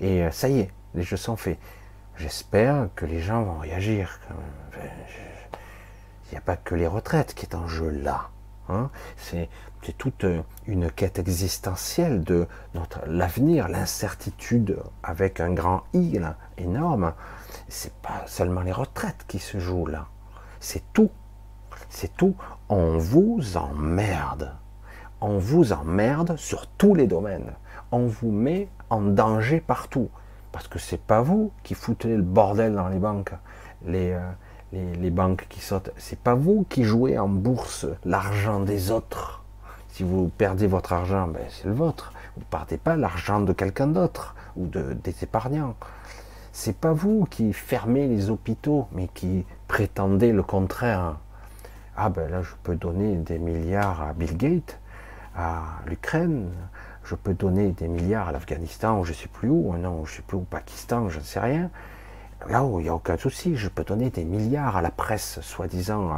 [0.00, 1.58] Et euh, ça y est, les jeux sont faits.
[2.16, 4.18] J'espère que les gens vont réagir.
[6.26, 8.30] Il n'y a pas que les retraites qui est en jeu là.
[8.68, 8.90] Hein.
[9.16, 9.48] C'est
[9.98, 16.20] toute euh, une quête existentielle de notre l'avenir, l'incertitude avec un grand I
[16.58, 17.12] énorme.
[17.68, 20.06] C'est pas seulement les retraites qui se jouent là.
[20.60, 21.10] C'est tout.
[21.88, 22.34] C'est tout.
[22.68, 24.52] On vous emmerde.
[25.20, 27.52] On vous emmerde sur tous les domaines.
[27.92, 30.10] On vous met en danger partout.
[30.52, 33.34] Parce que c'est pas vous qui foutez le bordel dans les banques.
[33.86, 34.30] Euh,
[34.72, 35.90] les, banques qui sautent.
[35.96, 39.42] C'est pas vous qui jouez en bourse l'argent des autres.
[39.88, 42.12] Si vous perdez votre argent, ben c'est le vôtre.
[42.34, 45.74] Vous ne partez pas l'argent de quelqu'un d'autre ou de, des épargnants.
[46.52, 51.16] C'est pas vous qui fermez les hôpitaux, mais qui prétendez le contraire.
[51.96, 54.78] Ah ben là, je peux donner des milliards à Bill Gates,
[55.34, 56.50] à l'Ukraine,
[57.04, 60.22] je peux donner des milliards à l'Afghanistan, ou je sais plus où, non, je sais
[60.22, 61.70] plus au Pakistan, je ne sais rien
[62.48, 66.10] il n'y a aucun souci, je peux donner des milliards à la presse, soi-disant,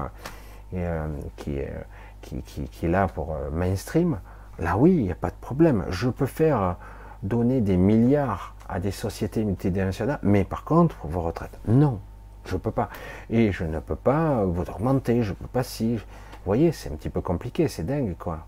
[0.74, 1.06] euh, euh,
[1.36, 4.20] qui, qui, est là pour euh, mainstream.
[4.58, 5.84] Là, oui, il n'y a pas de problème.
[5.88, 6.76] Je peux faire
[7.22, 12.00] donner des milliards à des sociétés multinationales, mais par contre, pour vos retraites, non,
[12.44, 12.90] je ne peux pas.
[13.30, 15.96] Et je ne peux pas vous augmenter, je ne peux pas si.
[15.96, 16.02] Vous
[16.44, 18.46] voyez, c'est un petit peu compliqué, c'est dingue, quoi.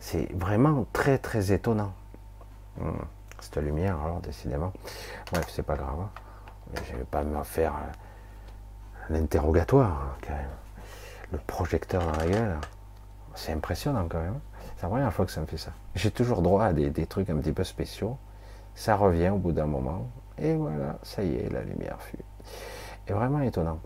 [0.00, 1.92] C'est vraiment très, très étonnant.
[2.80, 2.90] Hmm.
[3.40, 4.72] Cette lumière, alors, décidément.
[5.32, 6.06] Bref, c'est pas grave.
[6.74, 7.74] Je ne vais pas me faire
[9.10, 10.48] l'interrogatoire, hein, quand même.
[11.32, 12.58] le projecteur dans la gueule.
[13.34, 14.38] C'est impressionnant quand même.
[14.76, 15.72] C'est la première fois que ça me fait ça.
[15.94, 18.18] J'ai toujours droit à des, trucs un petit peu spéciaux.
[18.74, 20.08] Ça revient au bout d'un moment.
[20.38, 22.18] Et voilà, ça y est, la lumière fut.
[23.08, 23.78] Et vraiment étonnant.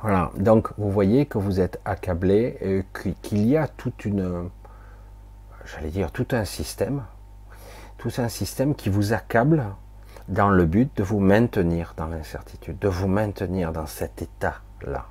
[0.00, 2.84] Voilà, donc vous voyez que vous êtes accablé,
[3.22, 4.50] qu'il y a toute une,
[5.64, 7.02] j'allais dire, tout un système,
[7.96, 9.64] tout un système qui vous accable
[10.28, 15.06] dans le but de vous maintenir dans l'incertitude, de vous maintenir dans cet état-là.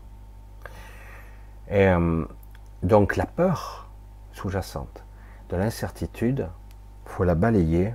[1.72, 2.26] Euh,
[2.84, 3.90] donc la peur
[4.34, 5.04] sous-jacente
[5.50, 6.48] de l'incertitude,
[7.06, 7.94] faut la balayer,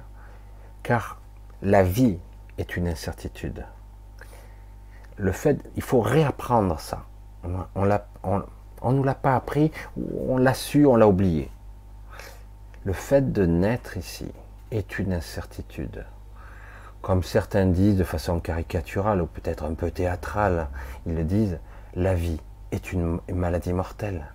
[0.83, 1.21] car
[1.63, 2.19] la vie
[2.59, 3.65] est une incertitude.
[5.17, 7.05] Le fait, il faut réapprendre ça.
[7.45, 9.71] On, ne nous l'a pas appris,
[10.27, 11.51] on l'a su, on l'a oublié.
[12.85, 14.33] Le fait de naître ici
[14.71, 16.07] est une incertitude.
[17.03, 20.69] Comme certains disent de façon caricaturale ou peut-être un peu théâtrale,
[21.07, 21.59] ils le disent,
[21.95, 22.41] la vie
[22.73, 24.27] est une maladie mortelle.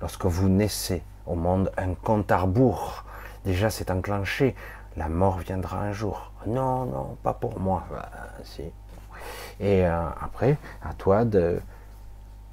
[0.00, 3.04] Lorsque vous naissez au monde, un compte à rebours,
[3.44, 4.54] déjà c'est enclenché,
[4.96, 6.32] la mort viendra un jour.
[6.46, 7.84] Non, non, pas pour moi.
[7.90, 8.08] Bah,
[8.42, 8.62] si.
[9.60, 11.60] Et euh, après, à toi de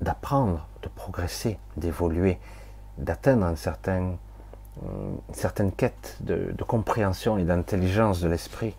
[0.01, 2.37] d'apprendre, de progresser, d'évoluer,
[2.97, 4.17] d'atteindre un certain,
[4.83, 8.75] une certaine quête de, compréhension et d'intelligence de l'esprit,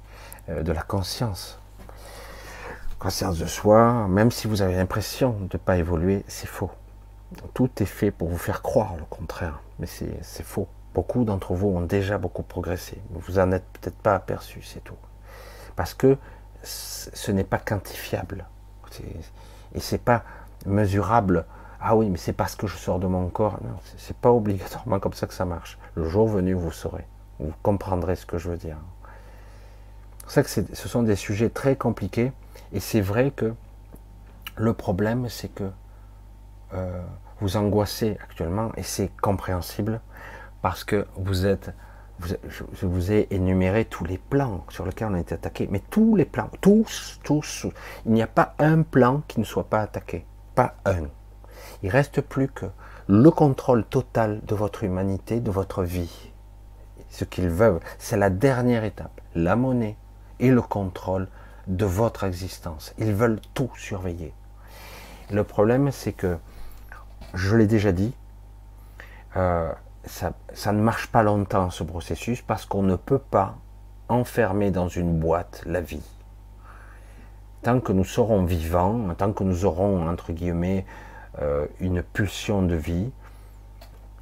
[0.48, 1.58] de la conscience.
[2.98, 6.70] Conscience de soi, même si vous avez l'impression de ne pas évoluer, c'est faux.
[7.54, 10.68] Tout est fait pour vous faire croire le contraire, mais c'est faux.
[10.94, 12.98] Beaucoup d'entre vous ont déjà beaucoup progressé.
[13.10, 14.96] Vous en êtes peut-être pas aperçu, c'est tout.
[15.74, 16.16] Parce que
[16.62, 18.46] ce n'est pas quantifiable.
[19.74, 20.24] Et c'est pas
[20.64, 21.44] mesurable.
[21.80, 23.58] Ah oui, mais c'est parce que je sors de mon corps.
[23.62, 25.78] Non, c'est pas obligatoirement comme ça que ça marche.
[25.96, 27.06] Le jour venu, vous saurez.
[27.38, 28.78] Vous comprendrez ce que je veux dire.
[30.26, 32.32] Pour ça que ce sont des sujets très compliqués.
[32.72, 33.54] Et c'est vrai que
[34.56, 35.70] le problème, c'est que
[36.74, 37.00] euh,
[37.40, 40.00] vous angoissez actuellement, et c'est compréhensible,
[40.62, 41.72] parce que vous êtes,
[42.18, 46.16] je vous ai énuméré tous les plans sur lesquels on a été attaqué, mais tous
[46.16, 47.68] les plans, tous, tous,
[48.04, 50.26] il n'y a pas un plan qui ne soit pas attaqué,
[50.56, 51.04] pas un.
[51.84, 52.66] Il reste plus que
[53.06, 56.32] le contrôle total de votre humanité, de votre vie.
[57.10, 59.96] Ce qu'ils veulent, c'est la dernière étape, la monnaie
[60.40, 61.28] et le contrôle
[61.66, 62.94] de votre existence.
[62.98, 64.32] Ils veulent tout surveiller.
[65.30, 66.38] Le problème, c'est que,
[67.34, 68.14] je l'ai déjà dit,
[69.36, 69.72] euh,
[70.04, 70.32] ça,
[70.72, 73.56] ne marche pas longtemps ce processus parce qu'on ne peut pas
[74.08, 76.04] enfermer dans une boîte la vie.
[77.62, 80.86] Tant que nous serons vivants, tant que nous aurons, entre guillemets,
[81.40, 83.10] euh, une pulsion de vie,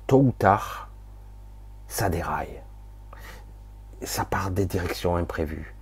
[0.07, 0.89] tôt ou tard,
[1.87, 2.63] ça déraille.
[4.03, 5.75] Ça part des directions imprévues.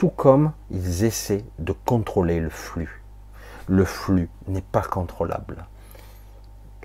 [0.00, 3.04] Tout comme ils essaient de contrôler le flux.
[3.68, 5.66] Le flux n'est pas contrôlable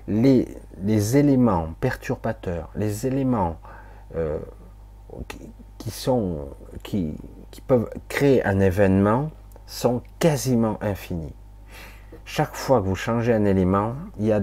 [0.08, 3.58] les, éléments perturbateurs, les éléments
[4.16, 4.38] euh,
[6.82, 7.14] qui,
[7.50, 9.30] qui, peuvent créer un événement
[9.66, 11.34] sont quasiment infinis.
[12.24, 14.40] Chaque fois que vous changez un élément, il y a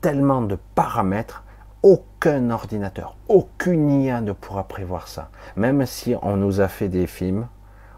[0.00, 1.44] tellement de paramètres,
[1.82, 5.30] aucun ordinateur, aucune IA ne pourra prévoir ça.
[5.56, 7.46] Même si on nous a fait des films,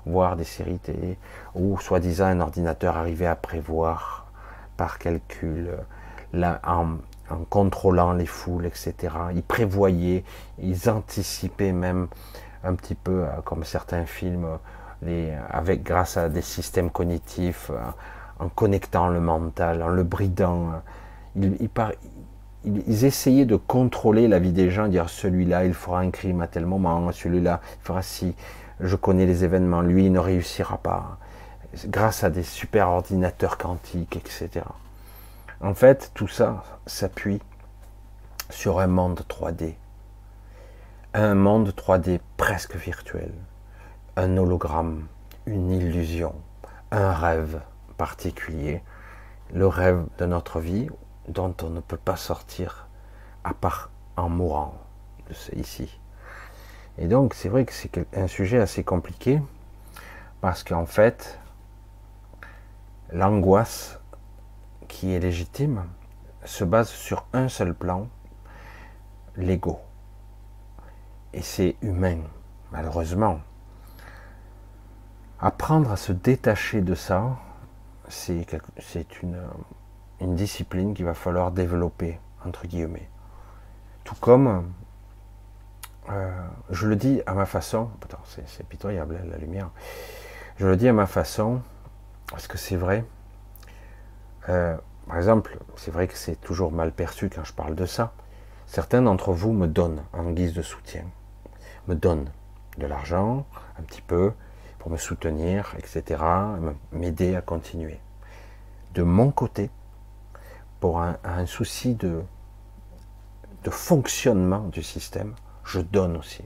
[0.07, 1.19] voire des séries télé,
[1.55, 4.27] où soi-disant un ordinateur arrivait à prévoir
[4.77, 5.71] par calcul
[6.35, 6.97] en,
[7.49, 8.95] contrôlant les foules, etc.
[9.35, 10.25] Ils prévoyaient,
[10.59, 12.09] ils anticipaient même
[12.65, 14.47] un petit peu, euh, comme certains films,
[15.03, 20.73] les, avec grâce à des systèmes cognitifs, euh, en connectant le mental, en le bridant.
[21.37, 21.69] Euh, ils,
[22.65, 26.49] ils, essayaient de contrôler la vie des gens, dire celui-là, il fera un crime à
[26.49, 28.35] tel moment, celui-là, il fera si,
[28.81, 31.19] je connais les événements, lui, il ne réussira pas.
[31.87, 34.65] Grâce à des super ordinateurs quantiques, etc.
[35.61, 37.41] En fait, tout ça s'appuie
[38.49, 39.75] sur un monde 3D.
[41.15, 43.33] Un monde 3D presque virtuel.
[44.17, 45.07] Un hologramme,
[45.47, 46.35] une illusion,
[46.91, 47.61] un rêve
[47.97, 48.83] particulier.
[49.53, 50.89] Le rêve de notre vie
[51.29, 52.89] dont on ne peut pas sortir
[53.45, 54.75] à part en mourant.
[55.55, 56.00] Ici.
[56.99, 59.41] Et donc, c'est vrai que c'est un sujet assez compliqué
[60.41, 61.39] parce qu'en fait,
[63.13, 63.99] l'angoisse
[64.89, 65.85] qui est légitime
[66.45, 68.09] se base sur un seul plan,
[69.37, 69.81] l'ego.
[71.33, 72.19] Et c'est humain,
[72.73, 73.41] malheureusement.
[75.39, 77.39] Apprendre à se détacher de ça,
[78.09, 79.39] c'est une,
[80.21, 83.09] discipline qu'il va falloir développer, entre guillemets.
[84.05, 84.73] Tout comme,
[86.11, 86.31] euh,
[86.71, 87.91] je le dis à ma façon,
[88.47, 89.71] c'est pitoyable hein, la lumière,
[90.59, 91.63] je le dis à ma façon,
[92.31, 93.05] parce que c'est vrai,
[94.49, 94.77] euh,
[95.07, 98.13] par exemple, c'est vrai que c'est toujours mal perçu quand je parle de ça.
[98.67, 101.05] Certains d'entre vous me donnent en guise de soutien,
[101.89, 102.31] me donnent
[102.79, 103.47] de l'argent,
[103.79, 104.33] un petit peu,
[104.79, 106.23] pour me soutenir, etc.,
[106.93, 108.01] m'aider à continuer.
[108.95, 109.71] De mon côté,
[110.81, 112.23] pour un, souci de,
[113.65, 115.35] de fonctionnement du système,
[115.71, 116.45] je donne aussi.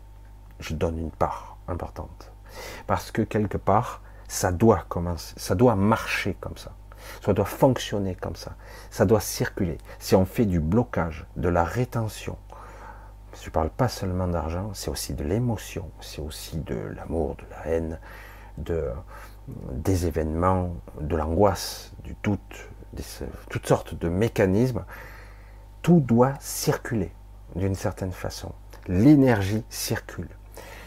[0.60, 2.32] Je donne une part importante.
[2.86, 6.72] Parce que quelque part, ça doit commencer, ça doit marcher comme ça.
[7.22, 8.55] Ça doit fonctionner comme ça.
[8.90, 9.78] Ça doit circuler.
[9.98, 12.36] Si on fait du blocage, de la rétention,
[13.40, 17.44] je ne parle pas seulement d'argent, c'est aussi de l'émotion, c'est aussi de l'amour, de
[17.51, 18.01] la haine,
[18.59, 18.90] de,
[19.48, 22.70] des événements, de l'angoisse, du doute,
[23.51, 24.84] toutes sortes de mécanismes.
[25.82, 27.12] Tout doit circuler
[27.56, 28.52] d'une certaine façon.
[28.86, 30.28] L'énergie circule.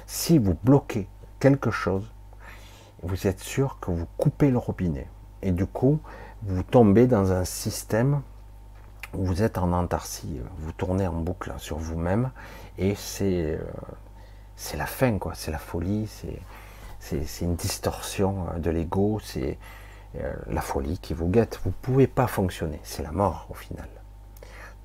[0.05, 1.07] Si vous bloquez
[1.39, 2.11] quelque chose,
[3.03, 5.07] vous êtes sûr que vous coupez le robinet.
[5.41, 5.99] Et du coup,
[6.43, 8.21] vous tombez dans un système
[9.13, 12.31] où vous êtes en antarcie, vous tournez en boucle sur vous-même,
[12.77, 15.33] et c'est euh, la fin, quoi.
[15.35, 16.09] C'est la folie,
[16.99, 19.57] c'est une distorsion euh, de l'ego, c'est
[20.17, 21.59] euh, la folie qui vous guette.
[21.63, 23.89] Vous ne pouvez pas fonctionner, c'est la mort au final.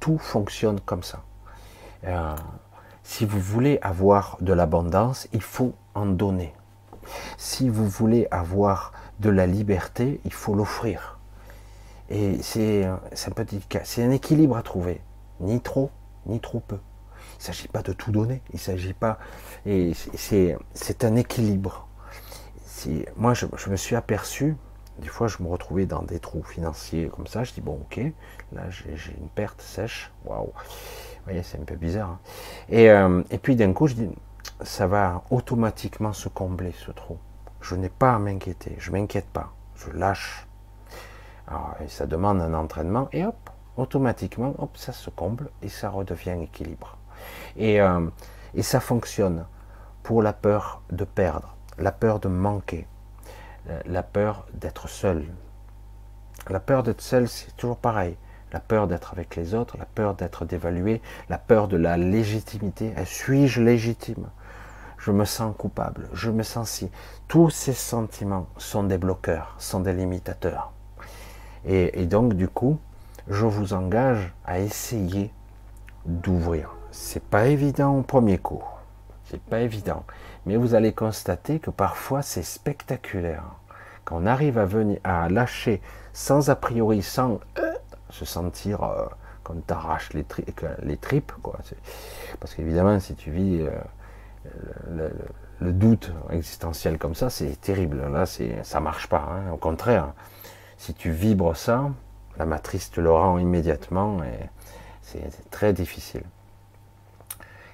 [0.01, 1.23] Tout fonctionne comme ça.
[3.03, 6.55] Si vous voulez avoir de l'abondance, il faut en donner.
[7.37, 11.19] Si vous voulez avoir de la liberté, il faut l'offrir.
[12.11, 12.99] Et c'est un
[13.35, 15.01] petit c'est un équilibre à trouver,
[15.41, 15.91] ni trop,
[16.27, 16.79] ni trop peu.
[17.35, 19.19] Il ne s'agit pas de tout donner, il s'agit pas,
[19.67, 21.89] et c'est un équilibre.
[23.17, 24.57] Moi, je, me suis aperçu,
[24.99, 27.45] des fois, je me retrouvais dans des trous financiers comme ça.
[27.45, 28.01] Je dis bon, ok,
[28.53, 30.13] là, j'ai une perte sèche.
[30.25, 30.53] Waouh,
[31.23, 32.11] vous voyez, c'est un peu bizarre.
[32.11, 32.19] Hein.
[32.69, 34.11] Et, euh, et puis d'un coup, je dis
[34.63, 37.19] ça va automatiquement se combler ce trou.
[37.61, 40.47] Je n'ai pas à m'inquiéter, je m'inquiète pas, je lâche.
[41.47, 46.43] Alors, ça demande un entraînement et hop, automatiquement, hop, ça se comble et ça redevient
[46.43, 46.97] équilibre.
[47.57, 48.09] Et, euh,
[48.55, 49.47] et ça fonctionne
[50.03, 52.87] pour la peur de perdre, la peur de manquer,
[53.87, 55.25] la peur d'être seul.
[56.49, 58.17] La peur d'être seul, c'est toujours pareil.
[58.53, 62.93] La peur d'être avec les autres, la peur d'être dévalué, la peur de la légitimité.
[63.05, 64.27] Suis-je légitime?
[64.99, 66.91] Je me sens coupable, je me sens si.
[67.29, 70.73] Tous ces sentiments sont des bloqueurs, sont des limitateurs.
[71.65, 72.79] Et, donc, du coup,
[73.29, 75.33] je vous engage à essayer
[76.07, 76.75] d'ouvrir.
[76.91, 78.63] C'est pas évident au premier coup.
[79.25, 80.05] C'est pas évident.
[80.45, 83.45] Mais vous allez constater que parfois c'est spectaculaire.
[84.05, 85.81] Quand arrive à venir à lâcher
[86.13, 87.73] sans a priori, sans euh,
[88.13, 89.07] se sentir euh,
[89.43, 90.25] comme t'arraches les,
[90.97, 91.59] tripes, quoi.
[92.39, 95.11] Parce qu'évidemment, si tu vis euh,
[95.61, 98.03] le, doute existentiel comme ça, c'est terrible.
[98.09, 99.29] Là, ça marche pas.
[99.31, 99.53] Hein.
[99.53, 100.13] Au contraire,
[100.77, 101.91] si tu vibres ça,
[102.37, 104.49] la matrice te le rend immédiatement et
[105.03, 106.25] c'est très difficile.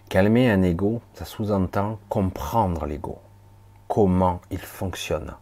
[0.08, 3.18] Calmer un ego, ça sous-entend comprendre l'ego,
[3.88, 5.34] comment il fonctionne.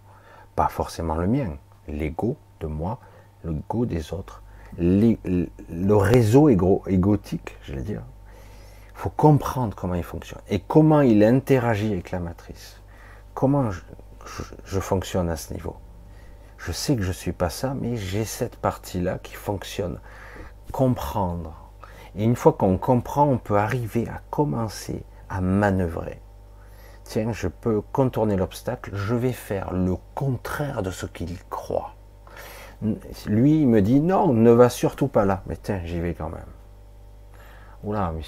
[0.57, 1.57] Pas forcément le mien,
[1.87, 2.99] l'ego de moi,
[3.45, 4.43] l'ego des autres,
[4.79, 8.03] le réseau égo, égotique, je vais dire,
[8.97, 12.81] il faut comprendre comment il fonctionne et comment il interagit avec la matrice.
[13.35, 15.77] Comment je, fonctionne à ce niveau?
[16.57, 20.01] Je sais que je ne suis pas ça, mais j'ai cette partie-là qui fonctionne.
[20.73, 21.71] Comprendre.
[22.17, 26.21] Et une fois qu'on comprend, on peut arriver à commencer à manœuvrer.
[27.05, 31.96] Tiens, je peux contourner l'obstacle, je vais faire le contraire de ce qu'il croit.
[33.27, 35.43] Lui, il me dit non, ne va surtout pas là.
[35.47, 36.47] Mais tiens, j'y vais quand même.
[37.85, 38.23] Oula, mais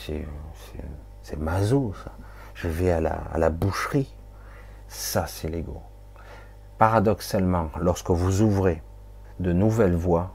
[1.23, 2.13] c'est mazo, ça.
[2.55, 4.15] Je vais à la, à la boucherie.
[4.89, 5.83] Ça, c'est l'ego.
[6.79, 8.83] Paradoxalement, lorsque vous ouvrez
[9.39, 10.35] de nouvelles voies,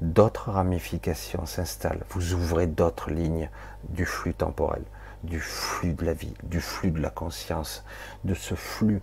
[0.00, 2.04] d'autres ramifications s'installent.
[2.10, 3.50] Vous ouvrez d'autres lignes
[3.88, 4.82] du flux temporel,
[5.22, 7.84] du flux de la vie, du flux de la conscience,
[8.24, 9.00] de ce flux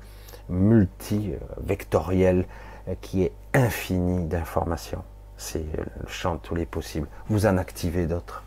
[0.49, 2.45] multivectoriel
[2.95, 5.03] qui est infini d'informations.
[5.37, 7.07] C'est le champ de tous les possibles.
[7.29, 8.43] Vous en activez d'autres.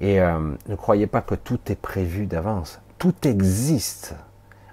[0.00, 2.80] Et euh, ne croyez pas que tout est prévu d'avance.
[2.98, 4.14] Tout existe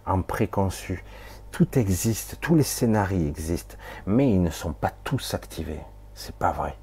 [0.05, 1.03] en préconçu.
[1.51, 3.75] Tout existe, tous les scénarios existent,
[4.05, 5.81] mais ils ne sont pas tous activés.
[6.13, 6.75] C'est pas vrai.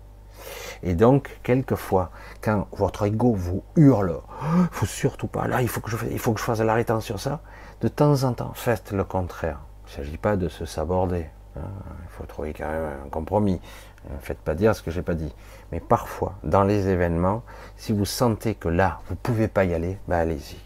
[0.83, 2.11] Et donc, quelquefois,
[2.43, 6.19] quand votre ego vous hurle, il faut surtout pas, là, il faut que je, il
[6.19, 7.41] faut que je fasse la rétention sur ça,
[7.81, 9.61] de temps en temps, faites le contraire.
[9.87, 11.27] Il ne s'agit pas de se saborder.
[11.57, 11.61] Hein.
[12.03, 13.61] Il faut trouver quand même un compromis.
[14.11, 15.33] Ne faites pas dire ce que j'ai pas dit.
[15.73, 17.43] Mais parfois, dans les événements,
[17.77, 20.59] si vous sentez que là, vous ne pouvez pas y aller, ben allez-y.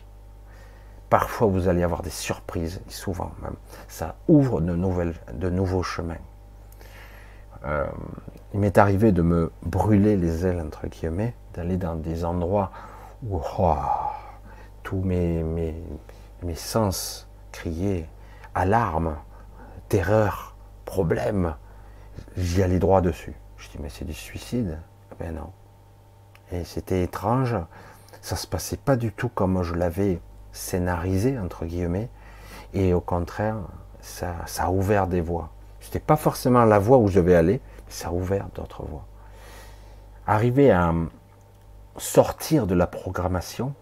[1.08, 3.54] Parfois, vous allez avoir des surprises, souvent même.
[3.86, 4.74] Ça ouvre de,
[5.50, 6.18] nouveaux chemins.
[7.64, 7.86] Euh,
[8.52, 12.70] il m'est arrivé de me brûler les ailes, entre guillemets, d'aller dans des endroits
[13.26, 13.74] où oh,
[14.82, 15.74] tous mes
[16.54, 18.06] sens criaient
[18.54, 19.16] alarme,
[19.88, 20.47] terreur,
[20.88, 21.54] problème.
[22.36, 23.34] J'y allais droit dessus.
[23.58, 24.78] Je dis, mais c'est du suicide.
[25.20, 25.52] Ben non.
[26.50, 27.56] Et c'était étrange.
[28.22, 30.20] Ça se passait pas du tout comme je l'avais
[30.52, 32.08] scénarisé, entre guillemets.
[32.72, 33.56] Et au contraire,
[34.00, 35.50] ça, a ouvert des voies.
[35.80, 39.04] C'était pas forcément la voie où je vais aller, mais ça a ouvert d'autres voies.
[40.26, 40.92] Arriver à
[41.96, 43.74] sortir de la programmation,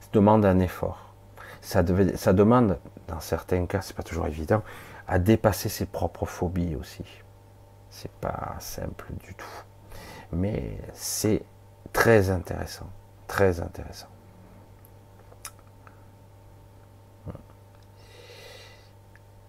[0.00, 1.14] ça demande un effort.
[1.60, 1.82] Ça,
[2.16, 2.78] ça demande,
[3.08, 4.62] dans certains cas, c'est pas toujours évident,
[5.08, 7.04] à dépasser ses propres phobies aussi.
[7.90, 9.46] C'est pas simple du tout.
[10.32, 11.42] Mais c'est
[11.92, 12.88] très intéressant.
[13.26, 14.08] Très intéressant.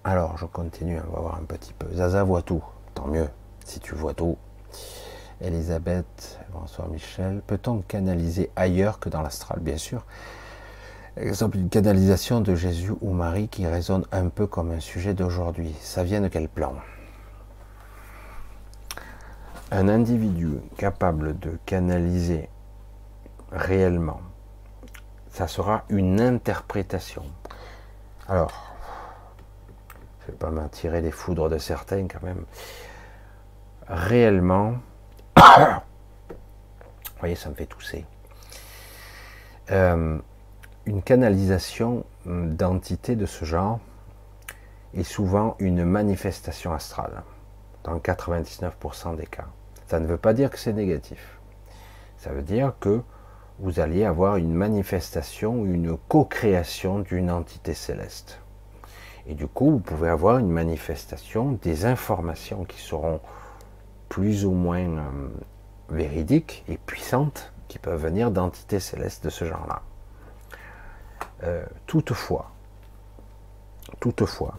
[0.05, 1.87] Alors, je continue, on va voir un petit peu.
[1.93, 2.63] Zaza voit tout,
[2.95, 3.29] tant mieux,
[3.65, 4.37] si tu vois tout.
[5.41, 7.41] Elisabeth, bonsoir Michel.
[7.45, 9.59] Peut-on canaliser ailleurs que dans l'astral?
[9.59, 10.05] Bien sûr.
[11.17, 15.75] Exemple, une canalisation de Jésus ou Marie qui résonne un peu comme un sujet d'aujourd'hui.
[15.81, 16.75] Ça vient de quel plan?
[19.71, 22.49] Un individu capable de canaliser
[23.51, 24.21] réellement,
[25.31, 27.23] ça sera une interprétation.
[28.27, 28.73] Alors,
[30.21, 32.45] je vais pas m'en tirer les foudres de certains quand même.
[33.87, 34.75] Réellement,
[35.37, 35.43] vous
[37.19, 38.05] voyez, ça me fait tousser.
[39.71, 40.19] Euh,
[40.89, 43.79] une canalisation d'entités de ce genre
[44.95, 47.21] est souvent une manifestation astrale,
[47.83, 49.45] dans 99% des cas.
[49.85, 51.37] Ça ne veut pas dire que c'est négatif.
[52.17, 53.03] Ça veut dire que
[53.59, 58.39] vous allez avoir une manifestation, une co-création d'une entité céleste.
[59.27, 63.19] Et du coup, vous pouvez avoir une manifestation des informations qui seront
[64.07, 65.27] plus ou moins euh,
[65.89, 69.83] véridiques et puissantes, qui peuvent venir d'entités célestes de ce genre-là.
[71.43, 72.51] Euh, toutefois,
[73.99, 74.55] toutefois,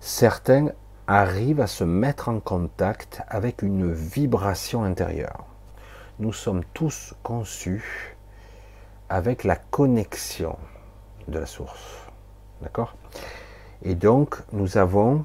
[0.00, 0.68] certains
[1.06, 5.44] arrivent à se mettre en contact avec une vibration intérieure.
[6.18, 8.16] Nous sommes tous conçus
[9.08, 10.56] avec la connexion
[11.28, 12.06] de la source.
[12.62, 12.94] D'accord?
[13.82, 15.24] Et donc, nous avons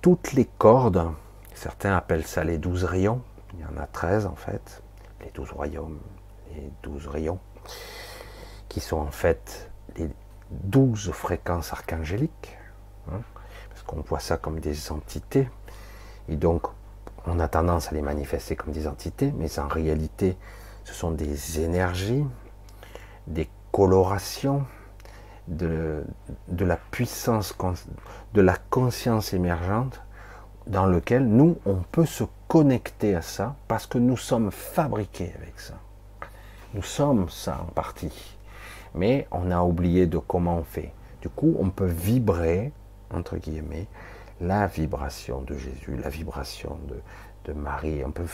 [0.00, 1.10] toutes les cordes,
[1.54, 3.20] certains appellent ça les douze rayons,
[3.54, 4.82] il y en a 13 en fait,
[5.20, 6.00] les douze royaumes,
[6.54, 7.38] les douze rayons,
[8.68, 10.08] qui sont en fait les
[10.50, 12.56] douze fréquences archangéliques,
[13.10, 13.20] hein,
[13.70, 15.48] parce qu'on voit ça comme des entités,
[16.28, 16.66] et donc
[17.26, 20.36] on a tendance à les manifester comme des entités, mais en réalité,
[20.84, 22.24] ce sont des énergies,
[23.26, 24.66] des colorations,
[25.48, 26.04] de,
[26.58, 27.54] la puissance,
[28.32, 30.00] de la conscience émergente
[30.66, 35.60] dans lequel nous, on peut se connecter à ça parce que nous sommes fabriqués avec
[35.60, 35.74] ça.
[36.72, 38.33] Nous sommes ça en partie.
[38.94, 40.92] Mais on a oublié de comment on fait.
[41.20, 42.72] Du coup, on peut vibrer,
[43.12, 43.86] entre guillemets,
[44.40, 48.24] la vibration de Jésus, la vibration de, Marie, on peut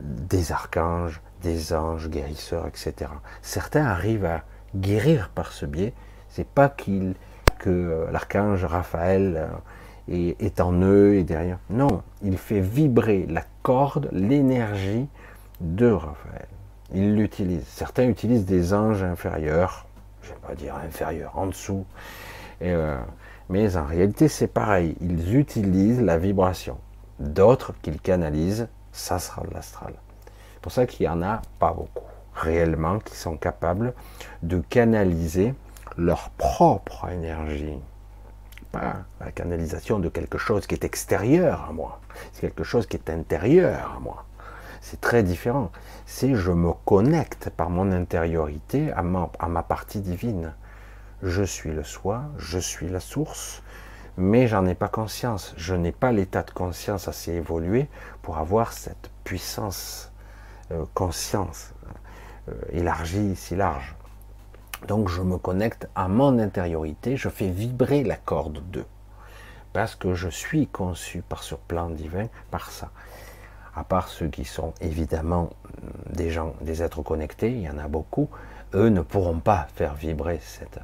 [0.00, 3.10] des archanges, des anges guérisseurs, etc.
[3.42, 4.44] Certains arrivent à
[4.74, 5.92] guérir par ce biais,
[6.30, 7.14] c'est pas qu'il
[7.58, 9.48] que euh, l'archange Raphaël
[10.10, 11.58] euh, est, en eux et derrière.
[11.70, 15.06] Non, il fait vibrer la corde, l'énergie
[15.60, 16.48] de Raphaël.
[16.94, 17.64] Il l'utilise.
[17.66, 19.86] Certains utilisent des anges inférieurs,
[20.22, 21.84] je ne vais pas dire inférieurs, en dessous.
[22.62, 22.98] Euh,
[23.48, 24.96] mais en réalité, c'est pareil.
[25.00, 26.78] Ils utilisent la vibration.
[27.18, 29.94] D'autres qu'ils canalisent, ça sera de l'astral.
[30.54, 33.92] C'est pour ça qu'il n'y en a pas beaucoup, réellement, qui sont capables
[34.42, 35.54] de canaliser
[35.98, 37.78] leur propre énergie.
[38.72, 42.00] Pas la canalisation de quelque chose qui est extérieur à moi.
[42.32, 44.24] C'est quelque chose qui est intérieur à moi.
[44.80, 45.70] C'est très différent.
[46.06, 50.52] C'est je me connecte par mon intériorité à ma, partie divine.
[51.22, 53.62] Je suis le soi, je suis la source,
[54.18, 55.54] mais j'en ai pas conscience.
[55.56, 57.88] Je n'ai pas l'état de conscience assez évolué
[58.20, 60.12] pour avoir cette puissance,
[60.72, 61.72] euh, conscience
[62.50, 63.96] euh, élargie, si large.
[64.86, 68.84] Donc je me connecte à mon intériorité, je fais vibrer la corde 2.
[69.72, 72.90] Parce que je suis conçu par ce plan divin, par ça.
[73.76, 75.50] À part ceux qui sont évidemment
[76.10, 78.28] des gens, des êtres connectés, il y en a beaucoup,
[78.74, 80.78] eux ne pourront pas faire vibrer cette.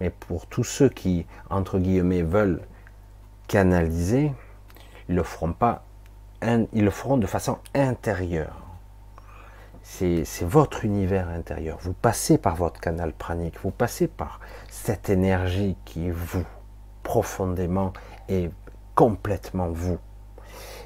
[0.00, 2.60] Mais pour tous ceux qui, entre guillemets, veulent
[3.48, 4.32] canaliser,
[5.08, 5.84] ils le feront pas,
[6.42, 8.64] ils le feront de façon intérieure
[9.84, 11.78] c'est votre univers intérieur.
[11.82, 16.44] Vous passez par votre canal pranique, vous passez par cette énergie qui est vous,
[17.02, 17.92] profondément
[18.28, 18.50] et
[18.94, 19.98] complètement vous.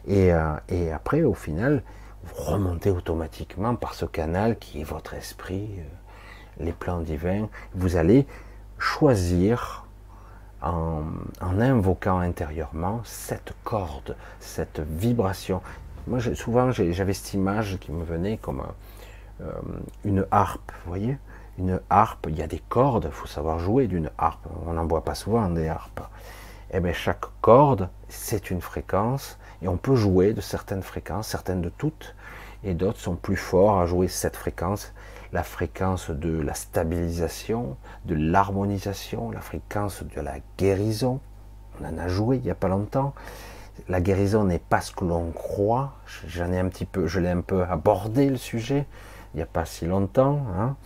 [0.09, 1.83] Et, euh, et après, au final,
[2.25, 7.49] vous remontez automatiquement par ce canal qui est votre esprit, euh, les plans divins.
[7.75, 8.27] Vous allez
[8.79, 9.85] choisir
[10.63, 11.03] en,
[11.41, 15.61] invoquant intérieurement cette corde, cette vibration.
[16.07, 18.63] Moi, souvent, j'avais cette image qui me venait comme
[19.41, 19.53] euh,
[20.05, 21.19] une harpe, vous voyez?
[21.59, 24.47] Une harpe, il y a des cordes, il faut savoir jouer d'une harpe.
[24.67, 26.01] On n'en voit pas souvent des harpes.
[26.71, 31.29] Et eh bien, chaque corde, c'est une fréquence, et on peut jouer de certaines fréquences,
[31.29, 32.15] certaines de toutes,
[32.65, 34.93] et d'autres sont plus forts à jouer cette fréquence,
[35.33, 41.21] la fréquence de la stabilisation, de l'harmonisation, la fréquence de la guérison.
[41.81, 43.15] On en a joué il n'y a pas longtemps.
[43.89, 45.93] La guérison n'est pas ce que l'on croit.
[46.27, 48.87] J'en ai un petit peu, je l'ai un peu abordé le sujet
[49.35, 50.43] il n'y a pas si longtemps.
[50.57, 50.77] Hein.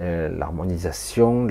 [0.00, 1.46] Euh, l'harmonisation,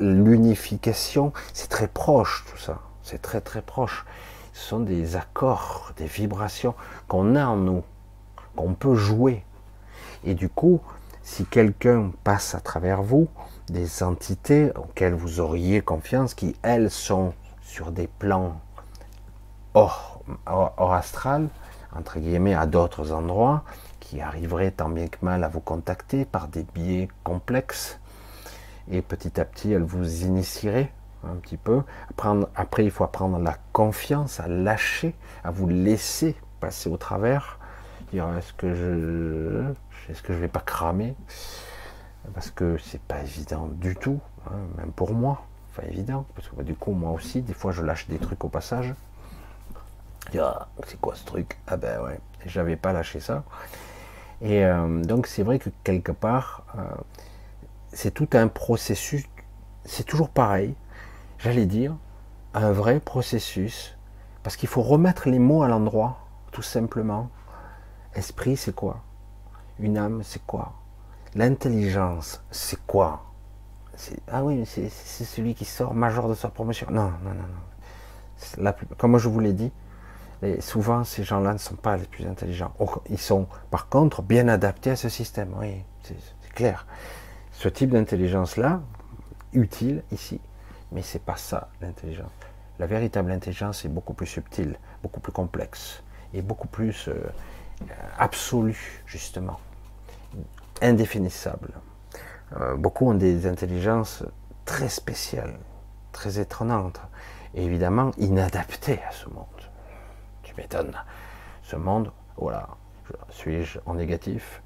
[0.00, 2.80] l'unification, c'est très proche tout ça.
[3.02, 4.06] C'est très très proche.
[4.54, 6.74] Ce sont des accords, des vibrations
[7.08, 7.82] qu'on a en nous
[8.54, 9.44] qu'on peut jouer.
[10.22, 10.80] Et du coup,
[11.24, 13.28] si quelqu'un passe à travers vous,
[13.68, 18.60] des entités auxquelles vous auriez confiance, qui elles sont sur des plans
[19.74, 21.48] hors, hors, astral,
[21.96, 23.64] entre guillemets, à d'autres endroits,
[23.98, 27.98] qui arriveraient tant bien que mal à vous contacter par des biais complexes,
[28.88, 30.92] et petit à petit, elles vous initieraient
[31.30, 31.82] un petit peu.
[32.54, 37.58] après, il faut apprendre la confiance, à lâcher, à vous laisser passer au travers.
[38.12, 39.74] Est-ce que je
[40.08, 41.16] est-ce que je vais pas cramer?
[42.32, 45.44] Parce que c'est pas évident du tout hein, même pour moi.
[45.70, 48.44] Enfin évident parce que bah, du coup moi aussi des fois je lâche des trucs
[48.44, 48.94] au passage.
[50.38, 51.58] Ah, c'est quoi ce truc?
[51.66, 53.42] Ah ben ouais j'avais pas lâché ça.
[54.40, 56.82] Et euh, donc c'est vrai que quelque part euh,
[57.92, 59.24] c'est tout un processus
[59.84, 60.74] c'est toujours pareil
[61.44, 61.94] j'allais dire
[62.54, 63.96] un vrai processus
[64.42, 66.18] parce qu'il faut remettre les mots à l'endroit
[66.52, 67.28] tout simplement
[68.14, 69.02] Esprit, c'est quoi?
[69.78, 70.72] Une âme, c'est quoi?
[71.34, 73.24] L'intelligence, c'est quoi?
[74.30, 76.86] Ah oui, c'est celui qui sort major de sa promotion.
[76.90, 78.72] Non, non, non, non.
[78.96, 79.72] Comme je vous l'ai dit,
[80.60, 82.72] souvent ces gens-là ne sont pas les plus intelligents.
[83.10, 85.52] Ils sont par contre bien adaptés à ce système.
[85.58, 86.86] Oui, c'est clair.
[87.52, 88.80] Ce type d'intelligence-là,
[89.52, 90.40] utile ici,
[90.94, 92.30] mais c'est pas ça l'intelligence.
[92.78, 96.02] La véritable intelligence est beaucoup plus subtile, beaucoup plus complexe
[96.32, 97.22] et beaucoup plus euh,
[98.18, 99.60] absolu, justement,
[100.80, 101.70] indéfinissable.
[102.56, 104.24] Euh, beaucoup ont des intelligences
[104.64, 105.58] très spéciales,
[106.12, 107.00] très étonnantes,
[107.54, 109.44] et évidemment inadaptées à ce monde.
[110.42, 110.96] Tu m'étonnes.
[111.62, 112.68] Ce monde, voilà,
[113.30, 114.62] suis-je en négatif?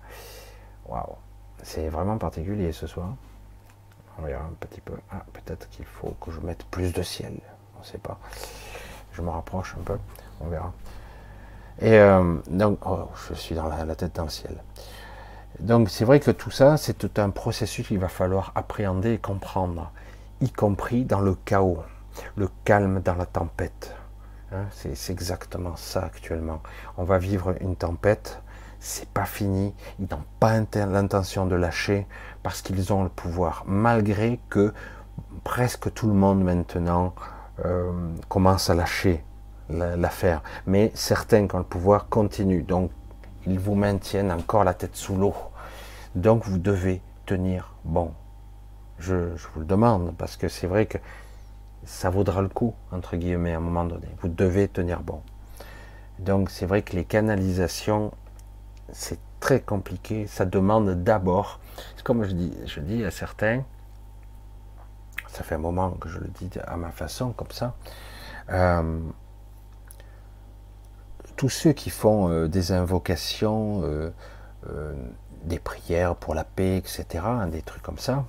[0.87, 1.17] Waouh,
[1.63, 3.15] c'est vraiment particulier ce soir.
[4.19, 4.95] On verra un petit peu.
[5.11, 7.35] Ah, peut-être qu'il faut que je mette plus de ciel.
[7.77, 8.19] On ne sait pas.
[9.13, 9.99] Je me rapproche un peu.
[10.41, 10.73] On verra.
[11.81, 14.57] Et euh, donc, oh, je suis dans la, tête dans le ciel.
[15.61, 19.19] Donc, c'est vrai que tout ça, c'est tout un processus qu'il va falloir appréhender et
[19.19, 19.93] comprendre,
[20.41, 21.83] y compris dans le chaos,
[22.37, 23.95] le calme dans la tempête.
[24.53, 26.61] Hein, c'est exactement ça actuellement.
[26.97, 28.41] On va vivre une tempête,
[28.81, 29.75] c'est pas fini.
[30.01, 32.07] Ils n'ont pas l'intention de lâcher
[32.49, 34.73] parce qu'ils ont le pouvoir, malgré que
[35.45, 37.15] presque tout le monde maintenant
[37.67, 37.93] euh,
[38.31, 39.23] commence à lâcher
[39.69, 40.43] l'affaire.
[40.65, 42.91] Mais certains, quand le pouvoir continue, donc
[43.47, 45.35] ils vous maintiennent encore la tête sous l'eau.
[46.15, 48.13] Donc vous devez tenir bon.
[48.99, 49.15] Je,
[49.53, 50.97] vous le demande, parce que c'est vrai que
[51.85, 54.09] ça vaudra le coup, entre guillemets, à un moment donné.
[54.23, 55.21] Vous devez tenir bon.
[56.19, 58.11] Donc c'est vrai que les canalisations,
[58.91, 60.27] c'est très compliqué.
[60.27, 61.61] Ça demande d'abord,
[62.05, 63.63] comme je dis, je dis à certains,
[65.29, 67.75] ça fait un moment que je le dis à ma façon, comme ça,
[68.51, 69.01] euh,
[71.37, 74.11] tous ceux qui font euh, des invocations, euh,
[75.45, 78.25] des prières pour la paix, etc., hein, des trucs comme ça,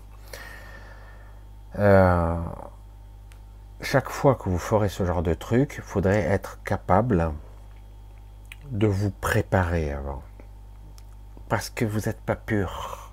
[3.81, 7.31] chaque fois que vous ferez ce genre de truc, il faudrait être capable
[8.71, 10.21] de vous préparer avant.
[11.47, 13.08] Parce que vous n'êtes pas pur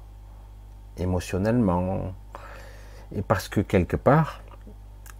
[0.98, 2.14] émotionnellement.
[3.14, 4.42] Et parce que quelque part,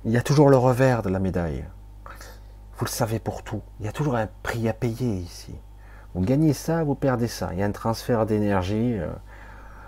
[0.05, 1.65] il y a toujours le revers de la médaille.
[2.79, 3.63] Vous le savez pour tout.
[3.81, 5.55] Il y a toujours un prix à payer ici.
[6.15, 7.51] Vous gagnez ça, vous perdez ça.
[7.53, 8.99] Il y a un transfert d'énergie.
[8.99, 9.09] Euh,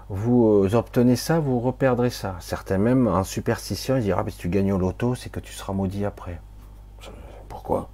[0.08, 2.36] vous euh, obtenez ça, vous reperdrez ça.
[2.40, 5.52] Certains même en superstition, ils disent ah, si tu gagnes au loto, c'est que tu
[5.52, 6.40] seras maudit après.
[7.48, 7.90] Pourquoi?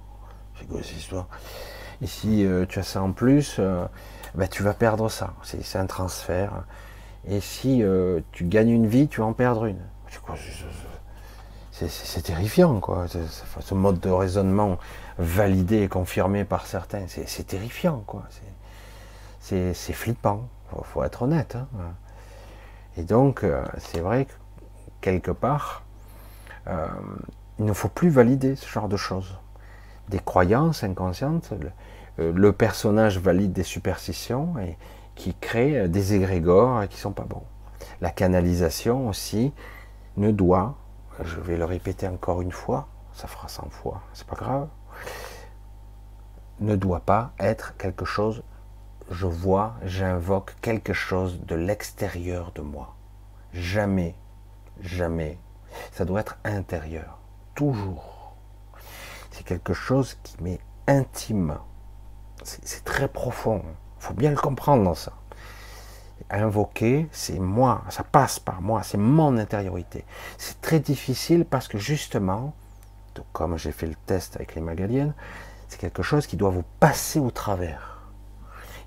[0.57, 1.27] C'est quoi cette histoire?
[2.01, 3.59] Et si euh, tu as ça en plus,
[4.35, 5.33] ben, tu vas perdre ça.
[5.43, 6.63] C'est un transfert.
[7.27, 7.83] Et si
[8.31, 9.81] tu gagnes une vie, tu vas en perdre une.
[11.71, 13.05] C'est terrifiant, quoi.
[13.59, 14.77] Ce mode de raisonnement
[15.17, 18.23] validé et confirmé par certains, c'est terrifiant, quoi.
[19.41, 21.55] c'est flippant, il faut, être honnête.
[21.55, 21.93] Hein.
[22.97, 24.31] Et donc, euh, c'est vrai que
[25.01, 25.83] quelque part,
[26.67, 26.87] euh,
[27.59, 29.37] il ne faut plus valider ce genre de choses.
[30.07, 31.51] Des croyances inconscientes,
[32.17, 34.77] le, le personnage valide des superstitions et
[35.15, 37.43] qui créent des égrégores qui sont pas bons.
[38.01, 39.53] La canalisation aussi
[40.17, 40.75] ne doit,
[41.23, 44.67] je vais le répéter encore une fois, ça fera 100 fois, c'est pas grave,
[46.59, 48.43] ne doit pas être quelque chose,
[49.09, 52.95] je vois, j'invoque quelque chose de l'extérieur de moi.
[53.53, 54.15] Jamais,
[54.81, 55.37] jamais.
[55.91, 57.19] Ça doit être intérieur,
[57.53, 58.35] toujours.
[59.31, 61.57] C'est quelque chose qui m'est intime.
[62.43, 63.63] C'est très profond.
[64.05, 65.13] Faut bien le comprendre dans ça.
[66.29, 70.05] Invoquer, c'est moi, ça passe par moi, c'est mon intériorité.
[70.37, 72.53] C'est très difficile parce que justement,
[73.33, 75.15] comme j'ai fait le test avec les Magaliennes,
[75.69, 78.03] c'est quelque chose qui doit vous passer au travers.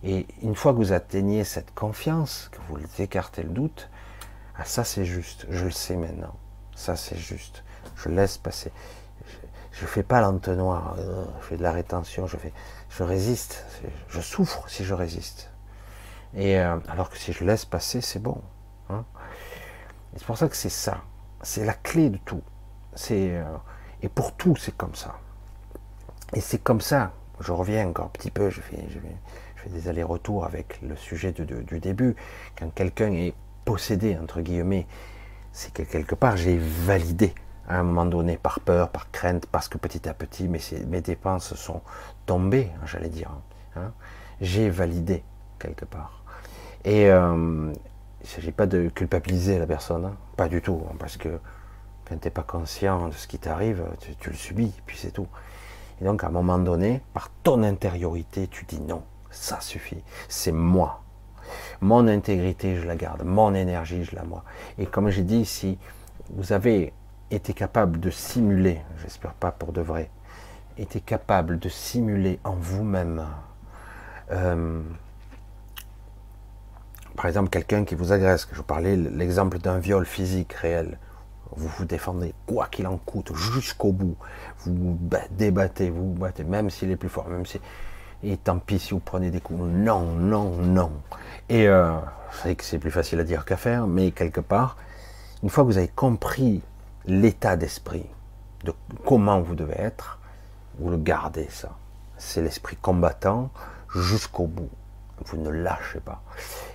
[0.04, 3.90] Et une fois que vous atteignez cette confiance, que vous écartez le doute,
[4.56, 6.36] ah, ça c'est juste, je le sais maintenant.
[6.76, 7.64] Ça c'est juste.
[7.96, 8.70] Je laisse passer.
[9.72, 12.52] Je ne fais pas l'entonnoir, euh, je fais de la rétention, je, fais,
[12.98, 13.64] je résiste.
[14.08, 15.50] Je souffre si je résiste.
[16.34, 18.42] Et euh, alors que si je laisse passer, c'est bon.
[18.90, 19.04] Hein.
[20.16, 21.02] c'est pour ça que c'est ça.
[21.42, 22.42] C'est la clé de tout.
[22.94, 23.44] C'est euh,
[24.02, 25.14] et pour tout, c'est comme ça.
[26.34, 28.76] Et c'est comme ça, je reviens encore un petit peu, je fais,
[29.66, 32.16] des allers-retours avec le sujet du début.
[32.58, 33.34] Quand quelqu'un est
[33.64, 34.86] possédé, entre guillemets,
[35.52, 37.34] c'est que quelque part j'ai validé
[37.68, 41.00] à un moment donné par peur, par crainte, parce que petit à petit mes, mes
[41.00, 41.82] dépenses sont
[42.28, 43.30] tombées, hein, j'allais dire.
[43.74, 43.90] Hein.
[44.40, 45.24] J'ai validé
[45.58, 46.22] quelque part.
[46.84, 47.72] Et euh,
[48.20, 50.16] il ne s'agit pas de culpabiliser la personne, hein.
[50.36, 51.40] pas du tout, parce que
[52.04, 55.10] quand tu n'es pas conscient de ce qui t'arrive, tu, tu, le subis, puis c'est
[55.10, 55.26] tout.
[56.00, 60.52] Et donc, à un moment donné, par ton intériorité, tu dis non, ça suffit, c'est
[60.52, 61.02] moi.
[61.80, 64.44] Mon intégrité, je la garde, mon énergie, je la moi.
[64.76, 65.78] Et comme j'ai dit, si
[66.30, 66.92] vous avez
[67.30, 70.10] été capable de simuler, j'espère pas pour de vrai,
[70.78, 73.26] été capable de simuler en vous-même,
[74.30, 74.80] euh,
[77.16, 80.98] par exemple, quelqu'un qui vous agresse, je parlais l'exemple d'un viol physique réel,
[81.56, 84.16] vous vous défendez quoi qu'il en coûte jusqu'au bout.
[84.58, 84.98] Vous
[85.30, 87.60] débattez, vous vous battez, même s'il est plus fort, même si.
[88.22, 89.60] Et tant pis si vous prenez des coups.
[89.60, 90.92] Non, non, non.
[91.48, 91.92] Et euh,
[92.44, 94.76] que c'est plus facile à dire qu'à faire, mais quelque part,
[95.42, 96.62] une fois que vous avez compris
[97.06, 98.06] l'état d'esprit,
[98.64, 98.74] de
[99.04, 100.17] comment vous devez être,
[100.78, 101.76] vous le gardez ça.
[102.16, 103.50] C'est l'esprit combattant
[103.94, 104.70] jusqu'au bout.
[105.26, 106.22] Vous ne lâchez pas.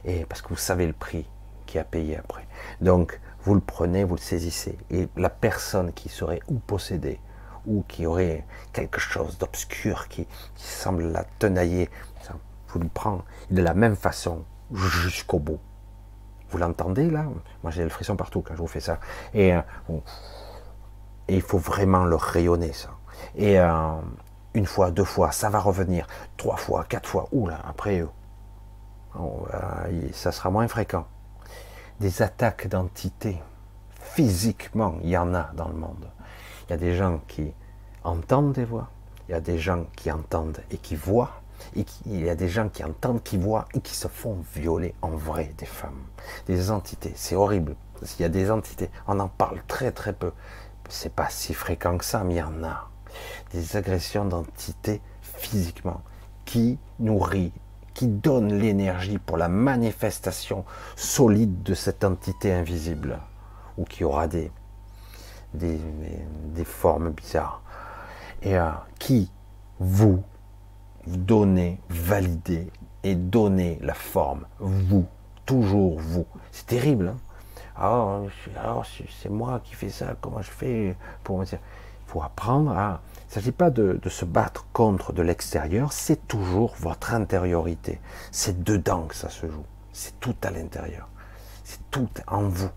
[0.03, 1.25] Et parce que vous savez le prix
[1.65, 2.45] qui a payé après.
[2.81, 4.77] Donc, vous le prenez, vous le saisissez.
[4.89, 7.19] Et la personne qui serait ou possédée,
[7.65, 11.89] ou qui aurait quelque chose d'obscur qui, semble la tenailler,
[12.69, 13.21] vous le prenez
[13.51, 14.43] de la même façon
[14.73, 15.59] jusqu'au bout.
[16.49, 17.25] Vous l'entendez là?
[17.63, 18.99] Moi j'ai le frisson partout quand je vous fais ça.
[19.33, 19.61] Et, euh,
[21.27, 22.89] il faut vraiment le rayonner ça.
[23.35, 23.95] Et euh,
[24.53, 26.07] une fois, deux fois, ça va revenir.
[26.37, 27.27] Trois fois, quatre fois.
[27.31, 28.03] Oula, après,
[29.15, 31.05] euh, ça sera moins fréquent
[31.99, 33.41] des attaques d'entités.
[34.01, 36.09] Physiquement, il y en a dans le monde.
[36.67, 37.53] Il y a des gens qui
[38.03, 38.89] entendent des voix,
[39.27, 41.41] il y a des gens qui entendent et qui voient,
[41.75, 45.11] il y a des gens qui entendent, qui voient et qui se font violer en
[45.11, 46.03] vrai des femmes,
[46.45, 47.13] des entités.
[47.15, 47.75] C'est horrible.
[48.19, 50.33] Il y a des entités, on en parle très très peu.
[50.89, 52.89] C'est pas si fréquent que ça, mais il y en a.
[53.53, 56.01] Des agressions d'entités physiquement
[56.45, 57.51] qui nourrit
[57.93, 60.65] qui donne l'énergie pour la manifestation
[60.95, 63.19] solide de cette entité invisible,
[63.77, 64.51] ou qui aura des,
[65.53, 67.61] des, formes bizarres,
[68.41, 69.31] et euh, qui
[69.79, 70.23] vous,
[71.05, 72.67] donnez, validez
[73.03, 75.05] et donnez la forme, vous,
[75.45, 76.25] toujours vous.
[76.51, 77.09] C'est terrible.
[77.09, 77.17] Hein
[77.75, 78.27] alors,
[78.57, 78.85] alors
[79.21, 81.59] c'est moi qui fais ça, comment je fais pour me dire?
[82.07, 83.01] Il faut apprendre à
[83.33, 87.99] ne s'agit pas de, se battre contre de l'extérieur, c'est toujours votre intériorité.
[88.31, 89.65] C'est dedans que ça se joue.
[89.91, 91.09] C'est tout à l'intérieur.
[91.63, 92.69] C'est tout en vous.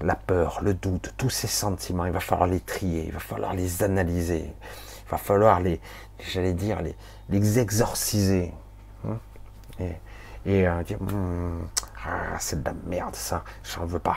[0.00, 3.54] La peur, le doute, tous ces sentiments, il va falloir les trier, il va falloir
[3.54, 4.52] les analyser,
[5.06, 5.80] il va falloir les,
[6.18, 6.96] j'allais dire, les,
[7.28, 8.52] les exorciser.
[9.06, 9.18] Hein?
[10.44, 11.68] et, euh, dire, hum,
[12.04, 14.16] ah, c'est de la merde ça, j'en veux pas.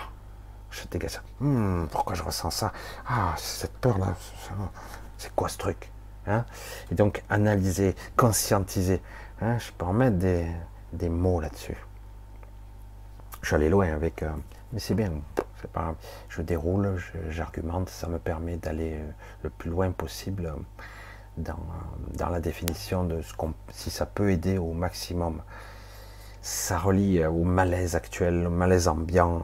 [0.71, 1.21] Je dégage ça.
[1.39, 2.73] Hum, pourquoi je ressens ça?
[3.07, 4.15] Ah, cette peur-là,
[5.23, 5.89] c'est quoi ce truc
[6.27, 6.43] hein?
[6.91, 9.01] Et donc analyser, conscientiser.
[9.41, 10.45] Hein je peux en mettre des,
[10.91, 11.77] des mots là-dessus.
[13.41, 14.29] Je suis allé loin avec, euh,
[14.71, 15.11] mais c'est bien.
[15.71, 15.95] Pas,
[16.27, 19.11] je déroule, j'argumente, ça me permet d'aller euh,
[19.43, 20.53] le plus loin possible
[21.37, 21.59] dans,
[22.17, 25.41] dans la définition de ce qu'on, si ça peut aider au maximum.
[26.41, 29.41] Ça relie au malaise actuel, au malaise ambiant.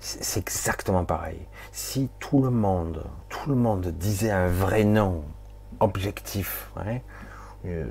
[0.00, 1.40] C'est exactement pareil.
[1.76, 5.24] Si tout le monde, tout le monde disait un vrai nom
[5.80, 6.70] objectif,
[7.66, 7.86] euh,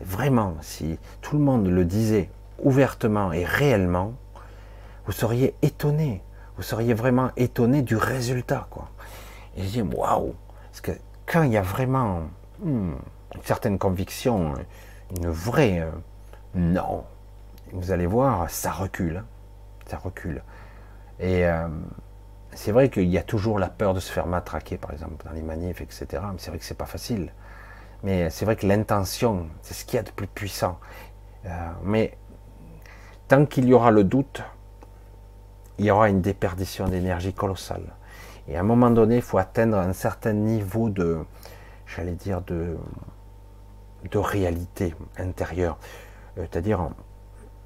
[0.00, 4.14] vraiment, si tout le monde le disait ouvertement et réellement,
[5.06, 6.20] vous seriez étonné.
[6.56, 8.88] Vous seriez vraiment étonné du résultat, quoi.
[9.56, 10.34] Et je dis, waouh,
[10.72, 10.90] parce que
[11.24, 12.22] quand il y a vraiment
[12.58, 12.94] hmm,
[13.36, 14.54] une certaine conviction,
[15.16, 15.92] une vraie, euh,
[16.56, 17.04] non,
[17.72, 19.22] vous allez voir, ça recule,
[19.86, 20.42] ça recule.
[21.20, 21.68] Et euh,
[22.58, 25.30] c'est vrai qu'il y a toujours la peur de se faire matraquer, par exemple, dans
[25.30, 26.06] les manifs, etc.
[26.38, 27.32] C'est vrai que c'est pas facile.
[28.02, 30.80] Mais c'est vrai que l'intention, c'est ce qu'il y a de plus puissant.
[31.46, 31.50] Euh,
[31.84, 32.18] mais
[33.28, 34.42] tant qu'il y aura le doute,
[35.78, 37.94] il y aura une déperdition d'énergie colossale.
[38.48, 41.18] Et à un moment donné, il faut atteindre un certain niveau de,
[41.86, 42.76] j'allais dire, de,
[44.10, 45.78] de réalité intérieure.
[46.38, 46.90] Euh, c'est-à-dire,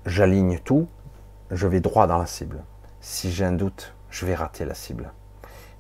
[0.05, 0.87] j'aligne tout,
[1.51, 2.63] je vais droit dans la cible.
[3.01, 5.13] Si j'ai un doute, je vais rater la cible.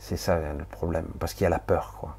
[0.00, 2.16] C'est ça le problème, parce qu'il y a la peur, quoi.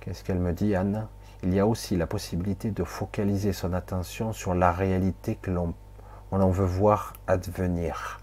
[0.00, 1.06] Qu'est-ce qu'elle me dit, Anne?
[1.42, 5.74] Il y a aussi la possibilité de focaliser son attention sur la réalité que l'on
[6.32, 8.20] veut voir advenir.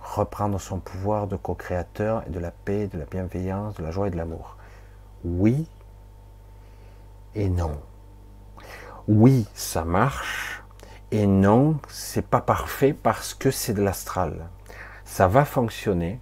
[0.00, 4.08] Reprendre son pouvoir de co-créateur et de la paix, de la bienveillance, de la joie
[4.08, 4.56] et de l'amour.
[5.24, 5.66] Oui
[7.34, 7.80] et non.
[9.06, 10.57] Oui, ça marche.
[11.10, 14.48] Et non, c'est pas parfait parce que c'est de l'astral.
[15.04, 16.20] Ça va fonctionner.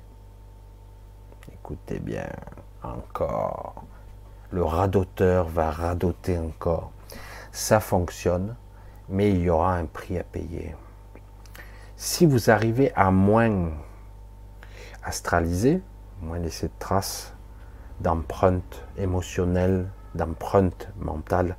[1.53, 2.29] Écoutez bien,
[2.83, 3.87] encore
[4.51, 6.91] le radoteur va radoter encore.
[7.53, 8.55] Ça fonctionne,
[9.09, 10.75] mais il y aura un prix à payer.
[11.97, 13.71] Si vous arrivez à moins
[15.03, 15.83] astraliser,
[16.23, 17.35] moins laisser de traces
[18.01, 21.57] d'empreinte émotionnelle, d'empreinte mentale,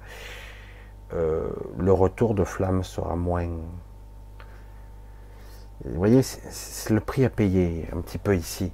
[1.13, 3.49] euh, le retour de flamme sera moins.
[5.85, 8.71] Vous voyez, c'est le prix à payer un petit peu ici.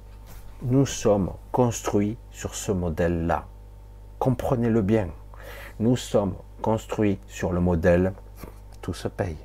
[0.62, 3.46] Nous sommes construits sur ce modèle-là
[4.24, 5.08] comprenez-le bien.
[5.80, 8.14] Nous sommes construits sur le modèle
[8.80, 9.36] tout se paye.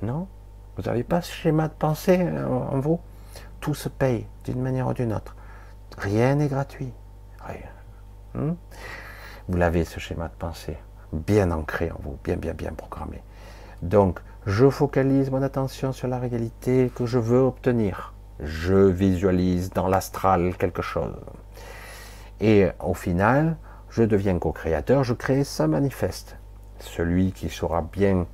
[0.00, 0.28] Non?
[0.76, 3.00] Vous n'avez pas ce schéma de pensée euh, en vous?
[3.58, 5.34] Tout se paye d'une manière ou d'une autre.
[5.98, 6.92] Rien n'est gratuit.
[7.44, 7.70] Rien.
[8.34, 8.54] Hmm?
[9.48, 10.78] vous l'avez ce schéma de pensée
[11.12, 13.22] bien ancré en vous, bien bien bien programmé.
[13.82, 18.12] Donc, je focalise mon attention sur la réalité que je veux obtenir.
[18.40, 21.14] Je visualise dans l'astral quelque chose.
[22.40, 23.56] Et au final,
[23.90, 26.36] je deviens co-créateur, je crée, ça manifeste.
[26.78, 28.26] Celui qui saura bien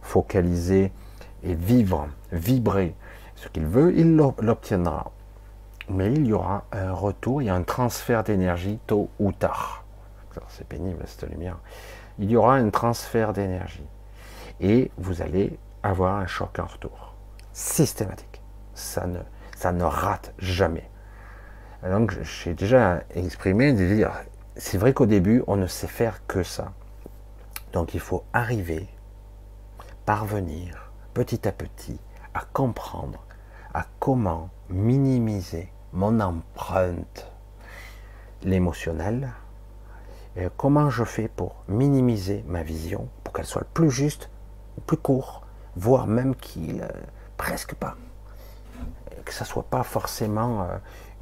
[0.00, 0.90] focaliser
[1.44, 2.94] et vivre, vibrer
[3.36, 5.12] ce qu'il veut, il l'obtiendra.
[5.88, 9.84] Mais il y aura un retour, il y un transfert d'énergie tôt ou tard.
[10.48, 11.58] C'est pénible cette lumière.
[12.18, 13.86] Il y aura un transfert d'énergie.
[14.60, 17.14] Et vous allez avoir un choc en retour.
[17.52, 18.42] Systématique.
[18.74, 20.88] Ça ne, rate jamais.
[21.82, 24.12] Donc j'ai déjà exprimé de dire
[24.56, 26.72] c'est vrai qu'au début, on ne sait faire que ça.
[27.72, 28.88] Donc il faut arriver,
[30.04, 31.98] parvenir petit à petit
[32.34, 33.24] à comprendre
[33.74, 37.30] à comment minimiser mon empreinte,
[38.42, 39.32] l'émotionnel,
[40.56, 44.30] comment je fais pour minimiser ma vision, pour qu'elle soit plus juste,
[44.86, 45.42] plus court,
[45.76, 46.88] voire même qu'il euh,
[47.36, 47.96] presque pas,
[49.24, 50.76] que ça soit pas forcément euh,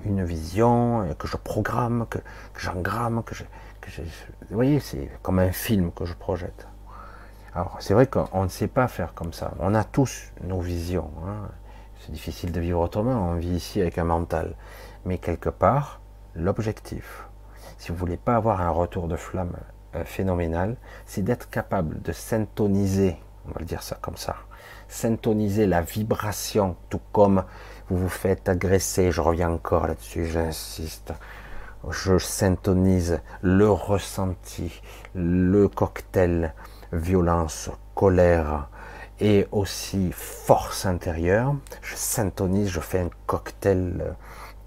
[0.04, 2.18] une vision, euh, que je programme, que,
[2.56, 3.44] j'engramme, que je,
[4.02, 6.66] Vous voyez, c'est comme un film que je projette.
[7.54, 9.52] Alors, c'est vrai qu'on ne sait pas faire comme ça.
[9.58, 11.10] On a tous nos visions.
[11.26, 11.48] Hein.
[11.98, 13.30] C'est difficile de vivre autrement.
[13.30, 14.54] On vit ici avec un mental.
[15.04, 16.00] Mais quelque part,
[16.36, 17.26] l'objectif,
[17.78, 19.56] si vous voulez pas avoir un retour de flamme
[19.94, 20.76] euh, phénoménal,
[21.06, 23.16] c'est d'être capable de syntoniser,
[23.46, 24.36] on va le dire ça comme ça,
[24.88, 27.44] syntoniser la vibration, tout comme
[27.88, 31.12] vous vous faites agresser, je reviens encore là-dessus, j'insiste,
[31.88, 34.82] je syntonise le ressenti,
[35.14, 36.54] le cocktail,
[36.92, 38.68] violence, colère
[39.20, 44.14] et aussi force intérieure, je syntonise, je fais un cocktail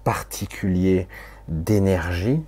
[0.04, 1.08] particulier
[1.48, 2.42] d'énergie,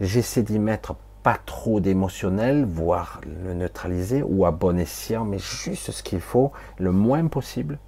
[0.00, 5.90] j'essaie d'y mettre pas trop d'émotionnel, voire le neutraliser ou à bon escient, mais juste
[5.90, 7.78] ce qu'il faut, le moins possible,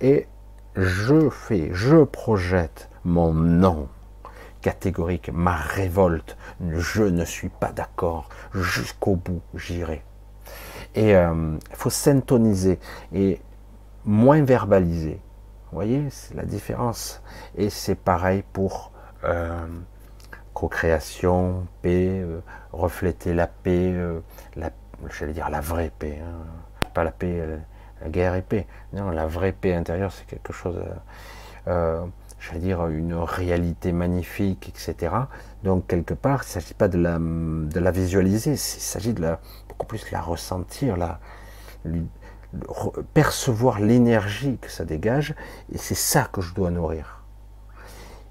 [0.00, 0.26] et
[0.76, 3.88] je fais, je projette mon non
[4.60, 6.36] catégorique, ma révolte,
[6.70, 10.02] je ne suis pas d'accord, jusqu'au bout j'irai.
[10.94, 12.78] Et il euh, faut syntoniser
[13.12, 13.40] et
[14.04, 15.20] moins verbaliser.
[15.70, 17.22] Vous voyez, c'est la différence.
[17.56, 18.90] Et c'est pareil pour
[19.24, 19.66] euh,
[20.60, 22.40] co-création, paix, euh,
[22.72, 24.20] refléter la paix, euh,
[24.56, 24.70] la,
[25.18, 26.90] j'allais dire la vraie paix, hein.
[26.92, 27.42] pas la paix,
[28.02, 28.66] la guerre et paix.
[28.92, 30.78] Non, la vraie paix intérieure, c'est quelque chose,
[31.66, 35.14] j'allais dire une réalité magnifique, etc.
[35.64, 39.22] Donc quelque part, il ne s'agit pas de la, de la visualiser, il s'agit de
[39.22, 41.20] la, beaucoup plus la ressentir, la,
[43.14, 45.34] percevoir l'énergie que ça dégage,
[45.72, 47.19] et c'est ça que je dois nourrir.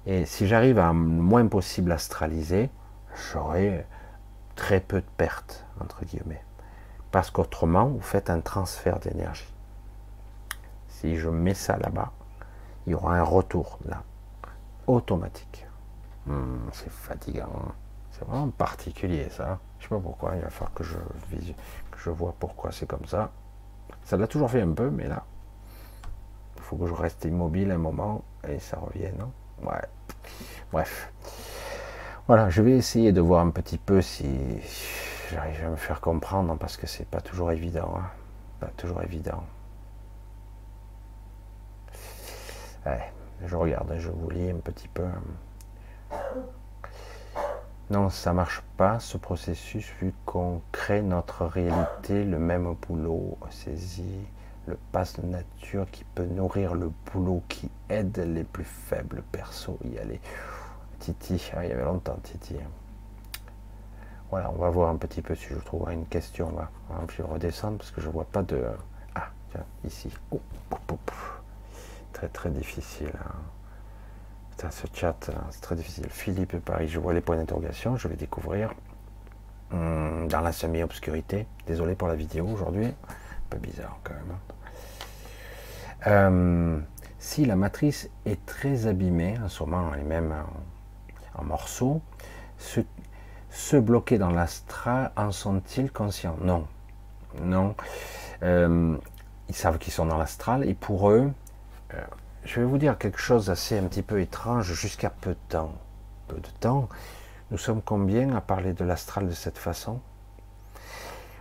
[0.06, 2.70] Et si j'arrive à le moins possible astraliser,
[3.32, 3.86] j'aurai
[4.56, 6.42] très peu de pertes, entre guillemets.
[7.10, 9.52] Parce qu'autrement, vous faites un transfert d'énergie.
[10.88, 12.12] Si je mets ça là-bas,
[12.86, 14.02] il y aura un retour là,
[14.86, 15.66] automatique.
[16.26, 17.50] Hmm, c'est fatigant.
[17.56, 17.72] Hein.
[18.10, 19.58] C'est vraiment particulier ça.
[19.78, 20.96] Je sais pas pourquoi, il va falloir que je,
[21.90, 23.30] que je vois pourquoi c'est comme ça.
[24.04, 25.24] Ça l'a toujours fait un peu, mais là,
[26.56, 29.26] il faut que je reste immobile un moment et ça revienne.
[29.62, 29.82] Ouais.
[30.72, 31.12] Bref.
[32.26, 34.28] Voilà, je vais essayer de voir un petit peu si
[35.30, 37.94] j'arrive à me faire comprendre parce que c'est pas toujours évident.
[37.96, 38.10] Hein.
[38.60, 39.42] Pas toujours évident.
[43.44, 45.06] Je regarde, je vous lis un petit peu.
[47.90, 54.26] Non, ça marche pas ce processus vu qu'on crée notre réalité, le même boulot saisit
[54.66, 59.98] le passe nature qui peut nourrir le boulot qui aide les plus faibles perso y
[59.98, 60.20] aller.
[60.98, 62.56] Titi, ah, il y avait longtemps Titi.
[64.30, 66.54] Voilà, on va voir un petit peu si je trouve une question.
[66.56, 66.70] Là.
[67.08, 68.64] Je vais redescendre parce que je vois pas de.
[69.14, 70.10] Ah, tiens, ici.
[70.30, 70.40] Oh,
[72.12, 73.12] très très difficile.
[73.18, 73.34] Hein
[74.70, 76.06] ce chat, c'est très difficile.
[76.10, 78.74] Philippe Paris, je vois les points d'interrogation, je vais découvrir
[79.72, 81.46] hum, dans la semi-obscurité.
[81.66, 82.92] Désolé pour la vidéo aujourd'hui,
[83.50, 84.38] peu bizarre quand même.
[86.06, 86.84] Hum,
[87.18, 90.34] si la matrice est très abîmée, en ce moment elle est même
[91.34, 92.00] en, morceaux,
[92.58, 96.36] ceux, bloqués dans l'astral en sont-ils conscients?
[96.40, 96.66] Non.
[97.42, 97.74] Non.
[98.42, 98.98] Hum,
[99.48, 101.30] ils savent qu'ils sont dans l'astral et pour eux,
[101.94, 102.00] euh,
[102.44, 105.74] je vais vous dire quelque chose d'assez un petit peu étrange jusqu'à peu de temps.
[106.28, 106.88] Peu de temps.
[107.50, 110.00] Nous sommes combien à parler de l'astral de cette façon?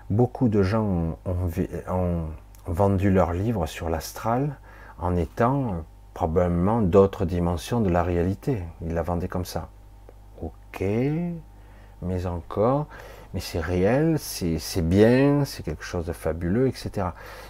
[0.10, 2.26] Beaucoup de gens ont,
[2.66, 4.58] vendu leurs livres sur l'astral
[5.00, 5.72] en étant euh,
[6.14, 8.64] probablement d'autres dimensions de la réalité.
[8.82, 9.70] Ils la vendaient comme ça.
[10.42, 10.84] Ok,
[12.02, 12.88] mais encore,
[13.34, 17.10] mais c'est réel, c'est bien, c'est quelque chose de fabuleux, etc.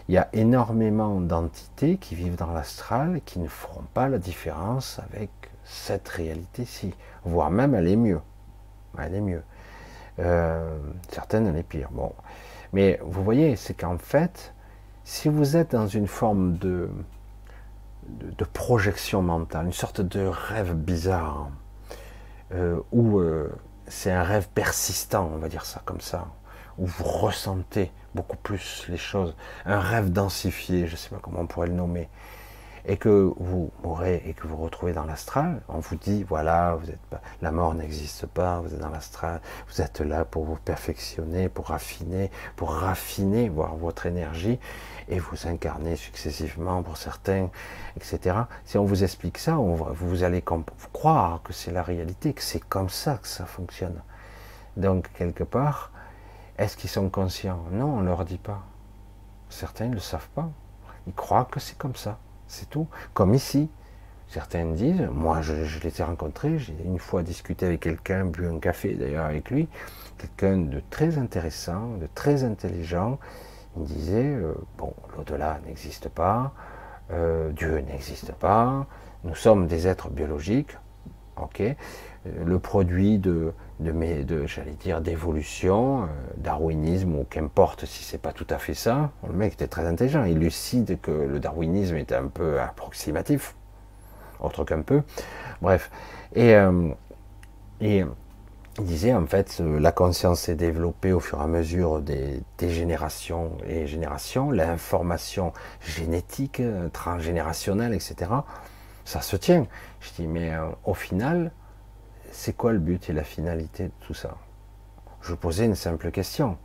[0.10, 5.00] Il y a énormément d'entités qui vivent dans l'astral qui ne feront pas la différence
[5.10, 5.30] avec
[5.64, 8.22] cette réalité-ci, voire même elle est mieux.
[8.98, 9.44] Elle est mieux.
[10.20, 10.78] Euh,
[11.10, 11.90] certaines, elle est pire.
[11.92, 12.12] Bon.
[12.74, 14.54] Mais vous voyez, c'est qu'en fait,
[15.04, 16.90] si vous êtes dans une forme de,
[18.54, 21.50] projection mentale, une sorte de rêve bizarre,
[22.54, 23.52] euh, où euh,
[23.88, 26.28] c'est un rêve persistant, on va dire ça comme ça,
[26.78, 29.36] où vous ressentez beaucoup plus les choses,
[29.66, 32.10] un rêve densifié, je ne sais pas comment on pourrait le nommer,
[32.86, 36.90] et que vous mourrez et que vous retrouvez dans l'astral, on vous dit voilà, vous
[36.90, 37.00] êtes
[37.42, 41.68] la mort n'existe pas, vous êtes dans l'astral, vous êtes là pour vous perfectionner, pour
[41.68, 44.60] raffiner, pour raffiner voir votre énergie
[45.08, 47.50] et vous incarner successivement pour certains,
[47.96, 48.38] etc.
[48.66, 50.44] Si on vous explique ça, vous allez
[50.94, 54.02] croire que c'est la réalité, que c'est comme ça que ça fonctionne.
[54.78, 55.92] Donc quelque part,
[56.58, 57.64] est-ce qu'ils sont conscients?
[57.72, 58.64] Non, on leur dit pas.
[59.50, 60.50] Certains ne le savent pas.
[61.08, 62.20] Ils croient que c'est comme ça.
[62.50, 62.88] C'est tout.
[63.14, 63.70] Comme ici.
[64.28, 68.60] Certains disent, moi je, je les ai j'ai une fois discuté avec quelqu'un, bu un
[68.60, 69.68] café d'ailleurs avec lui,
[70.20, 73.18] quelqu'un de très intéressant, de très intelligent.
[73.76, 76.54] Il me disait, euh, bon, l'au-delà n'existe pas,
[77.12, 78.86] euh, Dieu n'existe pas,
[79.24, 80.78] nous sommes des êtres biologiques,
[81.38, 81.76] ok, euh,
[82.46, 86.08] le produit de, de, de j'allais dire, d'évolution,
[86.38, 89.12] darwinisme, ou qu'importe si c'est pas tout à fait ça.
[89.28, 93.56] Le mec était très intelligent, il lucide que le darwinisme était un peu approximatif,
[94.40, 95.02] autre qu'un peu.
[95.62, 95.92] Bref.
[96.36, 96.54] Et,
[97.82, 98.06] et
[98.78, 102.70] il disait en fait la conscience s'est développée au fur et à mesure des, des
[102.70, 106.62] générations et générations, l'information génétique,
[106.94, 108.32] transgénérationnelle, etc.
[109.06, 109.66] Ça se tient.
[110.02, 110.52] Je dis mais
[110.86, 111.52] au final,
[112.32, 114.38] c'est quoi le but et la finalité de tout ça
[115.22, 116.58] Je posais une simple question.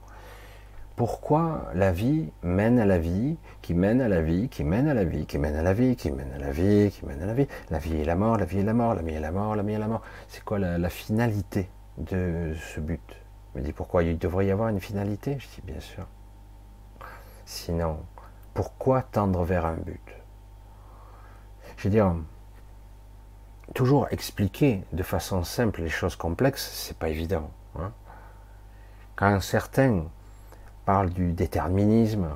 [0.97, 4.95] Pourquoi la vie mène à la vie, qui mène à la vie, qui mène à
[4.95, 7.27] la vie, qui mène à la vie, qui mène à la vie, qui mène à
[7.27, 9.21] la vie La vie et la mort, la vie et la mort, la vie et
[9.21, 10.03] la mort, la vie et la mort.
[10.29, 11.69] C'est quoi la, finalité
[11.99, 13.03] de ce but
[13.55, 16.07] Il me dit pourquoi il devrait y avoir une finalité Je dis bien sûr.
[17.45, 17.99] Sinon,
[18.55, 20.15] pourquoi tendre vers un but
[21.77, 22.15] Je veux dire,
[23.73, 27.51] toujours expliquer de façon simple les choses complexes, c'est pas évident.
[27.79, 27.93] Hein.
[29.17, 30.05] Quand certains
[30.85, 32.29] parlent du déterminisme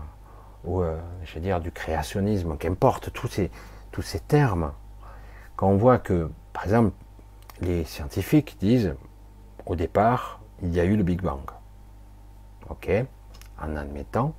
[0.65, 3.51] ou, euh, je veux dire, du créationnisme, qu'importe tous ces,
[3.93, 4.73] tous ces termes,
[5.57, 6.93] quand on voit que, par exemple,
[7.61, 8.95] les scientifiques disent,
[9.67, 11.51] au départ, il y a eu le Big Bang.
[12.69, 12.91] Ok,
[13.61, 14.35] en admettant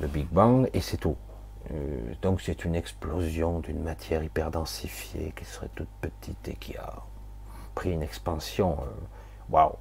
[0.00, 1.16] le Big Bang et c'est tout.
[1.72, 6.76] Euh, donc c'est une explosion d'une matière hyper densifiée qui serait toute petite et qui
[6.76, 6.94] a
[7.74, 8.78] pris une expansion.
[8.80, 8.84] Euh,
[9.50, 9.74] waouh,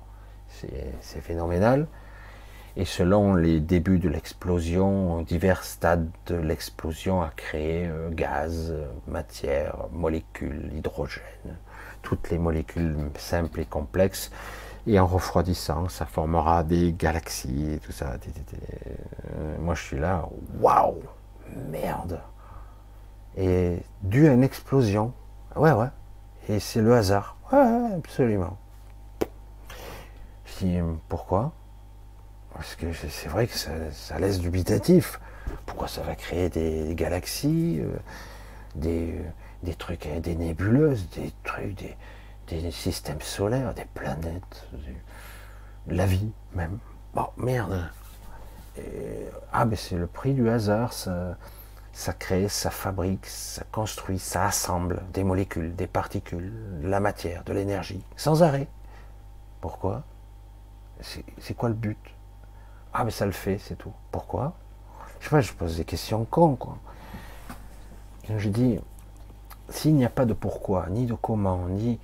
[0.49, 1.87] c'est phénoménal.
[2.75, 8.75] Et selon les débuts de l'explosion, divers stades de l'explosion a créé euh, gaz,
[9.07, 11.57] matière, molécules, hydrogène,
[12.03, 14.31] toutes les molécules simples et complexes.
[14.85, 18.15] Et en refroidissant, ça formera des galaxies et tout ça.
[19.59, 20.29] Moi je suis là,
[20.61, 21.01] waouh
[21.57, 22.21] merde.
[23.35, 25.13] Et dû à une explosion.
[25.55, 25.89] Ouais, ouais.
[26.49, 27.37] Et c'est le hasard.
[27.51, 28.57] Ouais, absolument.
[30.45, 30.79] Je dis,
[31.09, 31.51] pourquoi?
[32.53, 35.19] Parce que c'est vrai que ça, laisse dubitatif.
[35.65, 37.95] Pourquoi ça va créer des galaxies, euh,
[38.75, 39.13] des,
[39.63, 41.95] des trucs, euh, des nébuleuses, des trucs, des,
[42.47, 44.67] des systèmes solaires, des planètes,
[45.87, 46.79] la vie même.
[47.13, 47.89] Bon, merde
[49.53, 55.03] ah, mais c'est le prix du hasard, ça, crée, ça fabrique, ça construit, ça assemble
[55.13, 58.67] des molécules, des particules, de la matière, de l'énergie, sans arrêt.
[59.61, 60.03] Pourquoi?
[61.01, 61.97] C'est quoi le but?
[62.93, 63.93] Ah, mais ça le fait, c'est tout.
[64.11, 64.53] Pourquoi?
[65.19, 66.77] Je sais pas, je pose des questions cons, quoi.
[68.37, 68.79] Je dis,
[69.69, 71.99] s'il n'y a pas de pourquoi, ni de comment, ni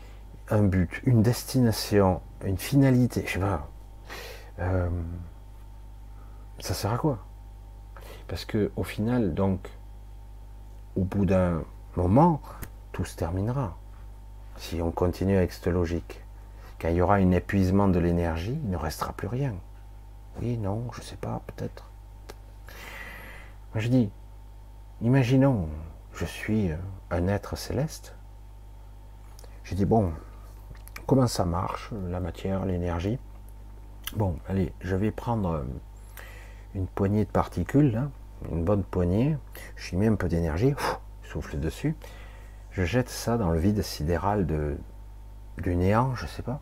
[0.49, 3.67] un but, une destination, une finalité, je sais pas.
[4.59, 4.89] Euh,
[6.59, 7.19] ça sert à quoi?
[8.27, 9.69] Parce que au final, donc,
[10.95, 11.63] au bout d'un
[11.95, 12.41] moment,
[12.91, 13.77] tout se terminera.
[14.57, 16.21] Si on continue avec cette logique,
[16.79, 19.55] quand il y aura un épuisement de l'énergie, il ne restera plus rien.
[20.41, 21.89] Oui, non, je ne sais pas, peut-être.
[23.73, 24.11] Moi je dis,
[25.01, 25.67] imaginons,
[26.13, 26.71] je suis
[27.09, 28.15] un être céleste.
[29.63, 30.13] Je dis, bon,
[31.07, 33.17] comment ça marche, la matière, l'énergie?
[34.15, 35.65] Bon, allez, je vais prendre
[36.75, 38.09] une poignée de particules,
[38.51, 39.37] une bonne poignée,
[39.75, 40.73] je mets un peu d'énergie,
[41.23, 41.95] souffle dessus,
[42.71, 44.77] je jette ça dans le vide sidéral de,
[45.57, 46.59] du néant, je sais pas,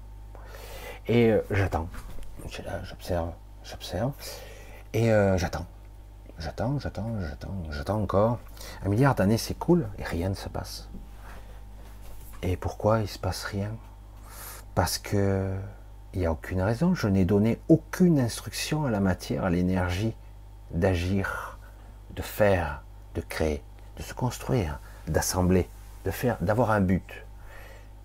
[1.08, 1.88] et euh, j'attends.
[2.84, 3.32] J'observe,
[3.64, 4.12] j'observe,
[4.94, 5.66] et euh, j'attends.
[6.40, 8.40] J'attends, j'attends, j'attends, j'attends encore.
[8.84, 10.90] Un milliard d'années s'écoulent et rien ne se passe.
[12.42, 13.70] Et pourquoi il se passe rien?
[14.74, 15.54] Parce que
[16.14, 20.14] il n'y a aucune raison, je n'ai donné aucune instruction à la matière, à l'énergie
[20.72, 21.58] d'agir,
[22.16, 22.84] de faire,
[23.16, 23.64] de créer,
[23.98, 25.70] de se construire, d'assembler,
[26.06, 27.26] de faire, d'avoir un but.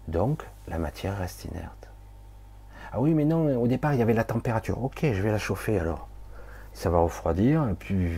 [0.07, 1.89] Donc, la matière reste inerte.
[2.93, 4.83] Ah oui, mais non, au départ, il y avait la température.
[4.83, 6.09] Ok, je vais la chauffer alors.
[6.73, 8.13] Ça va refroidir, et puis...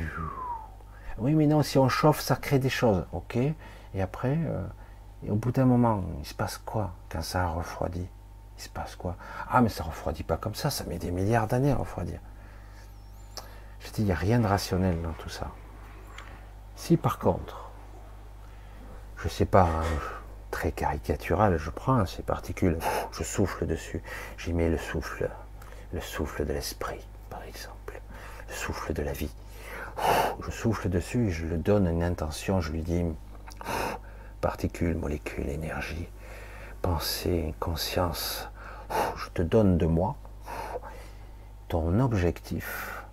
[1.19, 3.06] Oui, mais non, si on chauffe, ça crée des choses.
[3.12, 4.62] Ok, et après, euh,
[5.28, 8.06] au bout d'un moment, il se passe quoi quand ça a refroidi
[8.59, 9.16] il se passe quoi?
[9.48, 12.18] Ah, mais ça refroidit pas comme ça, ça met des milliards d'années à refroidir.
[13.80, 15.52] Je dis, il n'y a rien de rationnel dans tout ça.
[16.74, 17.70] Si par contre,
[19.16, 19.85] je sais pas, hein,
[20.51, 22.78] très caricatural, je prends ces particules,
[23.12, 24.02] je souffle dessus,
[24.36, 25.30] j'y mets le souffle,
[25.93, 28.01] le souffle de l'esprit, par exemple,
[28.48, 29.30] le souffle de la vie.
[30.44, 33.05] Je souffle dessus et je lui donne une intention, je lui dis
[34.40, 36.09] particules, molécules, énergie,
[36.83, 38.49] pensée, conscience,
[39.17, 40.17] je te donne de moi,
[41.69, 43.05] ton objectif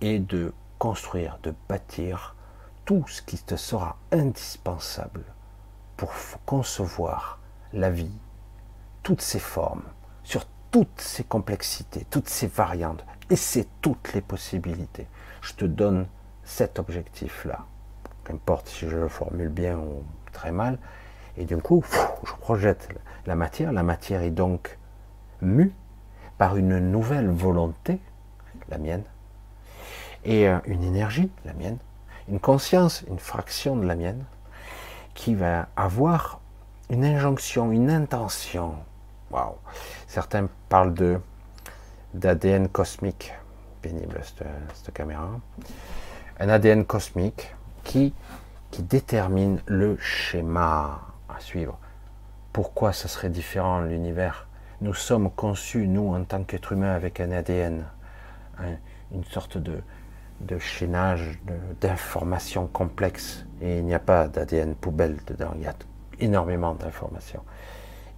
[0.00, 2.36] est de construire, de bâtir
[2.84, 5.24] tout ce qui te sera indispensable
[5.96, 6.12] pour
[6.46, 7.38] concevoir
[7.72, 8.18] la vie,
[9.02, 9.82] toutes ses formes,
[10.22, 15.06] sur toutes ses complexités, toutes ses variantes, et c'est toutes les possibilités.
[15.40, 16.06] Je te donne
[16.44, 17.66] cet objectif-là.
[18.24, 20.78] Qu'importe si je le formule bien ou très mal,
[21.36, 21.84] et du coup,
[22.24, 22.88] je projette
[23.26, 23.72] la matière.
[23.72, 24.78] La matière est donc
[25.40, 25.72] mue
[26.38, 28.00] par une nouvelle volonté,
[28.68, 29.04] la mienne,
[30.24, 31.78] et euh, une énergie, la mienne,
[32.28, 34.24] une conscience, une fraction de la mienne,
[35.14, 36.40] qui va avoir
[36.88, 38.74] une injonction, une intention.
[39.30, 39.54] Waouh
[40.06, 41.20] Certains parlent de
[42.14, 43.32] d'ADN cosmique.
[43.82, 45.28] Pénible cette, cette, caméra.
[46.38, 47.54] Un ADN cosmique
[47.84, 48.12] qui,
[48.70, 51.09] qui détermine le schéma
[51.42, 51.78] suivre.
[52.52, 54.48] Pourquoi ça serait différent l'univers?
[54.80, 57.84] Nous sommes conçus, nous, en tant qu'êtres humains, avec un ADN,
[59.12, 59.82] une sorte de,
[60.40, 61.38] de chaînage
[61.80, 63.44] d'informations complexes.
[63.60, 65.52] Et il n'y a pas d'ADN poubelle dedans.
[65.56, 65.74] Il y, a,
[66.18, 67.42] énormément d'informations.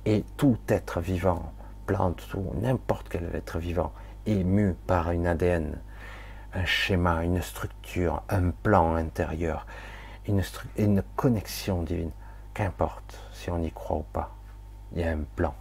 [0.05, 1.53] Et tout être vivant,
[1.87, 3.93] plante, tout, n'importe quel être vivant,
[4.27, 5.79] est mu par une ADN,
[6.55, 9.67] un schéma, une structure, un plan intérieur,
[10.27, 12.11] une connexion divine.
[12.55, 14.35] Qu'importe si on y croit ou pas,
[14.93, 15.55] il y a un plan.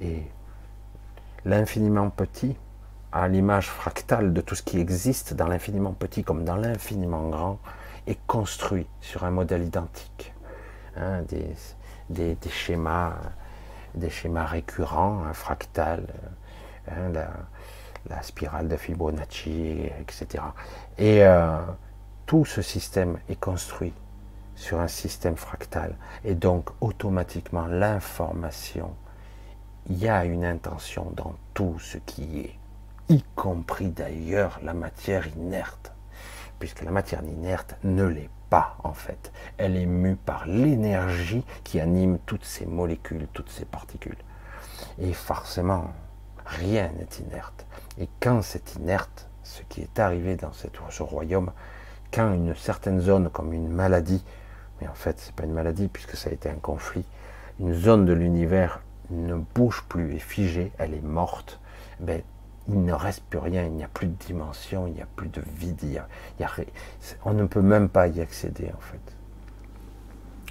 [0.00, 0.22] Et
[1.44, 2.56] l'infiniment petit,
[3.12, 7.58] à l'image fractale de tout ce qui existe dans l'infiniment petit comme dans l'infiniment grand,
[8.06, 10.34] est construit sur un modèle identique.
[10.96, 11.22] Hein,
[12.10, 13.14] des, schémas,
[14.46, 16.06] récurrents, un fractal,
[16.90, 17.12] hein,
[18.08, 20.42] la, spirale de Fibonacci, etc.
[20.96, 21.58] Et euh,
[22.26, 23.92] tout ce système est construit
[24.58, 25.94] sur un système fractal.
[26.24, 28.92] Et donc automatiquement l'information,
[29.88, 32.58] il y a une intention dans tout ce qui est,
[33.08, 35.92] y compris d'ailleurs la matière inerte,
[36.58, 39.32] puisque la matière inerte ne l'est pas en fait.
[39.58, 44.18] Elle est mue par l'énergie qui anime toutes ces molécules, toutes ces particules.
[44.98, 45.92] Et forcément,
[46.44, 47.64] rien n'est inerte.
[47.98, 51.52] Et quand c'est inerte, ce qui est arrivé dans ce royaume,
[52.12, 54.24] quand une certaine zone, comme une maladie,
[54.80, 57.04] mais en fait c'est pas une maladie puisque ça a été un conflit,
[57.60, 58.80] une zone de l'univers
[59.10, 61.60] ne bouge plus, est figée, elle est morte,
[62.00, 62.22] ben,
[62.68, 65.28] il ne reste plus rien, il n'y a plus de dimension, il n'y a plus
[65.28, 66.02] de vide,
[67.24, 69.00] on ne peut même pas y accéder en fait.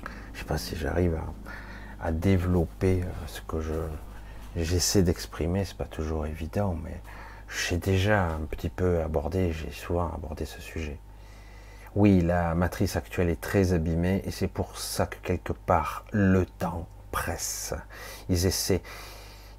[0.03, 1.19] Je ne sais pas si j'arrive
[2.01, 3.73] à, développer euh, ce que je
[4.55, 6.99] j'essaie d'exprimer, c'est pas toujours évident, mais
[7.47, 10.99] j'ai déjà un petit peu abordé, j'ai souvent abordé ce sujet.
[11.97, 16.45] Oui, la matrice actuelle est très abîmée et c'est pour ça que quelque part le
[16.45, 17.73] temps presse.
[18.29, 18.83] Ils essaient,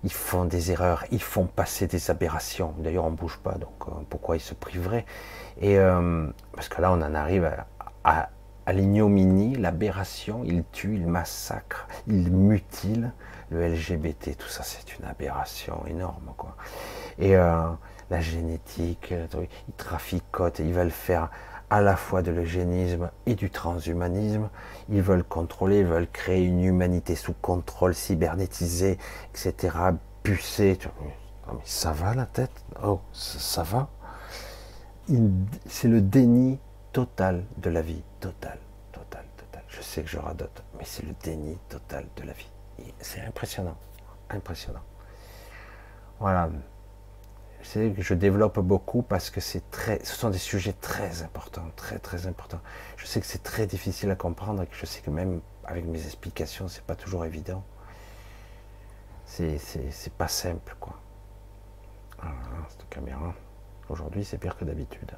[0.05, 2.75] ils font des erreurs, ils font passer des aberrations.
[2.79, 5.05] D'ailleurs, on ne bouge pas, donc euh, pourquoi ils se priveraient?
[5.61, 7.45] Et euh, parce que là, on en arrive
[8.05, 8.31] à,
[8.67, 10.45] à, l'ignominie, l'aberration.
[10.45, 13.11] Ils tuent, ils massacrent, ils mutilent
[13.51, 14.37] le LGBT.
[14.37, 16.57] Tout ça, c'est une aberration énorme, quoi.
[17.19, 17.69] Et euh,
[18.11, 21.31] la génétique, ils traficotent, ils veulent faire
[21.71, 24.49] à la fois de l'eugénisme et du transhumanisme.
[24.89, 28.99] Ils veulent contrôler, ils veulent créer une humanité sous contrôle, cybernétisée,
[29.31, 29.77] etc.,
[30.23, 30.79] pucée.
[31.65, 32.65] ça va la tête?
[32.83, 33.89] Oh, ça, va?
[35.67, 36.59] C'est le déni
[36.93, 38.03] total de la vie.
[38.21, 38.59] Total,
[38.93, 39.63] total, total.
[39.69, 42.51] Je sais que je radote, mais c'est le déni total de la vie.
[43.01, 43.77] C'est impressionnant.
[44.31, 44.83] Impressionnant.
[46.21, 46.51] Voilà
[47.63, 51.71] c'est que je développe beaucoup parce que c'est très, ce sont des sujets très importants,
[51.77, 52.61] très très importants.
[52.97, 55.85] Je sais que c'est très difficile à comprendre et que je sais que même avec
[55.85, 57.63] mes explications, c'est pas toujours évident.
[59.27, 60.99] C'est, c'est, pas simple, quoi.
[62.23, 63.35] Alors, cette caméra,
[63.91, 65.13] aujourd'hui, c'est pire que d'habitude.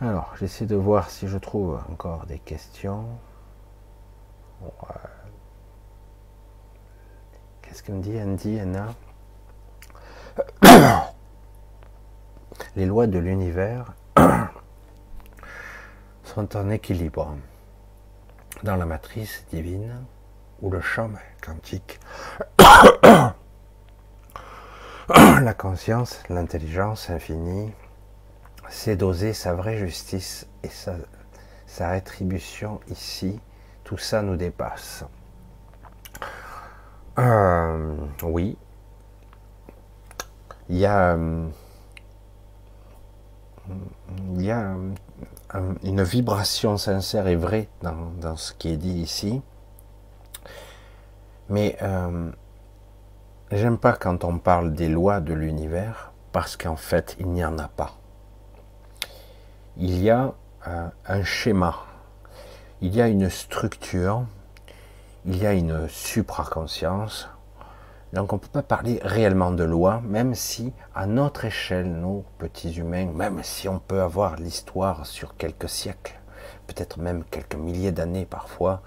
[0.00, 3.04] Alors, j'essaie de voir si je trouve encore des questions.
[7.60, 8.94] Qu'est-ce qu'elle me dit, Andy, Anna?
[12.76, 13.94] les lois de l'univers
[16.24, 17.36] sont en équilibre
[18.62, 20.04] dans la matrice divine
[20.60, 21.10] ou le champ
[21.42, 22.00] quantique.
[25.08, 27.72] la conscience, l'intelligence infinie,
[28.68, 30.96] c'est doser sa vraie justice et sa,
[31.66, 33.40] sa rétribution ici.
[33.84, 35.04] Tout ça nous dépasse.
[37.18, 38.58] Euh, oui,
[40.68, 41.48] il y a, euh,
[44.34, 44.74] il y a
[45.54, 49.40] euh, une vibration sincère et vraie dans, ce qui est dit ici.
[51.48, 52.30] Mais euh,
[53.50, 57.58] j'aime pas quand on parle des lois de l'univers parce qu'en fait il n'y en
[57.58, 57.94] a pas.
[59.78, 60.34] Il y a
[61.06, 61.76] un schéma,
[62.82, 64.26] il y a une structure,
[65.24, 67.28] il y a une supraconscience,
[68.12, 72.24] donc on ne peut pas parler réellement de loi, même si à notre échelle, nous,
[72.38, 76.18] petits humains, même si on peut avoir l'histoire sur quelques siècles,
[76.66, 78.82] peut-être même quelques milliers d'années parfois,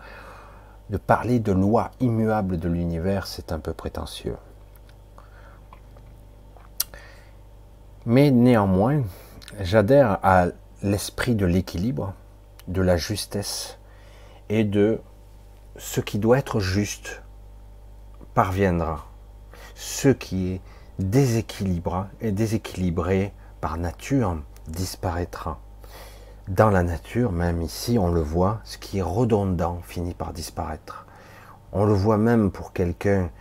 [0.90, 4.38] de parler de loi immuable de l'univers, c'est un peu prétentieux.
[8.08, 9.04] Mais néanmoins,
[9.60, 10.48] j'adhère à
[10.82, 12.16] l'esprit de l'équilibre,
[12.68, 13.78] de la justesse
[14.50, 15.00] et de
[15.78, 17.22] ce qui doit être juste
[18.34, 19.11] parviendra
[19.82, 20.62] ce qui est
[21.00, 24.38] déséquilibré et déséquilibré par nature
[24.68, 25.60] disparaîtra.
[26.48, 31.08] Dans la nature, même ici, on le voit, ce qui est redondant finit par disparaître.
[31.72, 33.32] On le voit même pour quelqu'un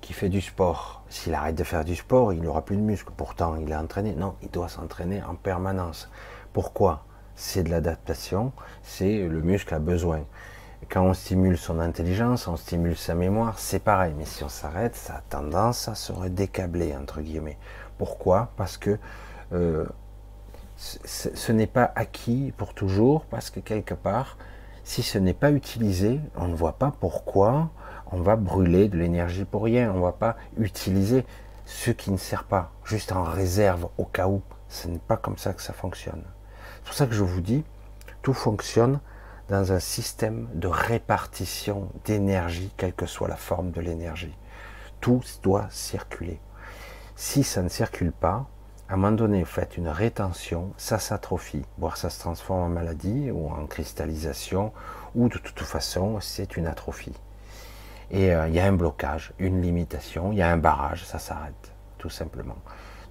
[0.00, 1.02] qui fait du sport.
[1.10, 3.12] S'il arrête de faire du sport, il n'aura plus de muscles.
[3.14, 4.14] Pourtant, il est entraîné.
[4.14, 6.08] Non, il doit s'entraîner en permanence.
[6.54, 7.04] Pourquoi?
[7.34, 8.52] C'est de l'adaptation,
[8.82, 10.22] c'est le muscle a besoin.
[10.90, 14.12] Quand on stimule son intelligence, on stimule sa mémoire, c'est pareil.
[14.18, 17.58] Mais si on s'arrête, ça a tendance à se redécabler, entre guillemets.
[17.96, 18.50] Pourquoi?
[18.56, 18.98] Parce que
[19.52, 19.86] euh,
[20.76, 24.36] ce n'est pas acquis pour toujours, parce que quelque part,
[24.82, 27.70] si ce n'est pas utilisé, on ne voit pas pourquoi
[28.10, 29.92] on va brûler de l'énergie pour rien.
[29.92, 31.24] On ne va pas utiliser
[31.66, 34.42] ce qui ne sert pas, juste en réserve au cas où.
[34.68, 36.24] Ce n'est pas comme ça que ça fonctionne.
[36.76, 37.62] C'est pour ça que je vous dis,
[38.22, 38.98] tout fonctionne
[39.50, 44.34] dans un système de répartition d'énergie, quelle que soit la forme de l'énergie.
[45.00, 46.40] Tout doit circuler.
[47.16, 48.46] Si ça ne circule pas,
[48.88, 52.68] à un moment donné, vous faites une rétention, ça s'atrophie, voire ça se transforme en
[52.68, 54.72] maladie ou en cristallisation,
[55.16, 57.18] ou de toute façon, c'est une atrophie.
[58.12, 61.18] Et euh, il y a un blocage, une limitation, il y a un barrage, ça
[61.18, 62.56] s'arrête, tout simplement.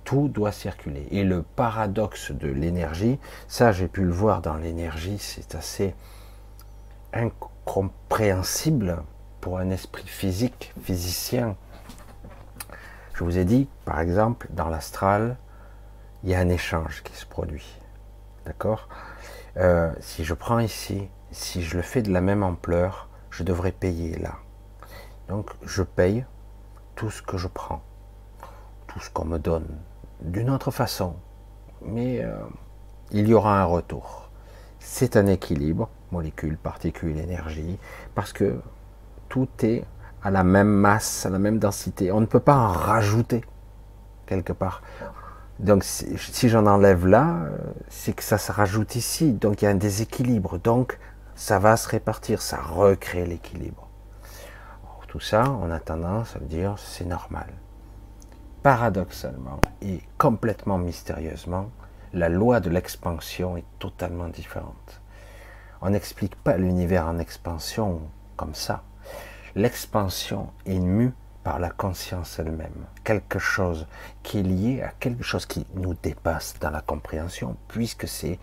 [0.06, 1.06] Tout doit circuler.
[1.12, 5.96] Et le paradoxe de l'énergie, ça j'ai pu le voir dans l'énergie, c'est assez
[7.14, 9.04] incompréhensible
[9.42, 11.56] pour un esprit physique, physicien.
[13.14, 15.38] Je vous ai dit, par exemple, dans l'astral,
[16.24, 17.80] il y a un échange qui se produit.
[18.46, 18.90] D'accord?
[19.58, 23.72] Euh, Si je prends ici, si je le fais de la même ampleur, je devrais
[23.72, 24.36] payer là.
[25.28, 26.26] Donc je paye
[26.96, 27.82] tout ce que je prends,
[28.88, 29.68] tout ce qu'on me donne,
[30.22, 31.16] d'une autre façon.
[31.82, 32.38] Mais euh,
[33.12, 34.30] il y aura un retour.
[34.80, 37.78] C'est un équilibre, molécules, particules, énergie,
[38.16, 38.60] parce que
[39.28, 39.84] tout est
[40.24, 42.12] à la même masse, à la même densité.
[42.12, 43.44] On ne peut pas en rajouter
[44.26, 44.82] quelque part.
[45.60, 47.40] Donc si, j'en enlève là,
[47.90, 49.34] c'est que ça se rajoute ici.
[49.34, 50.58] Donc il y a un déséquilibre.
[50.60, 51.00] Donc
[51.36, 53.88] ça va se répartir, ça recrée l'équilibre.
[55.10, 57.48] Tout ça, on a tendance à dire c'est normal.
[58.62, 61.72] Paradoxalement et complètement mystérieusement,
[62.14, 64.99] la loi de l'expansion est totalement différente.
[65.82, 68.02] On n'explique pas l'univers en expansion
[68.36, 68.84] comme ça.
[69.56, 73.88] L'expansion est mue par la conscience elle-même, quelque chose
[74.22, 78.40] qui est lié à quelque chose qui nous dépasse dans la compréhension, puisque c'est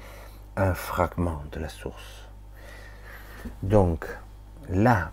[0.57, 2.29] un fragment de la source.
[3.63, 4.07] Donc,
[4.71, 5.11] là,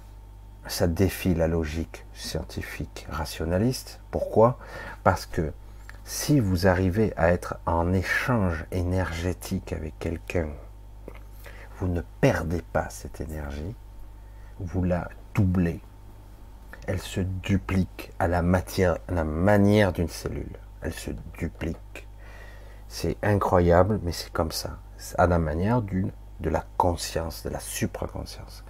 [0.66, 4.00] ça défie la logique scientifique rationaliste.
[4.12, 4.58] Pourquoi?
[5.04, 5.52] Parce que
[6.06, 10.48] si vous arrivez à être en échange énergétique avec quelqu'un,
[11.84, 13.76] vous ne perdez pas cette énergie,
[14.58, 15.82] vous la doublez.
[16.88, 20.56] Elle se duplique à la, matière, à la manière d'une cellule.
[20.82, 22.08] Elle se duplique.
[22.88, 24.78] C'est incroyable, mais c'est comme ça.
[25.18, 28.64] À la manière de la conscience, de la supraconscience.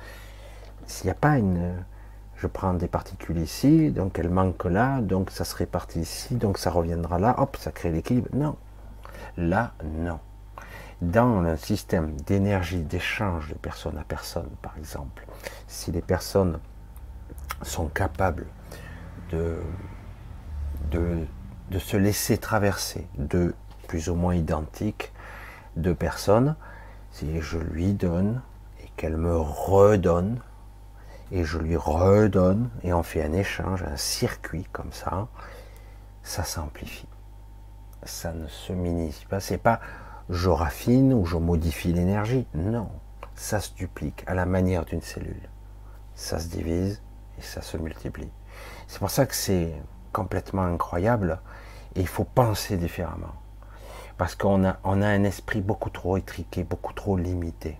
[0.87, 1.85] S'il n'y a pas une...
[2.35, 6.57] Je prends des particules ici, donc elles manquent là, donc ça se répartit ici, donc
[6.57, 8.29] ça reviendra là, hop, ça crée l'équilibre.
[8.33, 8.55] Non.
[9.37, 10.19] Là, non.
[11.03, 15.25] Dans un système d'énergie, d'échange de personne à personne, par exemple,
[15.67, 16.59] si les personnes
[17.61, 18.45] sont capables
[19.29, 19.57] de,
[20.91, 21.25] de,
[21.71, 23.53] de se laisser traverser de
[23.89, 25.11] plus ou moins identiques
[25.75, 26.55] deux personnes,
[27.11, 28.41] si je lui donne
[28.81, 30.39] et qu'elle me redonne,
[31.33, 35.27] et je lui redonne, et on fait un échange, un circuit comme ça,
[36.21, 37.09] ça s'amplifie.
[38.03, 39.41] Ça ne se minimise pas.
[39.41, 39.81] C'est pas
[40.33, 42.47] je raffine ou je modifie l'énergie.
[42.55, 42.89] Non,
[43.35, 45.49] ça se duplique à la manière d'une cellule.
[46.15, 47.01] Ça se divise
[47.37, 48.31] et ça se multiplie.
[48.87, 49.73] C'est pour ça que c'est
[50.11, 51.39] complètement incroyable
[51.95, 53.33] et il faut penser différemment.
[54.17, 57.77] Parce qu'on a, on a un esprit beaucoup trop étriqué, beaucoup trop limité.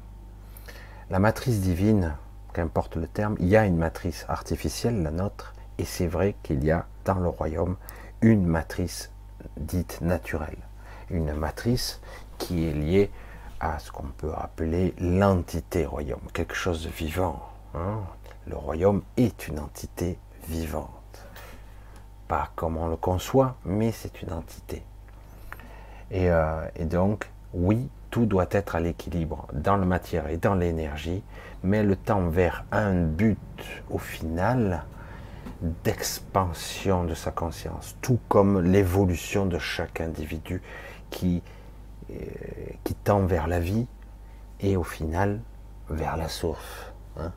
[1.10, 2.16] La matrice divine,
[2.54, 6.64] qu'importe le terme, il y a une matrice artificielle, la nôtre, et c'est vrai qu'il
[6.64, 7.78] y a dans le royaume
[8.22, 9.12] une matrice
[9.58, 10.58] dite naturelle,
[11.10, 12.00] une matrice
[12.44, 13.10] qui est liée
[13.60, 17.41] à ce qu'on peut appeler l'entité royaume, quelque chose de vivant.
[17.74, 18.02] Hein.
[18.48, 20.18] Le royaume est une entité
[20.49, 20.90] vivante.
[22.28, 24.84] Pas comme on le conçoit, mais c'est une entité.
[26.11, 30.56] Et, euh, et donc, oui, tout doit être à l'équilibre dans la matière et dans
[30.56, 31.24] l'énergie,
[31.64, 33.40] mais le temps vers un but
[33.90, 34.84] au final
[35.86, 40.61] d'expansion de sa conscience, tout comme l'évolution de chaque individu
[41.10, 41.41] qui,
[42.84, 43.88] qui tend vers la vie
[44.60, 45.40] et au final
[45.90, 46.94] vers la source.
[47.18, 47.31] Hein.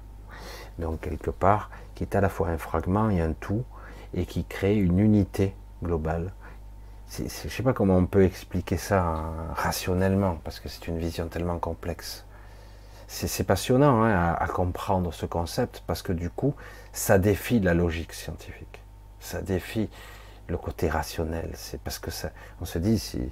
[0.78, 3.64] Donc quelque part, qui est à la fois un fragment et un tout,
[4.14, 6.32] et qui crée une unité globale
[7.10, 10.98] je ne sais pas comment on peut expliquer ça hein, rationnellement, parce que c'est une
[10.98, 12.24] vision tellement complexe.
[13.08, 16.54] C'est passionnant hein, à, comprendre ce concept, parce que du coup,
[16.92, 18.82] ça défie la logique scientifique.
[19.20, 19.88] Ça défie
[20.48, 21.50] le côté rationnel.
[21.54, 22.30] C'est parce que ça,
[22.60, 23.30] on se dit, si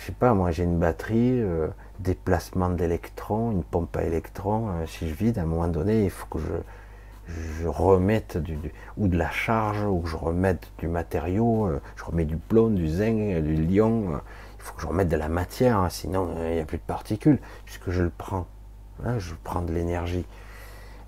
[0.00, 1.68] je sais pas, moi j'ai une batterie, euh,
[1.98, 6.10] déplacement d'électrons, une pompe à électrons, euh, si je vide, à un moment donné, il
[6.10, 8.58] faut que je, remette du,
[8.96, 12.70] ou de la charge, ou que je remette du matériau, euh, je remets du plomb,
[12.70, 14.20] du zinc, du lion,
[14.58, 16.82] il faut que je remette de la matière, hein, sinon il n'y a plus de
[16.82, 18.46] particules, puisque je le prends,
[19.04, 20.24] hein, je prends de l'énergie.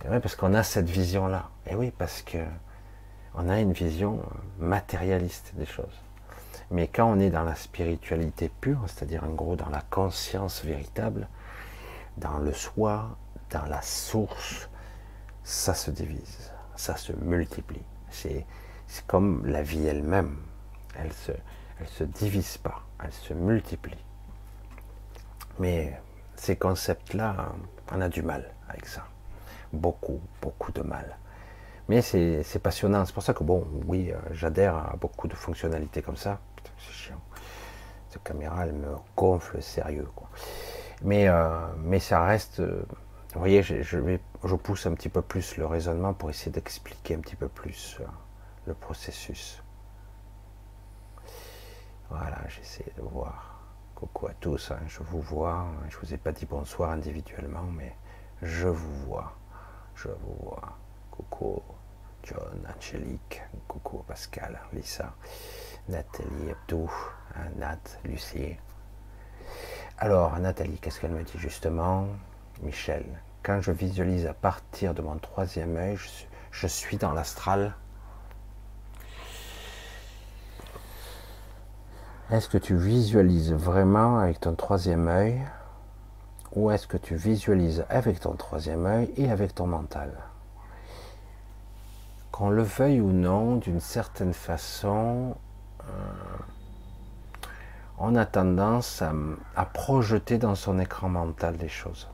[0.04, 1.48] parce qu'on a cette vision-là.
[1.66, 2.38] Et oui, parce que
[3.34, 4.20] on a une vision
[4.58, 6.01] matérialiste des choses.
[6.72, 11.28] Mais quand on est dans la spiritualité pure, c'est-à-dire en gros dans la conscience véritable,
[12.16, 13.18] dans le soi,
[13.50, 14.70] dans la source,
[15.44, 17.82] ça se divise, ça se multiplie.
[18.08, 18.46] C'est
[19.06, 20.38] comme la vie elle-même.
[20.98, 21.32] Elle se,
[21.78, 24.02] elle se divise pas, elle se multiplie.
[25.58, 26.00] Mais
[26.36, 27.52] ces concepts-là,
[27.92, 29.04] on a du mal avec ça.
[29.74, 31.18] Beaucoup, beaucoup de mal.
[31.88, 33.04] Mais c'est passionnant.
[33.04, 36.40] C'est pour ça que, bon, oui, euh, j'adhère à beaucoup de fonctionnalités comme ça
[36.78, 37.20] c'est chiant.
[38.08, 40.08] Cette caméra, elle me gonfle sérieux.
[41.02, 42.60] Mais, euh, mais ça reste.
[42.60, 42.84] Euh,
[43.34, 47.36] vous voyez, je pousse un petit peu plus le raisonnement pour essayer d'expliquer un petit
[47.36, 48.04] peu plus euh,
[48.66, 49.62] le processus.
[52.10, 53.60] Voilà, j'essaie de voir.
[53.94, 55.66] Coucou à tous, hein, je vous vois.
[55.88, 57.96] Je vous ai pas dit bonsoir individuellement, mais
[58.42, 59.32] je vous vois.
[59.94, 60.76] Je vous vois.
[61.10, 61.62] Coucou
[62.24, 65.14] John, Angélique, coucou Pascal, Lisa.
[65.88, 66.90] Nathalie Abdou,
[67.34, 68.56] hein, Nat, Lucie.
[69.98, 72.06] Alors, Nathalie, qu'est-ce qu'elle me dit justement?
[72.62, 73.04] Michel,
[73.42, 75.98] quand je visualise à partir de mon troisième œil,
[76.52, 77.74] je suis, dans l'astral.
[82.30, 85.40] Est-ce que tu visualises vraiment avec ton troisième œil
[86.54, 90.12] ou est-ce que tu visualises avec ton troisième œil et avec ton mental?
[92.30, 95.34] Qu'on le veuille ou non, d'une certaine façon,
[97.98, 99.02] on a tendance
[99.54, 102.08] à, projeter dans son écran mental des choses.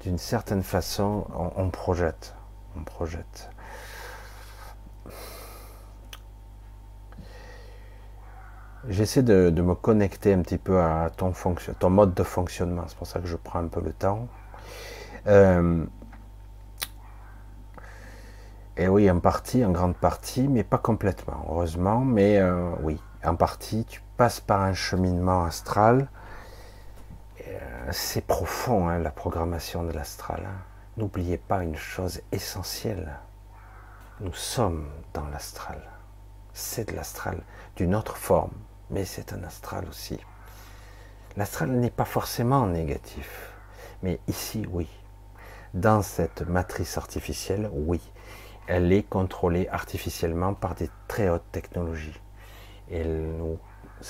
[0.00, 1.26] D'une certaine façon,
[1.56, 2.34] on, projette.
[2.76, 3.50] On projette.
[8.88, 11.32] J'essaie de, me connecter un petit peu à ton,
[11.78, 12.84] ton mode de fonctionnement.
[12.88, 14.26] C'est pour ça que je prends un peu le temps.
[15.26, 15.84] Euh,
[18.80, 22.00] et oui, en partie, en grande partie, mais pas complètement, heureusement.
[22.00, 26.08] Mais euh, oui, en partie, tu passes par un cheminement astral.
[27.46, 27.58] Euh,
[27.90, 30.44] c'est profond, hein, la programmation de l'astral.
[30.46, 30.62] Hein.
[30.96, 33.18] N'oubliez pas une chose essentielle.
[34.20, 35.82] Nous sommes dans l'astral.
[36.54, 37.42] C'est de l'astral,
[37.76, 38.54] d'une autre forme,
[38.88, 40.18] mais c'est un astral aussi.
[41.36, 43.52] L'astral n'est pas forcément négatif,
[44.02, 44.88] mais ici, oui.
[45.74, 48.00] Dans cette matrice artificielle, oui
[48.66, 52.20] elle est contrôlée artificiellement par des très hautes technologies.
[52.90, 53.58] Elle nous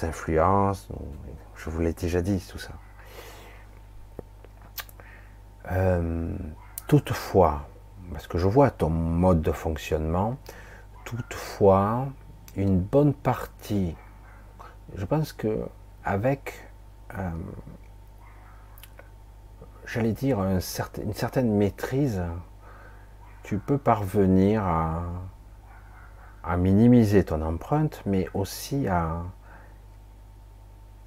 [0.02, 0.88] influence,
[1.56, 2.72] je vous l'ai déjà dit, tout ça.
[5.70, 6.36] Euh,
[6.88, 7.68] toutefois,
[8.12, 10.36] parce que je vois ton mode de fonctionnement,
[11.04, 12.08] toutefois,
[12.56, 13.94] une bonne partie,
[14.96, 15.66] je pense que
[16.04, 16.54] avec,
[17.16, 17.30] euh,
[19.86, 22.22] j'allais dire, une certaine maîtrise,
[23.42, 25.02] tu peux parvenir à,
[26.56, 29.22] minimiser ton empreinte, mais aussi à,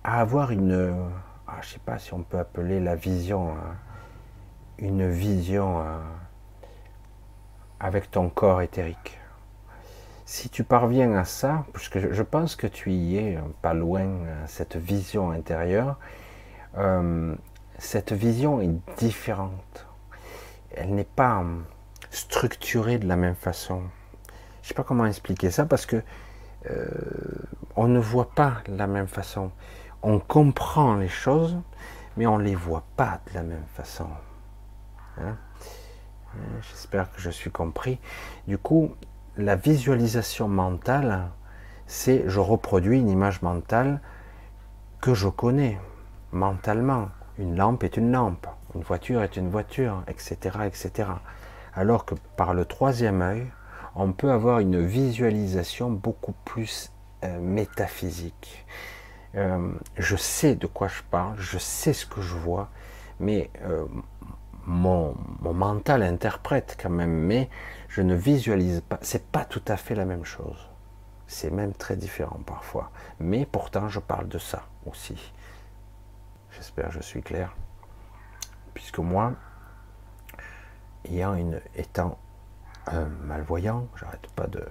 [0.04, 1.10] avoir une,
[1.48, 3.76] ah, je sais pas si on peut appeler la vision, hein,
[4.78, 6.02] une vision hein,
[7.80, 9.20] avec ton corps éthérique.
[10.26, 14.08] Si tu parviens à ça, puisque je pense que tu y es pas loin,
[14.48, 16.00] cette vision intérieure,
[16.78, 17.36] euh,
[17.78, 19.86] cette vision est différente.
[20.76, 21.44] Elle n'est pas
[22.14, 23.82] structuré de la même façon.
[24.28, 26.02] Je ne sais pas comment expliquer ça parce que
[26.70, 26.88] euh,
[27.76, 29.52] on ne voit pas de la même façon.
[30.04, 31.58] On comprend les choses,
[32.16, 34.08] mais on ne les voit pas de la même façon.
[35.18, 35.36] Hein?
[36.36, 38.00] Euh, j'espère que je suis compris.
[38.48, 38.96] Du coup,
[39.36, 41.30] la visualisation mentale,
[41.88, 44.02] c'est je reproduis une image mentale
[45.02, 45.80] que je connais
[46.32, 47.10] mentalement.
[47.40, 48.46] Une lampe est une lampe,
[48.76, 51.08] une voiture est une voiture, etc., etc
[51.76, 53.48] alors que par le troisième œil,
[53.96, 56.92] on peut avoir une visualisation beaucoup plus
[57.24, 58.66] euh, métaphysique.
[59.36, 62.70] Euh, je sais de quoi je parle, je sais ce que je vois,
[63.20, 63.86] mais euh,
[64.66, 67.50] mon, mental interprète quand même, mais
[67.88, 69.00] je ne visualise pas.
[69.02, 70.70] C'est pas tout à fait la même chose.
[71.28, 72.92] C'est même très différent parfois.
[73.20, 75.34] Mais pourtant, je parle de ça aussi.
[76.52, 77.56] J'espère que je suis clair.
[78.74, 79.34] Puisque moi,
[81.76, 82.18] étant
[82.88, 84.66] un malvoyant, j'arrête pas de,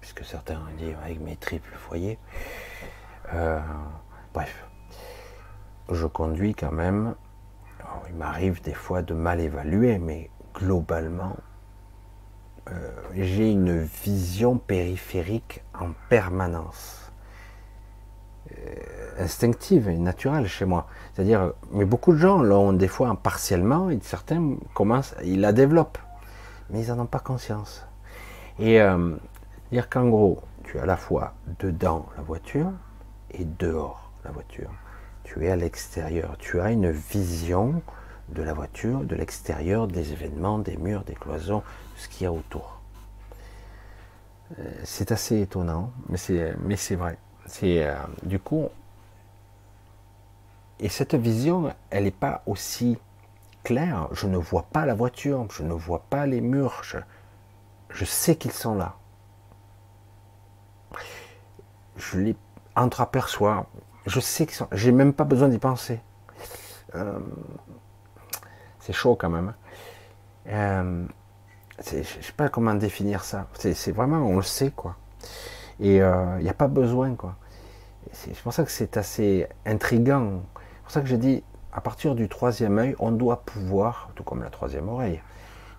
[0.00, 2.18] puisque certains disent avec mes triples foyers,
[3.34, 3.60] euh,
[4.32, 4.66] bref,
[5.90, 7.14] je conduis quand même.
[8.08, 11.36] il m'arrive des fois de mal évaluer, mais globalement,
[12.68, 17.12] euh, j'ai une vision périphérique en permanence.
[18.52, 20.86] Euh, instinctive et naturelle chez moi.
[21.14, 25.98] C'est-à-dire, mais beaucoup de gens l'ont des fois partiellement et certains commencent, ils la développent,
[26.70, 27.86] mais ils n'en ont pas conscience.
[28.58, 29.14] Et euh,
[29.70, 32.70] dire qu'en gros, tu es à la fois dedans la voiture
[33.30, 34.70] et dehors la voiture.
[35.24, 36.36] Tu es à l'extérieur.
[36.38, 37.82] Tu as une vision
[38.30, 41.62] de la voiture, de l'extérieur, des événements, des murs, des cloisons,
[41.96, 42.80] ce qu'il y a autour.
[44.58, 47.18] Euh, c'est assez étonnant, mais c'est, vrai.
[47.62, 48.68] Euh, du coup,
[50.80, 52.98] et cette vision, elle n'est pas aussi
[53.64, 54.08] claire.
[54.12, 58.52] Je ne vois pas la voiture, je ne vois pas les murs, je, sais qu'ils
[58.52, 58.94] sont là.
[61.96, 62.36] Je les
[62.76, 63.66] entreaperçois,
[64.06, 64.68] je sais qu'ils sont.
[64.72, 66.00] J'ai même pas besoin d'y penser.
[66.94, 67.18] Euh,
[68.78, 69.52] c'est chaud quand même.
[70.46, 71.06] Euh,
[71.78, 73.48] je sais pas comment définir ça.
[73.54, 74.96] C'est vraiment, on le sait, quoi.
[75.80, 77.36] Et il euh, n'y a pas besoin, quoi.
[78.12, 80.42] C'est pour ça que c'est assez intrigant.
[80.88, 84.22] C'est pour ça que je dis, à partir du troisième œil, on doit pouvoir, tout
[84.22, 85.20] comme la troisième oreille,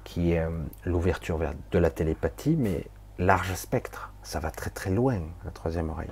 [0.03, 0.51] qui est euh,
[0.85, 2.85] l'ouverture de la télépathie, mais
[3.17, 4.13] large spectre.
[4.21, 6.11] Ça va très très loin, la troisième oreille.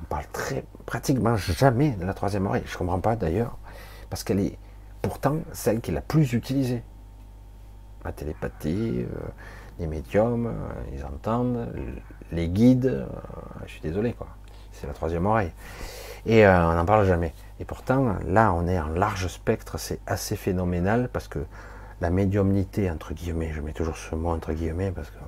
[0.00, 2.62] On parle très, pratiquement jamais de la troisième oreille.
[2.64, 3.58] Je ne comprends pas d'ailleurs,
[4.08, 4.56] parce qu'elle est
[5.02, 6.82] pourtant celle qui est la plus utilisée.
[8.06, 9.28] La télépathie, euh,
[9.78, 11.68] les médiums, euh, ils entendent,
[12.32, 13.06] les guides,
[13.66, 14.28] je suis désolé quoi.
[14.72, 15.52] C'est la troisième oreille.
[16.24, 17.34] Et on n'en parle jamais.
[17.60, 21.40] Et pourtant, là, on est en large spectre, c'est assez phénoménal parce que
[22.00, 25.18] la médiumnité, entre guillemets, je mets toujours ce mot entre guillemets, parce que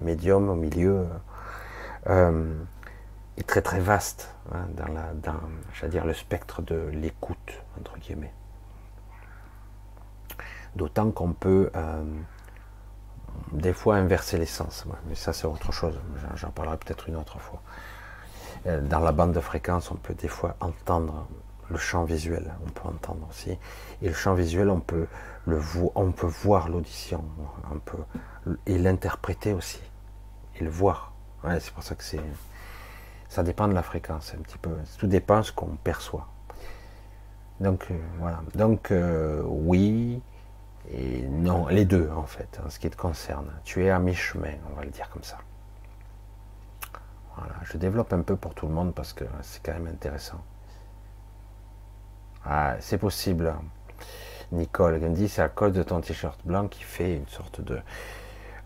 [0.00, 1.06] médium au milieu,
[3.40, 8.32] est très très vaste hein, dans, la, dans le spectre de l'écoute, entre guillemets.
[10.76, 12.04] D'autant qu'on peut euh,
[13.52, 15.98] des fois inverser les sens, mais ça c'est autre chose,
[16.36, 17.62] j'en parlerai peut-être une autre fois.
[18.66, 21.26] Euh, dans la bande de fréquence, on peut des fois entendre
[21.70, 23.56] le champ visuel, on peut entendre aussi.
[24.02, 25.06] Et le champ visuel, on peut,
[25.46, 27.24] voir l'audition,
[27.72, 28.02] on peut
[28.66, 29.80] et l'interpréter aussi,
[30.56, 31.12] et le voir.
[31.60, 32.20] c'est pour ça que c'est
[33.30, 34.76] ça dépend de la fréquence, un petit peu.
[34.98, 36.26] Tout dépend de ce qu'on perçoit.
[37.60, 38.40] Donc euh, voilà.
[38.56, 40.20] Donc euh, oui
[40.90, 43.48] et non, les deux en fait, en ce qui te concerne.
[43.62, 45.38] Tu es à mi-chemin, on va le dire comme ça.
[47.36, 50.42] Voilà, je développe un peu pour tout le monde parce que c'est quand même intéressant.
[52.44, 53.54] Ah, c'est possible.
[54.52, 57.80] Nicole me dit c'est à cause de ton t-shirt blanc qui fait une sorte de.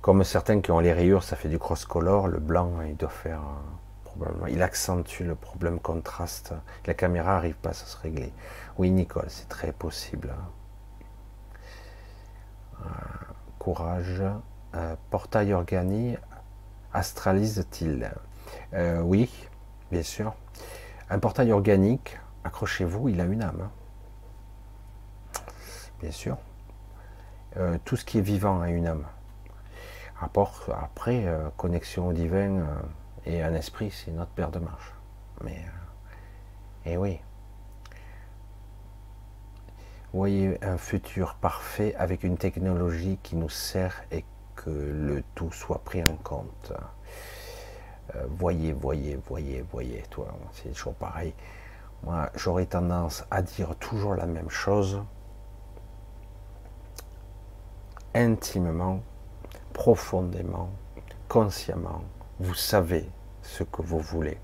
[0.01, 2.29] Comme certains qui ont les rayures, ça fait du cross-color.
[2.29, 3.41] Le blanc, il doit faire
[4.49, 6.55] il accentue le problème contraste.
[6.87, 8.33] La caméra n'arrive pas à se régler.
[8.79, 10.35] Oui, Nicole, c'est très possible.
[12.81, 12.87] Euh,
[13.59, 14.23] courage.
[14.75, 16.19] Euh, portail organique
[16.93, 18.11] astralise-t-il?
[18.75, 19.31] Euh, Oui,
[19.91, 20.35] bien sûr.
[21.11, 23.69] Un portail organique, accrochez-vous, il a une âme.
[26.01, 26.37] Bien sûr.
[27.85, 29.07] tout ce qui est vivant a une âme.
[30.21, 31.27] Après,
[31.57, 32.67] connexion au divin
[33.27, 34.93] et un esprit, c'est notre paire de marche.
[35.43, 35.65] Mais,
[36.87, 37.21] euh, et oui.
[40.13, 45.83] voyez un futur parfait avec une technologie qui nous sert et que le tout soit
[45.83, 46.73] pris en compte.
[48.15, 51.35] Euh, voyez, voyez, voyez, voyez, toi, c'est toujours pareil.
[52.05, 55.03] Moi, j'aurais tendance à dire toujours la même chose.
[58.15, 59.01] Intimement,
[59.73, 60.69] profondément,
[61.29, 62.03] consciemment,
[62.41, 63.09] vous savez
[63.43, 64.39] ce que vous voulez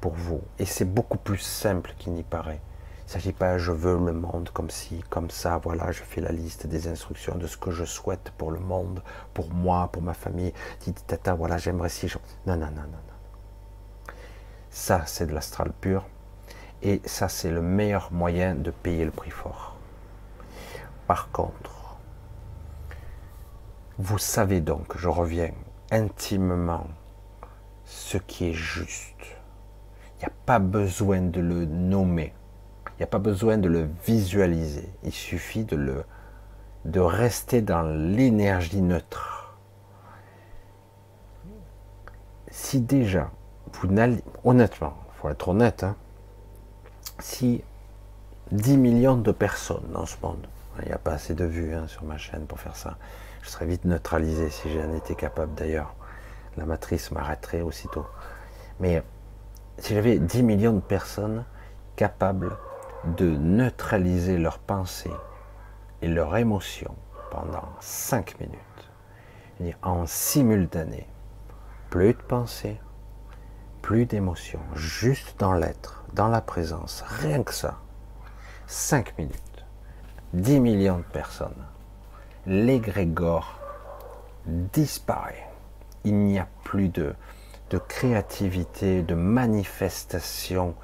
[0.00, 0.40] pour vous.
[0.60, 2.60] Et c'est beaucoup plus simple qu'il n'y paraît.
[3.00, 6.20] Il ne s'agit pas je veux le monde comme ci, comme ça, voilà, je fais
[6.20, 9.02] la liste des instructions de ce que je souhaite pour le monde,
[9.34, 10.54] pour moi, pour ma famille.
[10.78, 12.06] Titi tata, voilà, j'aimerais si.
[12.46, 14.14] Non, non, non, non, non.
[14.70, 16.06] Ça, c'est de l'astral pur.
[16.82, 19.76] Et ça, c'est le meilleur moyen de payer le prix fort.
[21.06, 21.96] Par contre,
[23.98, 25.52] vous savez donc, je reviens,
[25.90, 26.86] intimement
[27.84, 29.36] ce qui est juste.
[30.16, 32.32] Il n'y a pas besoin de le nommer.
[32.86, 34.88] Il n'y a pas besoin de le visualiser.
[35.04, 36.04] Il suffit de le
[36.84, 39.56] de rester dans l'énergie neutre.
[42.50, 43.30] Si déjà
[43.72, 45.96] vous n'allez honnêtement, il faut être honnête, hein,
[47.22, 47.62] si
[48.50, 50.46] 10 millions de personnes dans ce monde,
[50.80, 52.96] il n'y a pas assez de vues hein, sur ma chaîne pour faire ça,
[53.42, 55.94] je serais vite neutralisé si j'en étais capable d'ailleurs.
[56.56, 58.06] La matrice m'arrêterait aussitôt.
[58.78, 59.02] Mais
[59.78, 61.44] si j'avais 10 millions de personnes
[61.96, 62.56] capables
[63.16, 65.10] de neutraliser leurs pensées
[66.02, 66.94] et leurs émotions
[67.30, 68.58] pendant 5 minutes,
[69.82, 71.06] en simultané.
[71.90, 72.80] Plus de pensées,
[73.82, 77.78] plus d'émotions, juste dans l'être, dans la présence, rien que ça.
[78.66, 79.64] 5 minutes,
[80.34, 81.64] 10 millions de personnes,
[82.46, 83.58] l'égrégore
[84.46, 85.48] disparaît.
[86.04, 87.14] Il n'y a plus de,
[87.70, 90.74] de créativité, de manifestation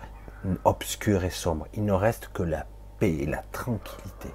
[0.64, 1.66] obscure et sombre.
[1.74, 2.66] Il ne reste que la
[2.98, 4.28] paix et la tranquillité.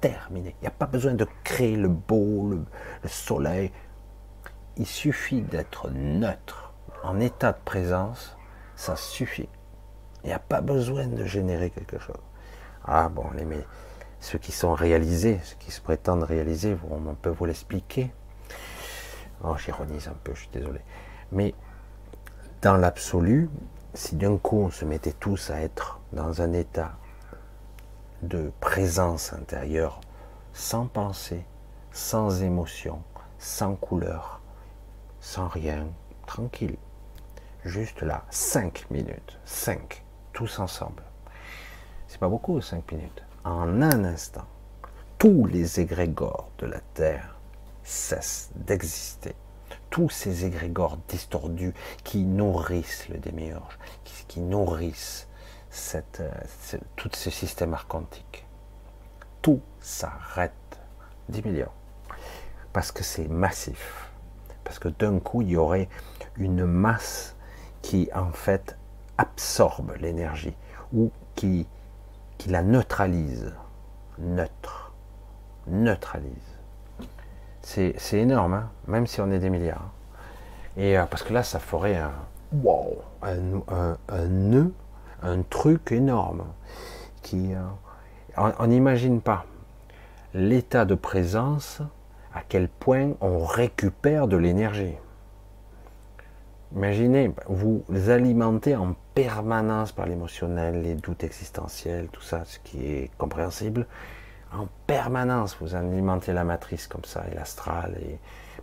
[0.00, 0.54] Terminé.
[0.60, 2.64] Il n'y a pas besoin de créer le beau, le,
[3.02, 3.72] le soleil.
[4.76, 6.72] Il suffit d'être neutre,
[7.02, 8.36] en état de présence.
[8.76, 9.48] Ça suffit.
[10.24, 12.16] Il n'y a pas besoin de générer quelque chose.
[12.84, 13.64] Ah bon, les, mais
[14.20, 18.12] ceux qui sont réalisés, ceux qui se prétendent réaliser, on peut vous l'expliquer.
[19.44, 20.80] Oh, j'ironise un peu, je suis désolé.
[21.30, 21.54] Mais
[22.62, 23.48] dans l'absolu,
[23.94, 26.96] si d'un coup on se mettait tous à être dans un état
[28.22, 30.00] de présence intérieure,
[30.52, 31.44] sans pensée,
[31.92, 33.02] sans émotion,
[33.38, 34.40] sans couleur,
[35.20, 35.86] sans rien,
[36.26, 36.76] tranquille,
[37.64, 40.04] juste là, 5 minutes, 5,
[40.38, 41.02] tous ensemble.
[42.06, 43.24] C'est pas beaucoup, 5 minutes.
[43.42, 44.46] En un instant,
[45.18, 47.40] tous les égrégores de la Terre
[47.82, 49.34] cessent d'exister.
[49.90, 51.74] Tous ces égrégores distordus
[52.04, 53.80] qui nourrissent le démiurge,
[54.28, 55.26] qui, nourrissent
[55.70, 58.46] cette, euh, tous ces systèmes archontiques.
[59.42, 60.52] Tout s'arrête.
[61.30, 61.72] 10 millions.
[62.72, 64.08] Parce que c'est massif.
[64.62, 65.88] Parce que d'un coup, il y aurait
[66.36, 67.34] une masse
[67.82, 68.77] qui, en fait,
[69.18, 70.54] absorbe l'énergie
[70.92, 71.66] ou qui,
[72.38, 73.52] qui la neutralise.
[74.18, 74.92] Neutre.
[75.66, 76.32] Neutralise.
[77.62, 79.90] C'est énorme, hein, même si on est des milliards.
[80.78, 82.12] Et euh, parce que là, ça ferait un
[82.52, 84.72] wow, un, nœud,
[85.22, 86.44] un truc énorme.
[87.22, 89.44] Qui, euh, on n'imagine pas
[90.32, 91.82] l'état de présence,
[92.34, 94.94] à quel point on récupère de l'énergie.
[96.74, 98.94] Imaginez, vous alimentez en
[99.26, 103.84] permanence par l'émotionnel, les doutes existentiels, tout ça, ce qui est compréhensible
[104.52, 108.16] en permanence, vous alimentez la matrice comme ça, et l'astral, et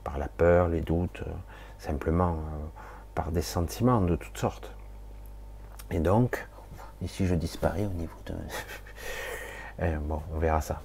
[0.06, 1.32] par la peur, les doutes, euh,
[1.78, 2.66] simplement euh,
[3.16, 4.72] par des sentiments de toutes sortes.
[5.92, 6.48] Et donc,
[7.02, 8.34] ici je disparais au niveau de...
[9.78, 10.82] Eh, bon, on verra ça.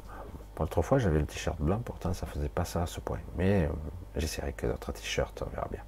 [0.56, 3.20] Pour l'autre fois, j'avais le t-shirt blanc, pourtant ça faisait pas ça à ce point.
[3.36, 3.68] Mais euh,
[4.16, 5.82] j'essaierai que d'autres t-shirts, on verra bien.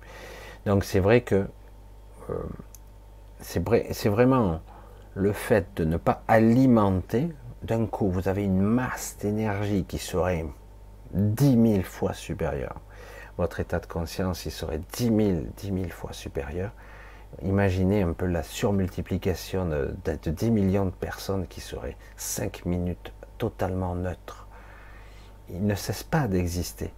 [0.66, 1.48] Donc c'est vrai que
[3.42, 4.60] c'est vrai, vraiment
[5.14, 7.28] le fait de ne pas alimenter
[7.62, 10.46] d'un coup, vous avez une masse d'énergie qui serait
[11.12, 12.80] dix mille fois supérieure.
[13.38, 16.72] Votre état de conscience, il serait dix mille, dix mille fois supérieur.
[17.42, 23.12] Imaginez un peu la surmultiplication de, de 10 millions de personnes qui seraient 5 minutes
[23.38, 24.46] totalement neutres.
[25.48, 26.92] Ils ne cessent pas d'exister.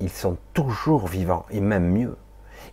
[0.00, 2.16] Ils sont toujours vivants, et même mieux.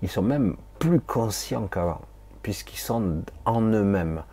[0.02, 2.02] Ils sont même plus conscients qu'avant,
[2.42, 4.24] puisqu'ils sont en eux-mêmes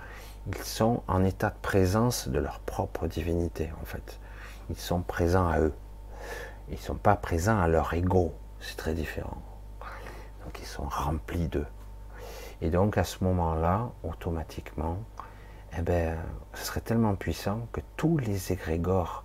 [0.48, 4.18] ils sont en état de présence de leur propre divinité, en fait.
[4.70, 5.74] Ils sont présents à eux.
[6.68, 8.32] Ils ne sont pas présents à leur ego.
[8.60, 9.42] C'est très différent.
[10.44, 11.66] Donc ils sont remplis d'eux.
[12.62, 14.98] Et donc à ce moment-là, automatiquement,
[15.76, 16.16] eh ben,
[16.54, 19.24] ce serait tellement puissant que tous les égrégores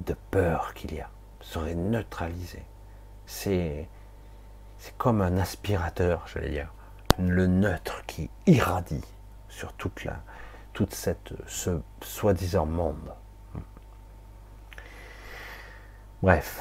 [0.00, 1.08] de peur qu'il y a
[1.40, 2.64] seraient neutralisés.
[3.24, 3.88] C'est,
[4.78, 6.72] c'est comme un aspirateur, je vais dire,
[7.18, 9.04] le neutre qui irradie
[9.48, 10.20] sur toute la,
[10.72, 13.12] toute cette, ce soi-disant monde.
[16.22, 16.60] Bref.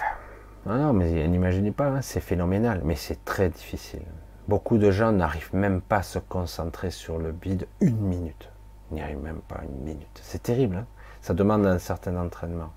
[0.66, 4.04] Non, mais n'imaginez pas, hein, c'est phénoménal, mais c'est très difficile.
[4.48, 8.50] Beaucoup de gens n'arrivent même pas à se concentrer sur le bide une minute.
[8.92, 10.20] Ils n'y arrivent même pas une minute.
[10.22, 10.86] C'est terrible, hein.
[11.22, 12.72] ça demande un certain entraînement.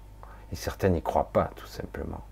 [0.53, 2.23] Et certains n'y croient pas, tout simplement.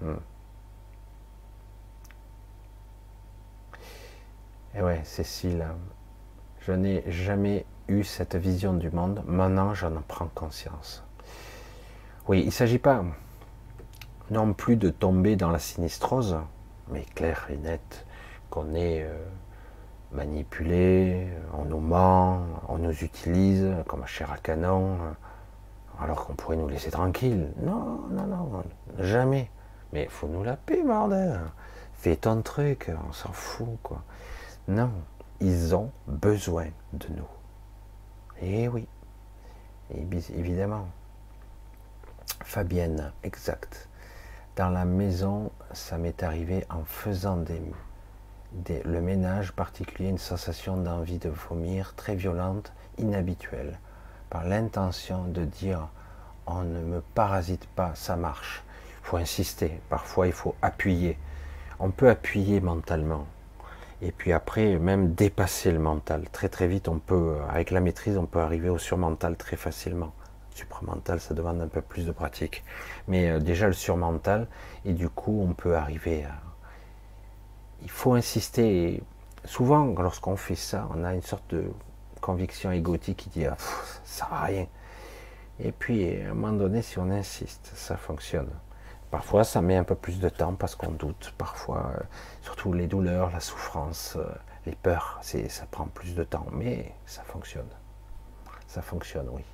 [0.00, 0.16] Hmm.
[4.76, 5.64] Et ouais, Cécile,
[6.60, 9.22] je n'ai jamais eu cette vision du monde.
[9.26, 11.02] Maintenant, j'en prends conscience.
[12.28, 13.02] Oui, il ne s'agit pas
[14.30, 16.36] non plus de tomber dans la sinistrose,
[16.88, 18.04] mais clair et net
[18.50, 19.16] qu'on est euh,
[20.12, 24.98] manipulé, on nous ment, on nous utilise comme un chair à canon,
[25.98, 27.48] alors qu'on pourrait nous laisser tranquille.
[27.62, 28.62] Non, non, non,
[28.98, 29.50] jamais.
[29.94, 31.40] Mais faut nous la paix, bordel.
[31.94, 34.02] Fais ton truc, on s'en fout, quoi.
[34.68, 34.90] Non,
[35.40, 37.28] ils ont besoin de nous.
[38.42, 38.88] Eh oui,
[39.90, 40.88] évidemment.
[42.42, 43.88] Fabienne, exact.
[44.56, 47.62] Dans la maison, ça m'est arrivé en faisant des,
[48.84, 53.78] le ménage particulier, une sensation d'envie de vomir très violente, inhabituelle,
[54.30, 55.88] par l'intention de dire
[56.46, 58.64] on ne me parasite pas, ça marche.
[59.02, 61.18] Il faut insister, parfois il faut appuyer.
[61.78, 63.26] On peut appuyer mentalement.
[64.02, 66.28] Et puis après, même dépasser le mental.
[66.30, 70.12] Très très vite, on peut, avec la maîtrise, on peut arriver au surmental très facilement.
[70.54, 72.62] Supramental, ça demande un peu plus de pratique.
[73.08, 74.48] Mais euh, déjà le surmental,
[74.84, 76.34] et du coup, on peut arriver à,
[77.82, 79.02] il faut insister.
[79.44, 81.64] souvent, lorsqu'on fait ça, on a une sorte de
[82.20, 83.56] conviction égotique qui dit ah,
[84.04, 84.66] ça sert à rien.
[85.60, 88.50] Et puis, à un moment donné, si on insiste, ça fonctionne.
[89.10, 91.32] Parfois, ça met un peu plus de temps parce qu'on doute.
[91.38, 92.02] Parfois, euh,
[92.42, 94.26] surtout les douleurs, la souffrance, euh,
[94.66, 96.46] les peurs, ça prend plus de temps.
[96.52, 97.68] Mais ça fonctionne.
[98.66, 99.44] Ça fonctionne, oui.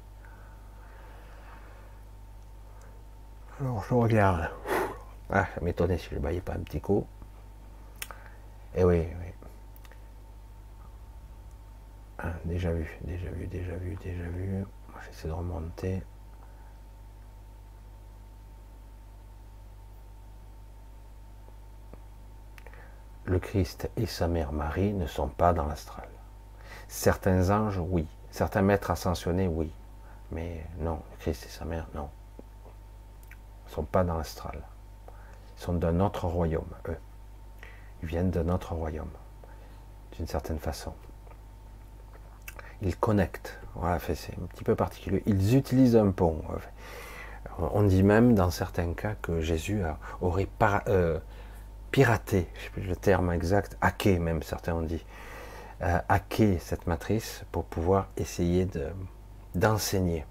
[3.61, 4.51] Alors, je regarde.
[5.31, 7.07] Ah, m'étonnait si je ne baillais pas un petit coup.
[8.75, 9.33] Eh oui, oui.
[12.19, 14.65] Ah, déjà vu, déjà vu, déjà vu, déjà vu.
[15.07, 16.03] J'essaie de remonter.
[23.25, 26.09] Le Christ et sa mère Marie ne sont pas dans l'astral.
[26.89, 28.07] Certains anges, oui.
[28.31, 29.73] Certains maîtres ascensionnés, oui.
[30.33, 32.09] Mais non, le Christ et sa mère, non.
[33.31, 34.61] Ils ne sont pas dans l'astral.
[35.57, 36.99] Ils sont d'un autre royaume, eux.
[38.03, 39.11] Ils viennent de notre royaume,
[40.17, 40.93] d'une certaine façon.
[42.81, 43.59] Ils connectent.
[43.77, 45.23] Voilà, c'est un petit peu particulier.
[45.27, 46.43] Ils utilisent un pont.
[47.59, 49.83] On dit même dans certains cas que Jésus
[50.21, 50.49] aurait
[50.89, 51.19] euh,
[51.93, 55.05] piraté, je sais plus le terme exact, hacké même, certains ont dit,
[55.83, 58.67] euh, hacké cette matrice pour pouvoir essayer
[59.55, 60.25] d'enseigner,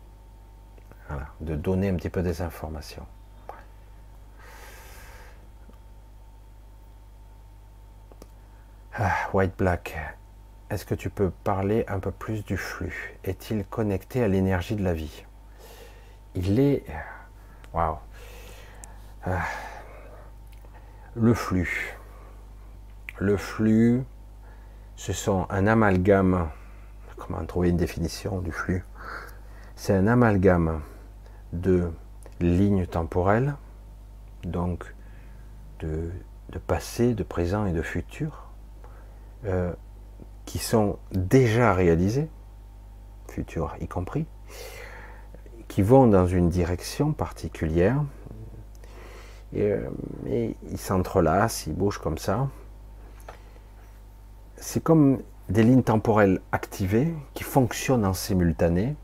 [1.39, 3.05] de donner un petit peu des informations.
[8.93, 9.97] Ah, white Black,
[10.69, 13.17] est-ce que tu peux parler un peu plus du flux?
[13.23, 15.25] Est-il connecté à l'énergie de la vie?
[16.35, 16.83] Il est.
[17.73, 17.97] Waouh
[19.23, 19.43] ah.
[21.15, 21.97] Le flux.
[23.19, 24.01] Le flux,
[24.95, 26.47] ce sont un amalgame.
[27.17, 28.85] Comment trouver une définition du flux?
[29.75, 30.81] C'est un amalgame
[31.51, 31.91] de
[32.39, 33.55] lignes temporelles,
[34.43, 34.95] donc
[35.81, 36.11] de,
[36.65, 38.47] passé, de présent et de futur,
[39.43, 39.73] euh,
[40.45, 42.29] qui sont déjà réalisés,
[43.27, 44.25] futurs y compris,
[45.67, 48.01] qui vont dans une direction particulière,
[49.53, 49.89] et, euh,
[50.69, 52.47] ils s'entrelacent, ils bougent comme ça.
[54.57, 58.95] C'est comme des lignes temporelles activées qui fonctionnent en simultané.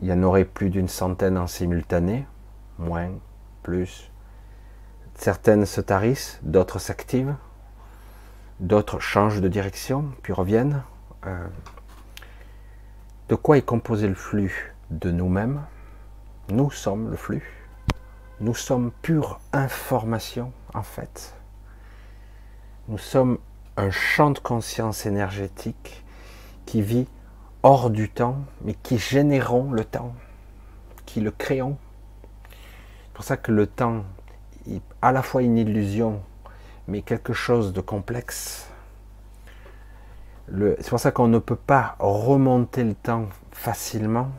[0.00, 2.26] Il y en aurait plus d'une centaine en simultané,
[2.78, 3.10] moins,
[3.62, 4.10] plus.
[5.14, 7.34] Certaines se tarissent, d'autres s'activent.
[8.60, 10.82] D'autres changent de direction, puis reviennent.
[11.26, 11.46] Euh,
[13.28, 15.62] de quoi est composé le flux De nous-mêmes?
[16.50, 17.59] Nous sommes le flux.
[18.40, 21.34] Nous sommes pure information, en fait.
[22.88, 23.38] Nous sommes
[23.76, 26.04] un champ de conscience énergétique
[26.66, 27.06] qui vit
[27.62, 30.14] hors du temps, mais qui générons le temps,
[31.06, 31.76] qui le créons.
[32.50, 34.04] C'est pour ça que le temps
[34.68, 36.22] est à la fois une illusion
[36.90, 38.68] mais quelque chose de complexe.
[40.48, 44.30] C'est pour ça qu'on ne peut pas remonter le temps facilement,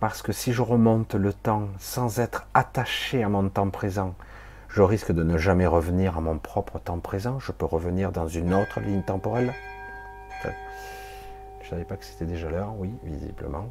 [0.00, 4.14] parce que si je remonte le temps sans être attaché à mon temps présent,
[4.68, 7.38] je risque de ne jamais revenir à mon propre temps présent.
[7.38, 9.52] Je peux revenir dans une autre ligne temporelle.
[10.42, 10.48] Je
[11.66, 13.70] ne savais pas que c'était déjà l'heure, oui, visiblement.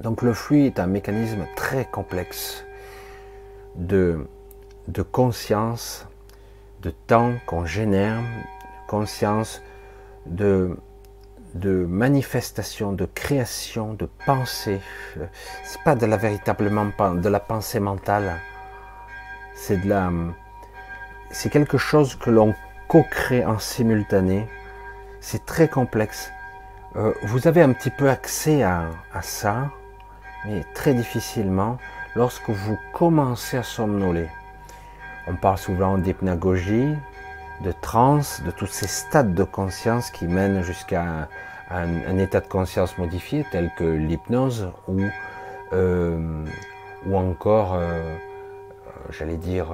[0.00, 2.64] Donc le flux est un mécanisme très complexe
[3.76, 4.26] de,
[4.88, 6.06] de conscience
[6.82, 8.20] de temps qu'on génère,
[8.88, 9.62] conscience
[10.26, 10.76] de,
[11.54, 14.80] de manifestation, de création, de pensée.
[15.64, 18.36] C'est pas de la véritablement de la pensée mentale.
[19.54, 20.10] C'est de la,
[21.30, 22.54] c'est quelque chose que l'on
[22.88, 24.48] co-crée en simultané.
[25.20, 26.30] C'est très complexe.
[26.96, 29.70] Euh, vous avez un petit peu accès à, à ça,
[30.46, 31.78] mais très difficilement
[32.14, 34.28] lorsque vous commencez à somnoler.
[35.26, 36.94] On parle souvent d'hypnagogie,
[37.62, 41.28] de transe, de tous ces stades de conscience qui mènent jusqu'à
[41.70, 45.00] un, état de conscience modifié tel que l'hypnose ou,
[45.72, 46.44] euh,
[47.06, 48.16] ou encore, euh, euh,
[49.10, 49.66] j'allais dire,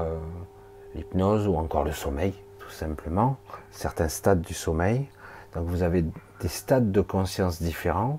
[0.94, 3.36] l'hypnose ou encore le sommeil, tout simplement,
[3.70, 5.08] certains stades du sommeil.
[5.54, 6.04] Donc vous avez
[6.40, 8.18] des stades de conscience différents,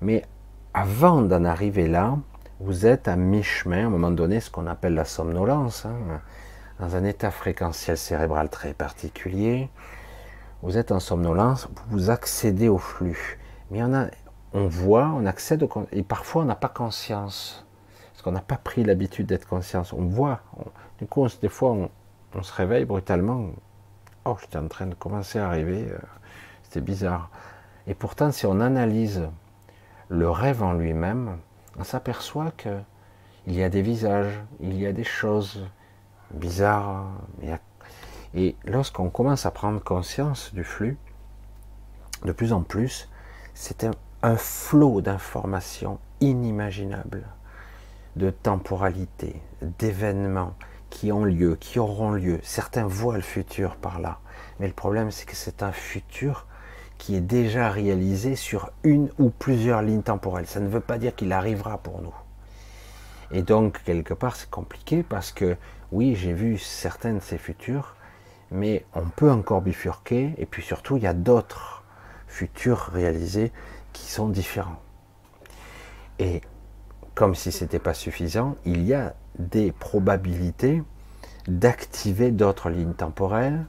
[0.00, 0.24] mais
[0.72, 2.16] avant d'en arriver là,
[2.60, 5.84] vous êtes à mi-chemin, à un moment donné, ce qu'on appelle la somnolence.
[5.84, 6.20] Hein
[6.78, 9.70] dans un état fréquentiel cérébral très particulier.
[10.62, 13.38] Vous êtes en somnolence, vous accédez au flux.
[13.70, 14.06] Mais on, a,
[14.52, 17.66] on voit, on accède, et parfois on n'a pas conscience.
[18.12, 19.92] Parce qu'on n'a pas pris l'habitude d'être conscience.
[19.92, 20.40] On voit,
[20.98, 21.90] du coup, des fois, on,
[22.42, 23.50] se réveille brutalement.
[24.24, 25.86] Oh, j'étais en train de commencer à rêver.
[25.88, 25.98] Euh,
[26.62, 27.30] c'était bizarre.
[27.86, 29.28] Et pourtant, si on analyse
[30.08, 31.38] le rêve en lui-même,
[31.78, 32.80] on s'aperçoit que
[33.46, 35.66] il y a des visages, il y a des choses
[36.34, 37.06] bizarres.
[38.34, 40.98] Et lorsqu'on commence à prendre conscience du flux,
[42.24, 43.08] de plus en plus,
[43.54, 47.26] c'est un, flot d'informations inimaginables,
[48.16, 50.54] de temporalité, d'événements
[50.88, 52.40] qui ont lieu, qui auront lieu.
[52.42, 54.20] Certains voient le futur par là.
[54.58, 56.46] Mais le problème, c'est que c'est un futur
[56.96, 60.46] qui est déjà réalisé sur une ou plusieurs lignes temporelles.
[60.46, 62.14] Ça ne veut pas dire qu'il arrivera pour nous.
[63.30, 65.56] Et donc, quelque part, c'est compliqué parce que,
[65.94, 67.94] oui, j'ai vu certains de ces futurs,
[68.50, 71.84] mais on peut encore bifurquer, et puis surtout, il y a d'autres
[72.26, 73.52] futurs réalisés
[73.92, 74.82] qui sont différents.
[76.18, 76.40] Et
[77.14, 80.82] comme si ce n'était pas suffisant, il y a des probabilités
[81.46, 83.64] d'activer d'autres lignes temporelles,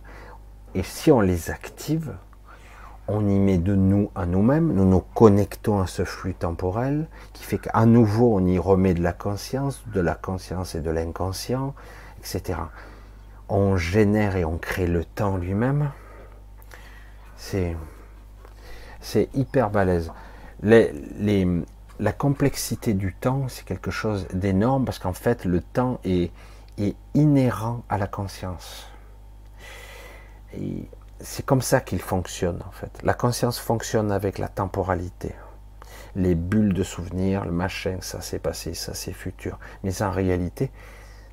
[0.74, 2.16] et si on les active,
[3.08, 7.44] on y met de nous à nous-mêmes, nous nous connectons à ce flux temporel qui
[7.44, 11.76] fait qu'à nouveau on y remet de la conscience, de la conscience et de l'inconscient,
[12.26, 12.60] etc.
[13.48, 15.92] On génère et on crée le temps lui-même.
[17.38, 17.76] C'est,
[19.00, 20.12] c'est hyper balèze.
[20.62, 26.32] la complexité du temps, c'est quelque chose d'énorme parce qu'en fait le temps est,
[26.78, 28.88] est inhérent à la conscience.
[30.58, 30.88] Et
[31.20, 32.92] c'est comme ça qu'il fonctionne en fait.
[33.04, 35.34] La conscience fonctionne avec la temporalité.
[36.16, 39.60] Les bulles de souvenirs, le machin, ça s'est passé, ça c'est futur.
[39.84, 40.72] Mais en réalité,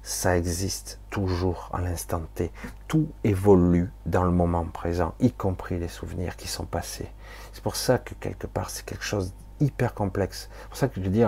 [0.03, 2.51] ça existe toujours à l'instant T.
[2.89, 7.11] Tout évolue dans le moment présent, y compris les souvenirs qui sont passés.
[7.53, 10.49] C'est pour ça que quelque part c'est quelque chose d'hyper complexe.
[10.63, 11.23] C'est pour ça que je dis,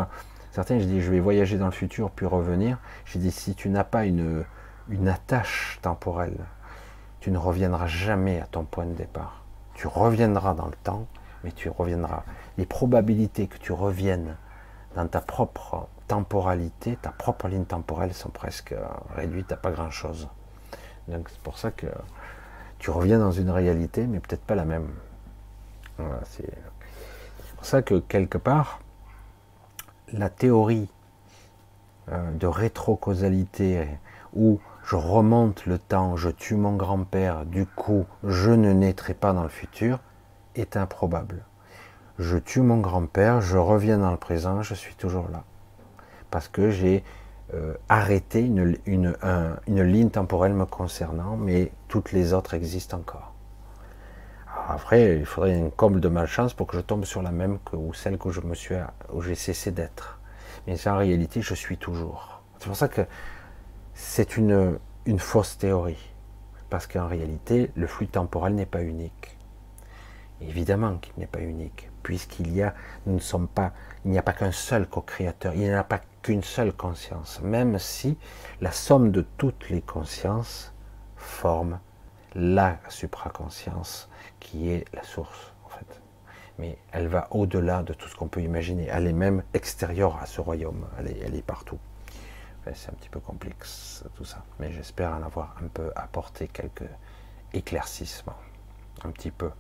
[0.50, 2.78] certains je dis je vais voyager dans le futur puis revenir.
[3.04, 4.44] Je dis si tu n'as pas une,
[4.88, 6.44] une attache temporelle
[7.24, 9.46] tu ne reviendras jamais à ton point de départ.
[9.72, 11.06] Tu reviendras dans le temps,
[11.42, 12.22] mais tu reviendras.
[12.58, 14.36] Les probabilités que tu reviennes
[14.94, 18.84] dans ta propre temporalité, ta propre ligne temporelle sont presque euh,
[19.14, 20.28] réduites à pas grand-chose.
[21.08, 21.86] Donc c'est pour ça que
[22.78, 24.88] tu reviens dans une réalité, mais peut-être pas la même.
[26.24, 26.50] c'est
[27.56, 28.80] pour ça que quelque part,
[30.12, 30.88] la théorie
[32.10, 33.88] euh, de rétrocausalité
[34.34, 39.32] ou je remonte le temps, je tue mon grand-père, du coup je ne naîtrai pas
[39.32, 40.00] dans le futur,
[40.54, 41.44] est improbable.
[42.18, 45.44] Je tue mon grand-père, je reviens dans le présent, je suis toujours là.
[46.34, 47.04] Parce que j'ai
[47.54, 53.32] euh, arrêté une, une, ligne temporelle me concernant, mais toutes les autres existent encore.
[54.68, 57.94] après, il faudrait un comble de malchance pour que je tombe sur la même ou
[57.94, 58.74] celle que je me suis,
[59.12, 60.18] où j'ai cessé d'être.
[60.66, 62.42] Mais en réalité, je suis toujours.
[62.58, 63.02] C'est pour ça que
[63.94, 66.12] c'est une, une fausse théorie.
[66.68, 69.38] Parce qu'en réalité, le flux temporel n'est pas unique.
[70.40, 72.74] Évidemment qu'il n'est pas unique, puisqu'il y a,
[73.06, 73.70] nous ne sommes pas,
[74.04, 77.78] il n'y a pas qu'un seul co-créateur, il n'y a pas qu'une seule conscience, même
[77.78, 78.18] si
[78.60, 80.72] la somme de toutes les consciences
[81.16, 81.78] forme
[82.34, 84.08] la supraconscience
[84.40, 86.00] qui est la source, en fait.
[86.58, 88.88] Mais elle va au-delà de tout ce qu'on peut imaginer.
[88.90, 90.84] Elle est même extérieure à ce royaume.
[90.98, 91.78] elle est partout
[92.72, 96.88] c'est un petit peu complexe tout ça, mais j'espère en avoir un peu apporté quelques
[97.52, 98.38] éclaircissements,
[99.04, 99.50] un petit peu.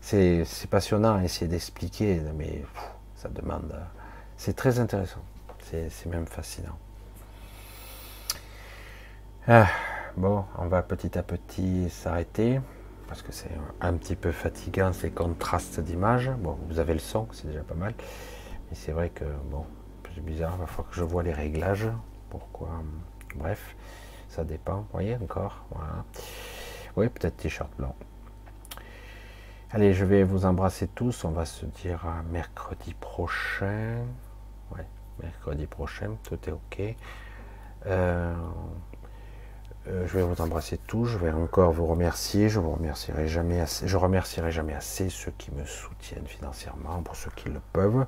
[0.00, 2.64] C'est passionnant à essayer d'expliquer, mais
[3.14, 3.74] ça demande.
[4.36, 5.20] C'est très intéressant,
[5.88, 6.78] c'est même fascinant.
[9.46, 9.68] Ah,
[10.16, 12.60] bon, on va petit à petit s'arrêter
[13.08, 13.50] parce que c'est
[13.80, 16.30] un petit peu fatigant ces contrastes d'images.
[16.38, 19.64] Bon, vous avez le son, c'est déjà pas mal, mais c'est vrai que bon,
[20.14, 20.52] c'est bizarre.
[20.56, 21.88] Il va falloir que je vois les réglages
[22.28, 22.68] pourquoi
[23.34, 23.76] Bref,
[24.28, 24.76] ça dépend.
[24.76, 26.04] Vous voyez encore Voilà.
[26.96, 27.94] Oui, peut-être t-shirt blanc.
[29.72, 31.24] Allez, je vais vous embrasser tous.
[31.24, 33.98] On va se dire à mercredi prochain.
[35.22, 36.96] Mercredi prochain, tout est ok.
[37.86, 38.34] Euh,
[39.88, 41.06] euh, je vais vous embrasser tous.
[41.06, 42.48] Je vais encore vous remercier.
[42.48, 43.88] Je vous remercierai jamais assez.
[43.88, 48.06] Je remercierai jamais assez ceux qui me soutiennent financièrement, pour ceux qui le peuvent.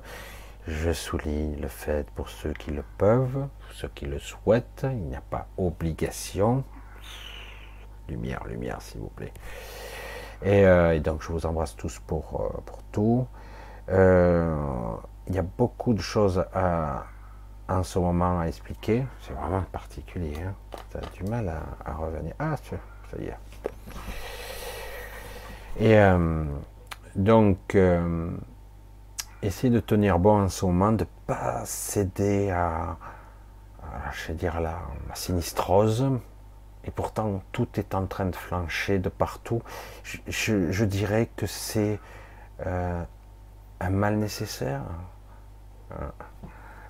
[0.67, 5.15] Je souligne le fait pour ceux qui le peuvent, ceux qui le souhaitent, il n'y
[5.15, 6.63] a pas obligation.
[8.07, 9.33] Lumière, lumière, s'il vous plaît.
[10.41, 13.27] Et, euh, donc je vous embrasse tous pour, pour tout.
[15.27, 17.05] Il y a beaucoup de choses à,
[17.69, 19.05] en ce moment à expliquer.
[19.21, 20.35] C'est vraiment particulier.
[20.41, 20.53] Hein.
[20.91, 21.51] tu as du mal
[21.85, 22.33] à, revenir.
[22.39, 22.77] Ah, ça
[23.19, 23.37] y est.
[25.79, 26.45] Et euh,
[27.15, 28.31] donc, euh,
[29.41, 32.97] essayez de tenir bon en ce moment, de ne pas céder à,
[34.11, 34.79] je vais dire, la,
[35.13, 36.09] sinistrose.
[36.85, 39.61] Et pourtant, tout est en train de flancher de partout.
[40.03, 41.99] Je, dirais que c'est
[42.65, 43.03] euh,
[43.79, 44.81] un mal nécessaire.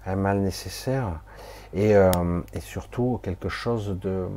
[0.05, 1.21] Un mal nécessaire.
[1.73, 4.27] Et, et, surtout quelque chose de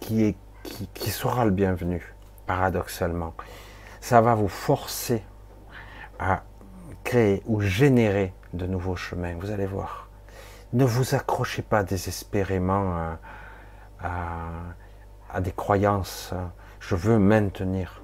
[0.00, 2.14] qui, qui, qui sera le bienvenu,
[2.46, 3.34] paradoxalement.
[4.00, 5.22] Ça va vous forcer
[6.18, 6.42] à
[7.04, 9.34] créer ou générer de nouveaux chemins.
[9.38, 10.08] Vous allez voir.
[10.72, 13.18] Ne vous accrochez pas désespérément à,
[15.32, 16.34] à, des croyances.
[16.80, 18.02] Je veux maintenir.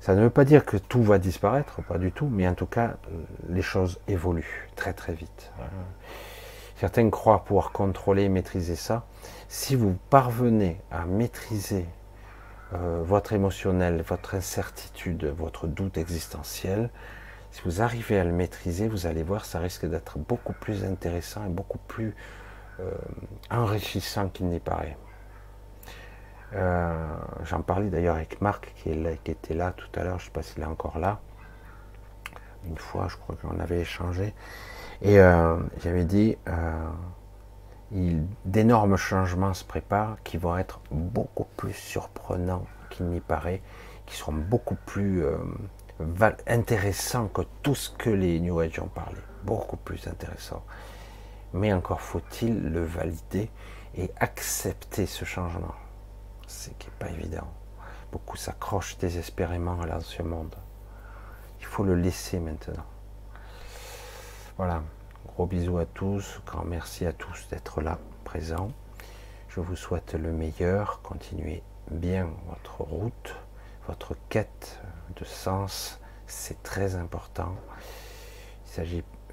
[0.00, 2.66] Ça ne veut pas dire que tout va disparaître, pas du tout, mais en tout
[2.66, 2.96] cas,
[3.48, 5.52] les choses évoluent très très vite.
[6.76, 9.04] Certains croient pouvoir contrôler, maîtriser ça.
[9.48, 11.86] Si vous parvenez à maîtriser
[12.72, 16.90] euh, votre émotionnel, votre incertitude, votre doute existentiel,
[17.50, 21.44] si vous arrivez à le maîtriser, vous allez voir, ça risque d'être beaucoup plus intéressant
[21.46, 22.14] et beaucoup plus
[22.78, 22.92] euh,
[23.50, 24.96] enrichissant qu'il n'y paraît.
[26.54, 30.32] Euh, j'en parlais d'ailleurs avec Marc qui, était là tout à l'heure, je ne sais
[30.32, 31.20] pas s'il est encore là.
[32.66, 34.34] Une fois, je crois qu'on avait échangé.
[35.02, 36.36] Et euh, j'avais dit,
[38.44, 43.62] d'énormes changements se préparent qui vont être beaucoup plus surprenants qu'il n'y paraît,
[44.06, 45.24] qui seront beaucoup plus
[46.46, 49.18] intéressant que tout ce que les New Age ont parlé.
[49.44, 50.64] Beaucoup plus intéressant.
[51.52, 53.50] Mais encore faut-il le valider
[53.96, 55.74] et accepter ce changement.
[56.48, 57.46] Ce qui n'est pas évident.
[58.10, 60.54] Beaucoup s'accrochent désespérément à l'ancien monde.
[61.60, 62.86] Il faut le laisser maintenant.
[64.56, 64.82] Voilà.
[65.26, 66.40] Gros bisous à tous.
[66.46, 68.72] Grand merci à tous d'être là, présents.
[69.50, 71.02] Je vous souhaite le meilleur.
[71.02, 73.36] Continuez bien votre route,
[73.86, 74.80] votre quête
[75.16, 77.54] de sens, c'est très important.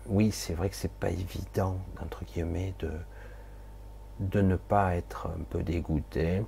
[0.07, 2.73] Oui, c'est vrai que c'est pas évident, entre guillemets,
[4.19, 6.43] de ne pas être un peu dégoûté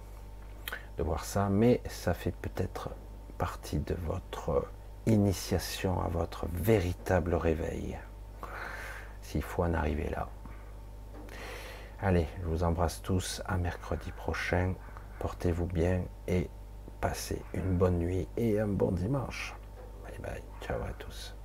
[0.97, 2.89] de voir ça, mais ça fait peut-être
[3.37, 4.67] partie de votre
[5.05, 7.97] initiation à votre véritable réveil,
[9.21, 10.27] s'il faut en arriver là.
[12.01, 14.73] Allez, je vous embrasse tous, à mercredi prochain,
[15.19, 16.49] portez-vous bien et
[17.01, 19.55] passez une bonne nuit et un bon dimanche.
[20.03, 21.36] Bye bye, ciao à tous.